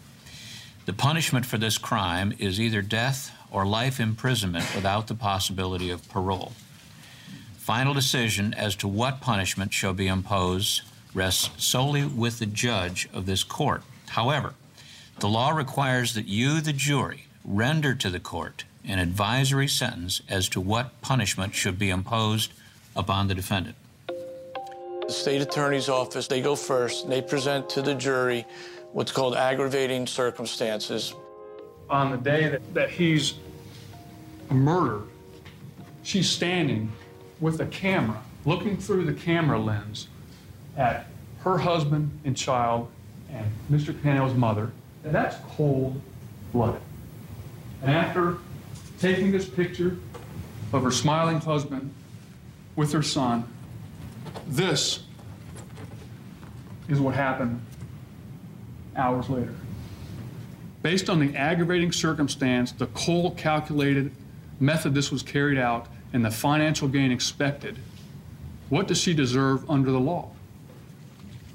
The 0.90 0.94
punishment 0.94 1.46
for 1.46 1.60
this 1.60 1.78
crime 1.78 2.34
is 2.40 2.60
either 2.60 2.82
death 2.82 3.32
or 3.52 3.64
life 3.64 4.00
imprisonment 4.00 4.66
without 4.74 5.06
the 5.06 5.14
possibility 5.14 5.92
of 5.92 6.10
parole. 6.10 6.54
Final 7.60 7.94
decision 7.94 8.56
as 8.56 8.76
to 8.78 8.88
what 8.88 9.22
punishment 9.22 9.72
shall 9.72 9.94
be 9.94 10.08
imposed 10.08 10.82
rests 11.14 11.52
solely 11.64 12.06
with 12.06 12.40
the 12.40 12.48
judge 12.48 13.08
of 13.14 13.28
this 13.28 13.44
court. 13.44 13.84
However, 14.08 14.56
the 15.20 15.30
law 15.30 15.52
requires 15.52 16.16
that 16.16 16.28
you, 16.28 16.60
the 16.60 16.74
jury, 16.74 17.28
render 17.46 17.94
to 17.94 18.10
the 18.10 18.20
court 18.20 18.64
an 18.84 18.98
advisory 18.98 19.68
sentence 19.68 20.24
as 20.28 20.50
to 20.50 20.60
what 20.60 21.00
punishment 21.02 21.54
should 21.54 21.78
be 21.78 21.92
imposed 21.92 22.52
upon 22.96 23.28
the 23.28 23.36
defendant. 23.36 23.76
The 24.08 25.14
state 25.14 25.42
attorney's 25.42 25.88
office, 25.88 26.28
they 26.28 26.42
go 26.42 26.56
first, 26.56 27.04
and 27.04 27.14
they 27.14 27.22
present 27.22 27.70
to 27.70 27.84
the 27.84 27.94
jury 27.94 28.48
what's 28.92 29.12
called 29.12 29.36
aggravating 29.36 30.08
circumstances. 30.08 31.14
On 31.90 32.12
the 32.12 32.18
day 32.18 32.50
that, 32.50 32.74
that 32.74 32.90
he's 32.90 33.36
murdered, 34.50 35.08
she's 36.04 36.30
standing 36.30 36.92
with 37.40 37.60
a 37.62 37.66
camera, 37.68 38.22
looking 38.46 38.78
through 38.78 39.06
the 39.06 39.14
camera 39.14 39.60
lens 39.60 40.08
at 40.78 41.08
her 41.42 41.58
husband 41.58 42.20
and 42.26 42.36
child 42.36 42.90
and 43.32 43.46
Mr. 43.72 44.00
Cano's 44.02 44.34
mother. 44.34 44.72
And 45.04 45.14
that's 45.14 45.38
cold 45.56 46.00
blooded. 46.52 46.82
And 47.82 47.92
after 47.92 48.38
taking 49.00 49.32
this 49.32 49.48
picture 49.48 49.98
of 50.74 50.84
her 50.84 50.92
smiling 50.92 51.40
husband 51.40 51.94
with 52.76 52.92
her 52.92 53.04
son. 53.04 53.44
This 54.48 55.04
is 56.88 57.00
what 57.00 57.16
happened 57.16 57.62
hours 59.00 59.30
later. 59.30 59.54
Based 60.84 61.10
on 61.10 61.20
the 61.20 61.36
aggravating 61.36 61.92
circumstance, 61.92 62.72
the 62.72 62.88
cold 62.88 63.38
calculated 63.38 64.12
method 64.60 64.94
this 64.94 65.12
was 65.12 65.24
carried 65.24 65.58
out, 65.58 65.88
and 66.14 66.24
the 66.24 66.32
financial 66.32 66.88
gain 66.88 67.12
expected, 67.12 67.78
what 68.70 68.88
does 68.88 69.00
she 69.00 69.14
deserve 69.14 69.70
under 69.70 69.92
the 69.92 70.00
law? 70.00 70.30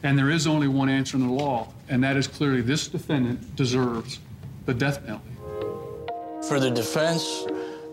And 0.03 0.19
there 0.19 0.31
is 0.31 0.47
only 0.47 0.69
one 0.69 0.89
answer 0.89 1.17
in 1.17 1.27
the 1.27 1.33
law, 1.33 1.69
and 1.89 2.03
that 2.03 2.17
is 2.17 2.27
clearly 2.27 2.61
this 2.61 2.89
defendant 2.89 3.57
deserves 3.57 4.19
the 4.67 4.75
death 4.75 5.05
penalty. 5.05 5.31
For 6.49 6.61
the 6.61 6.71
defense, 6.71 7.47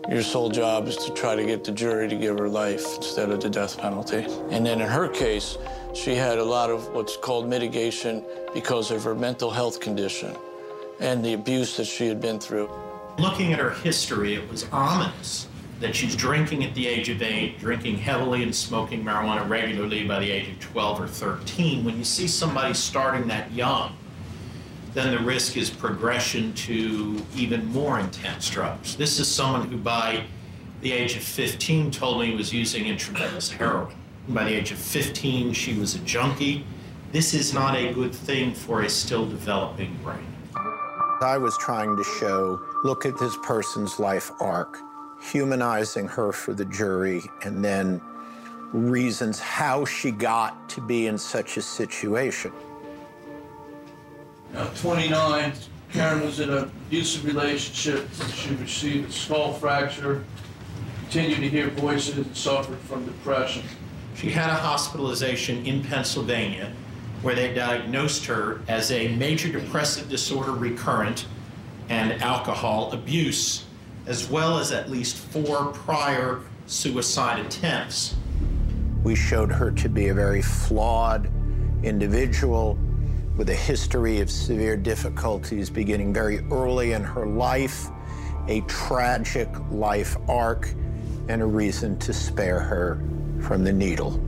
your 0.08 0.22
sole 0.22 0.50
job 0.50 0.88
is 0.88 0.96
to 0.96 1.12
try 1.12 1.36
to 1.36 1.44
get 1.44 1.64
the 1.64 1.72
jury 1.72 2.08
to 2.08 2.16
give 2.16 2.38
her 2.38 2.48
life 2.48 2.96
instead 2.96 3.30
of 3.30 3.40
the 3.40 3.48
death 3.48 3.78
penalty. 3.78 4.26
And 4.50 4.66
then 4.66 4.80
in 4.80 4.88
her 4.88 5.08
case, 5.08 5.56
she 5.94 6.14
had 6.14 6.38
a 6.38 6.44
lot 6.44 6.70
of 6.70 6.88
what's 6.92 7.16
called 7.16 7.48
mitigation 7.48 8.24
because 8.52 8.90
of 8.90 9.04
her 9.04 9.14
mental 9.14 9.50
health 9.50 9.80
condition 9.80 10.34
and 11.00 11.24
the 11.24 11.34
abuse 11.34 11.76
that 11.76 11.86
she 11.86 12.06
had 12.06 12.20
been 12.20 12.40
through. 12.40 12.70
Looking 13.18 13.52
at 13.52 13.58
her 13.58 13.70
history, 13.70 14.34
it 14.34 14.48
was 14.50 14.66
ominous 14.72 15.48
that 15.80 15.94
she's 15.94 16.14
drinking 16.14 16.64
at 16.64 16.74
the 16.74 16.86
age 16.86 17.08
of 17.08 17.20
eight, 17.22 17.58
drinking 17.58 17.98
heavily 17.98 18.42
and 18.42 18.54
smoking 18.54 19.04
marijuana 19.04 19.48
regularly 19.48 20.06
by 20.06 20.20
the 20.20 20.30
age 20.30 20.48
of 20.48 20.60
12 20.60 21.00
or 21.00 21.08
13. 21.08 21.84
When 21.84 21.98
you 21.98 22.04
see 22.04 22.28
somebody 22.28 22.72
starting 22.72 23.26
that 23.28 23.50
young, 23.52 23.96
then 24.94 25.10
the 25.10 25.18
risk 25.18 25.56
is 25.56 25.70
progression 25.70 26.52
to 26.54 27.20
even 27.34 27.64
more 27.66 27.98
intense 27.98 28.50
drugs. 28.50 28.96
This 28.96 29.18
is 29.18 29.26
someone 29.28 29.68
who, 29.68 29.78
by 29.78 30.24
the 30.82 30.92
age 30.92 31.16
of 31.16 31.22
15, 31.22 31.90
told 31.90 32.20
me 32.20 32.34
was 32.34 32.52
using 32.52 32.86
intravenous 32.86 33.50
heroin. 33.50 33.94
By 34.28 34.44
the 34.44 34.54
age 34.54 34.70
of 34.70 34.78
15, 34.78 35.52
she 35.52 35.78
was 35.78 35.94
a 35.94 35.98
junkie. 36.00 36.64
This 37.10 37.34
is 37.34 37.54
not 37.54 37.76
a 37.76 37.92
good 37.92 38.14
thing 38.14 38.52
for 38.54 38.82
a 38.82 38.88
still 38.88 39.26
developing 39.26 39.98
brain. 40.02 40.26
I 41.22 41.38
was 41.38 41.56
trying 41.58 41.96
to 41.96 42.04
show 42.18 42.60
look 42.84 43.06
at 43.06 43.18
this 43.18 43.36
person's 43.42 43.98
life 43.98 44.30
arc, 44.40 44.78
humanizing 45.20 46.08
her 46.08 46.32
for 46.32 46.52
the 46.52 46.64
jury, 46.64 47.22
and 47.44 47.64
then 47.64 48.00
reasons 48.72 49.38
how 49.38 49.84
she 49.84 50.10
got 50.10 50.68
to 50.70 50.80
be 50.80 51.06
in 51.06 51.16
such 51.16 51.56
a 51.56 51.62
situation. 51.62 52.52
Now, 54.52 54.66
29, 54.76 55.52
Karen 55.92 56.20
was 56.20 56.38
in 56.38 56.50
an 56.50 56.58
abusive 56.58 57.24
relationship. 57.24 58.06
She 58.34 58.54
received 58.56 59.08
a 59.08 59.12
skull 59.12 59.54
fracture, 59.54 60.24
continued 61.04 61.40
to 61.40 61.48
hear 61.48 61.70
voices, 61.70 62.18
and 62.18 62.36
suffered 62.36 62.78
from 62.80 63.06
depression. 63.06 63.62
She 64.14 64.30
had 64.30 64.50
a 64.50 64.54
hospitalization 64.54 65.64
in 65.64 65.82
Pennsylvania 65.82 66.70
where 67.22 67.34
they 67.34 67.54
diagnosed 67.54 68.26
her 68.26 68.60
as 68.68 68.90
a 68.90 69.16
major 69.16 69.50
depressive 69.50 70.10
disorder 70.10 70.52
recurrent 70.52 71.24
and 71.88 72.20
alcohol 72.22 72.92
abuse, 72.92 73.64
as 74.06 74.28
well 74.28 74.58
as 74.58 74.70
at 74.70 74.90
least 74.90 75.16
four 75.16 75.66
prior 75.66 76.40
suicide 76.66 77.38
attempts. 77.44 78.16
We 79.02 79.14
showed 79.14 79.50
her 79.50 79.70
to 79.70 79.88
be 79.88 80.08
a 80.08 80.14
very 80.14 80.42
flawed 80.42 81.30
individual 81.82 82.78
with 83.36 83.48
a 83.48 83.54
history 83.54 84.20
of 84.20 84.30
severe 84.30 84.76
difficulties 84.76 85.70
beginning 85.70 86.12
very 86.12 86.40
early 86.50 86.92
in 86.92 87.02
her 87.02 87.26
life, 87.26 87.88
a 88.48 88.60
tragic 88.62 89.48
life 89.70 90.16
arc, 90.28 90.68
and 91.28 91.40
a 91.40 91.46
reason 91.46 91.98
to 91.98 92.12
spare 92.12 92.60
her 92.60 93.02
from 93.40 93.64
the 93.64 93.72
needle. 93.72 94.20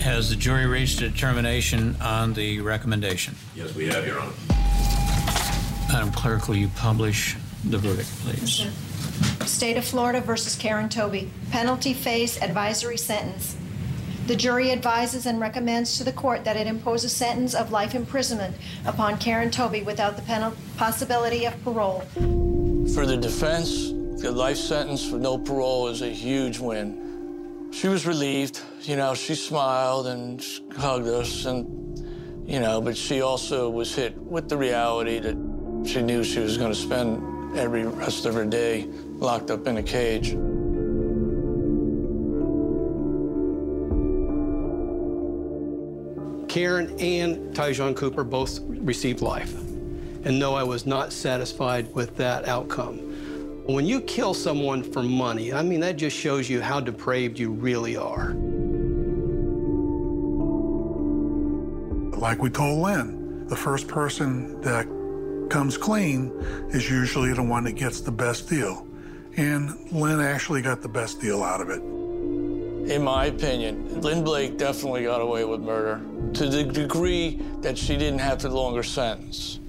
Has 0.00 0.30
the 0.30 0.36
jury 0.36 0.66
reached 0.66 1.00
a 1.00 1.08
determination 1.08 1.96
on 2.00 2.32
the 2.32 2.60
recommendation? 2.60 3.34
Yes, 3.54 3.74
we 3.74 3.86
have, 3.88 4.06
Your 4.06 4.20
Honor. 4.20 4.32
Madam 5.90 6.12
Clerk, 6.12 6.48
will 6.48 6.56
you 6.56 6.68
publish 6.76 7.36
the 7.64 7.78
verdict, 7.78 8.08
please? 8.20 8.66
State 9.46 9.76
of 9.76 9.84
Florida 9.84 10.20
versus 10.20 10.54
Karen 10.54 10.88
Toby. 10.88 11.30
Penalty 11.50 11.92
phase 11.92 12.40
advisory 12.40 12.96
sentence. 12.96 13.56
The 14.28 14.36
jury 14.36 14.70
advises 14.70 15.24
and 15.24 15.40
recommends 15.40 15.96
to 15.96 16.04
the 16.04 16.12
court 16.12 16.44
that 16.44 16.54
it 16.54 16.66
impose 16.66 17.02
a 17.02 17.08
sentence 17.08 17.54
of 17.54 17.72
life 17.72 17.94
imprisonment 17.94 18.54
upon 18.84 19.16
Karen 19.18 19.50
Toby 19.50 19.82
without 19.82 20.16
the 20.16 20.22
penal- 20.22 20.54
possibility 20.76 21.46
of 21.46 21.64
parole. 21.64 22.00
For 22.94 23.06
the 23.06 23.16
defense, 23.16 23.88
the 24.20 24.30
life 24.30 24.58
sentence 24.58 25.10
with 25.10 25.22
no 25.22 25.38
parole 25.38 25.88
is 25.88 26.02
a 26.02 26.10
huge 26.10 26.58
win. 26.58 27.70
She 27.72 27.88
was 27.88 28.06
relieved. 28.06 28.60
You 28.82 28.96
know, 28.96 29.14
she 29.14 29.34
smiled 29.34 30.06
and 30.06 30.44
hugged 30.76 31.08
us, 31.08 31.46
and, 31.46 31.98
you 32.46 32.60
know, 32.60 32.82
but 32.82 32.96
she 32.96 33.22
also 33.22 33.70
was 33.70 33.94
hit 33.94 34.16
with 34.18 34.48
the 34.48 34.58
reality 34.58 35.20
that 35.20 35.84
she 35.86 36.02
knew 36.02 36.22
she 36.22 36.40
was 36.40 36.58
going 36.58 36.72
to 36.72 36.78
spend 36.78 37.56
every 37.56 37.84
rest 37.84 38.26
of 38.26 38.34
her 38.34 38.44
day 38.44 38.86
locked 39.18 39.50
up 39.50 39.66
in 39.66 39.76
a 39.76 39.82
cage. 39.82 40.30
Karen 46.48 46.98
and 46.98 47.54
Tyjon 47.54 47.94
Cooper 47.94 48.24
both 48.24 48.60
received 48.66 49.20
life. 49.20 49.54
And 50.24 50.38
no, 50.38 50.54
I 50.54 50.62
was 50.62 50.86
not 50.86 51.12
satisfied 51.12 51.94
with 51.94 52.16
that 52.16 52.48
outcome. 52.48 52.98
When 53.66 53.84
you 53.84 54.00
kill 54.00 54.32
someone 54.32 54.82
for 54.82 55.02
money, 55.02 55.52
I 55.52 55.62
mean, 55.62 55.80
that 55.80 55.96
just 55.96 56.16
shows 56.16 56.48
you 56.48 56.62
how 56.62 56.80
depraved 56.80 57.38
you 57.38 57.52
really 57.52 57.96
are. 57.96 58.32
Like 62.18 62.42
we 62.42 62.50
told 62.50 62.80
Lynn, 62.80 63.46
the 63.46 63.56
first 63.56 63.86
person 63.86 64.60
that 64.62 64.86
comes 65.50 65.76
clean 65.76 66.32
is 66.70 66.90
usually 66.90 67.32
the 67.34 67.42
one 67.42 67.64
that 67.64 67.72
gets 67.72 68.00
the 68.00 68.10
best 68.10 68.48
deal. 68.48 68.87
And 69.38 69.92
Lynn 69.92 70.18
actually 70.18 70.62
got 70.62 70.82
the 70.82 70.88
best 70.88 71.20
deal 71.20 71.44
out 71.44 71.60
of 71.60 71.70
it. 71.70 71.80
In 71.80 73.04
my 73.04 73.26
opinion, 73.26 74.00
Lynn 74.00 74.24
Blake 74.24 74.58
definitely 74.58 75.04
got 75.04 75.20
away 75.20 75.44
with 75.44 75.60
murder 75.60 76.00
to 76.34 76.48
the 76.48 76.64
degree 76.64 77.40
that 77.60 77.78
she 77.78 77.96
didn't 77.96 78.18
have 78.18 78.42
the 78.42 78.48
longer 78.48 78.82
sentence. 78.82 79.60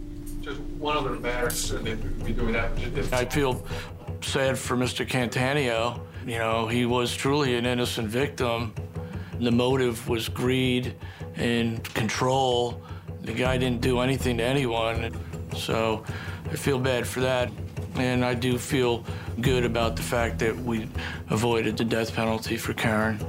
Just 0.42 0.60
one 0.80 0.98
other 0.98 1.12
matter, 1.12 1.52
so 1.52 1.78
they 1.78 1.94
would 1.94 2.26
be 2.26 2.34
doing 2.34 2.54
that. 2.54 2.72
I 3.14 3.26
feel 3.26 3.64
sad 4.22 4.58
for 4.58 4.76
Mr. 4.76 5.08
Cataneo. 5.08 6.00
You 6.26 6.40
know, 6.40 6.68
he 6.68 6.88
was 6.88 7.16
truly 7.16 7.56
an 7.56 7.68
innocent 7.68 8.08
victim. 8.08 8.74
The 9.40 9.52
motive 9.52 10.10
was 10.10 10.30
greed 10.30 10.96
and 11.36 11.84
control. 11.94 12.82
The 13.22 13.34
guy 13.34 13.60
didn't 13.60 13.82
do 13.82 14.00
anything 14.00 14.38
to 14.38 14.44
anyone. 14.44 15.16
So 15.56 16.04
I 16.52 16.56
feel 16.56 16.80
bad 16.80 17.06
for 17.06 17.20
that. 17.20 17.52
And 17.96 18.24
I 18.24 18.34
do 18.34 18.58
feel 18.58 19.04
good 19.42 19.66
about 19.66 19.96
the 19.96 20.02
fact 20.02 20.40
that 20.40 20.56
we 20.58 20.88
avoided 21.30 21.78
the 21.78 21.86
death 21.86 22.14
penalty 22.14 22.58
for 22.58 22.74
Karen. 22.74 23.20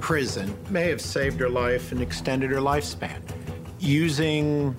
Prison 0.00 0.56
may 0.70 0.88
have 0.88 1.00
saved 1.00 1.40
her 1.40 1.48
life 1.48 1.92
and 1.92 2.00
extended 2.00 2.50
her 2.50 2.60
lifespan. 2.60 3.20
Using 3.78 4.74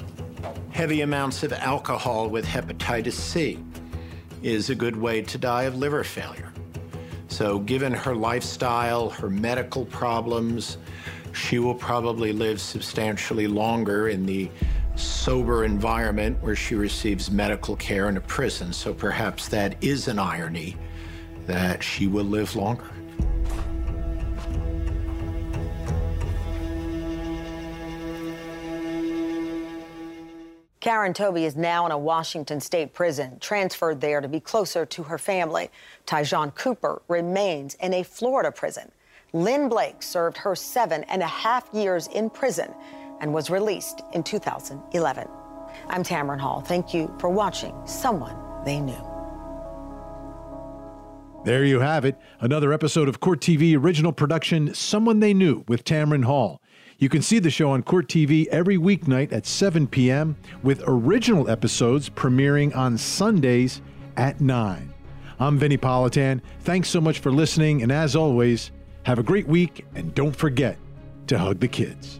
heavy 0.72 1.02
amounts 1.02 1.44
of 1.44 1.54
alcohol 1.54 2.30
with 2.30 2.46
hepatitis 2.46 3.14
C 3.14 3.60
is 4.42 4.70
a 4.70 4.76
good 4.76 4.96
way 4.96 5.22
to 5.24 5.38
die 5.38 5.64
of 5.64 5.76
liver 5.76 6.04
failure. 6.04 6.54
So, 7.28 7.60
given 7.60 7.94
her 7.94 8.16
lifestyle, 8.16 9.10
her 9.10 9.30
medical 9.30 9.86
problems, 9.86 10.78
she 11.34 11.60
will 11.60 11.76
probably 11.76 12.32
live 12.32 12.60
substantially 12.60 13.48
longer 13.48 14.10
in 14.10 14.26
the 14.26 14.50
sober 15.00 15.64
environment 15.64 16.42
where 16.42 16.56
she 16.56 16.76
receives 16.76 17.30
medical 17.32 17.76
care 17.76 18.10
in 18.10 18.18
a 18.18 18.22
prison. 18.22 18.74
So 18.74 18.94
perhaps 18.94 19.48
that 19.50 19.82
is 19.84 20.08
an 20.08 20.20
irony 20.20 20.76
that 21.46 21.84
she 21.84 22.08
will 22.08 22.26
live 22.26 22.56
longer. 22.56 22.90
Karen 30.80 31.14
Toby 31.14 31.44
is 31.44 31.58
now 31.58 31.86
in 31.86 31.92
a 31.92 31.98
Washington 31.98 32.62
state 32.62 32.94
prison, 32.94 33.38
transferred 33.40 34.00
there 34.00 34.22
to 34.22 34.28
be 34.28 34.40
closer 34.40 34.86
to 34.86 35.04
her 35.04 35.18
family. 35.18 35.70
Tyjon 36.06 36.56
Cooper 36.56 37.02
remains 37.10 37.76
in 37.76 37.94
a 37.94 38.04
Florida 38.04 38.52
prison. 38.52 38.90
Lynn 39.34 39.68
Blake 39.68 40.02
served 40.02 40.38
her 40.38 40.56
seven 40.56 41.04
and 41.06 41.22
a 41.22 41.28
half 41.28 41.68
years 41.74 42.08
in 42.08 42.30
prison 42.30 42.74
and 43.22 43.34
was 43.34 43.50
released 43.50 44.02
in 44.14 44.24
2011. 44.24 45.28
I'm 45.90 46.04
Tamron 46.04 46.40
Hall. 46.40 46.62
Thank 46.62 46.94
you 46.94 47.14
for 47.20 47.30
watching 47.30 47.76
Someone 47.86 48.36
They 48.66 48.80
Knew. 48.80 49.04
There 51.46 51.64
you 51.64 51.80
have 51.80 52.04
it. 52.04 52.18
Another 52.42 52.74
episode 52.74 53.08
of 53.08 53.20
Court 53.20 53.40
TV 53.40 53.78
original 53.78 54.12
production, 54.12 54.74
Someone 54.74 55.20
They 55.20 55.34
Knew 55.34 55.64
with 55.68 55.86
Tamron 55.86 56.26
Hall. 56.26 56.62
You 56.98 57.10
can 57.10 57.22
see 57.22 57.40
the 57.40 57.52
show 57.52 57.70
on 57.72 57.84
Court 57.84 58.08
TV 58.08 58.48
every 58.48 58.78
weeknight 58.78 59.32
at 59.32 59.46
7 59.46 59.88
p.m., 59.88 60.36
with 60.64 60.84
original 60.88 61.50
episodes 61.50 62.10
premiering 62.10 62.76
on 62.76 62.98
Sundays 62.98 63.82
at 64.18 64.42
9. 64.42 64.94
I'm 65.40 65.60
Vinnie 65.60 65.78
Politan. 65.78 66.42
Thanks 66.62 66.90
so 66.90 67.00
much 67.00 67.20
for 67.20 67.32
listening, 67.32 67.84
and 67.84 67.92
as 67.92 68.16
always, 68.16 68.72
have 69.04 69.20
a 69.20 69.24
great 69.24 69.48
week 69.48 69.86
and 69.94 70.14
don't 70.16 70.36
forget 70.36 70.78
to 71.28 71.38
hug 71.38 71.60
the 71.60 71.68
kids. 71.68 72.20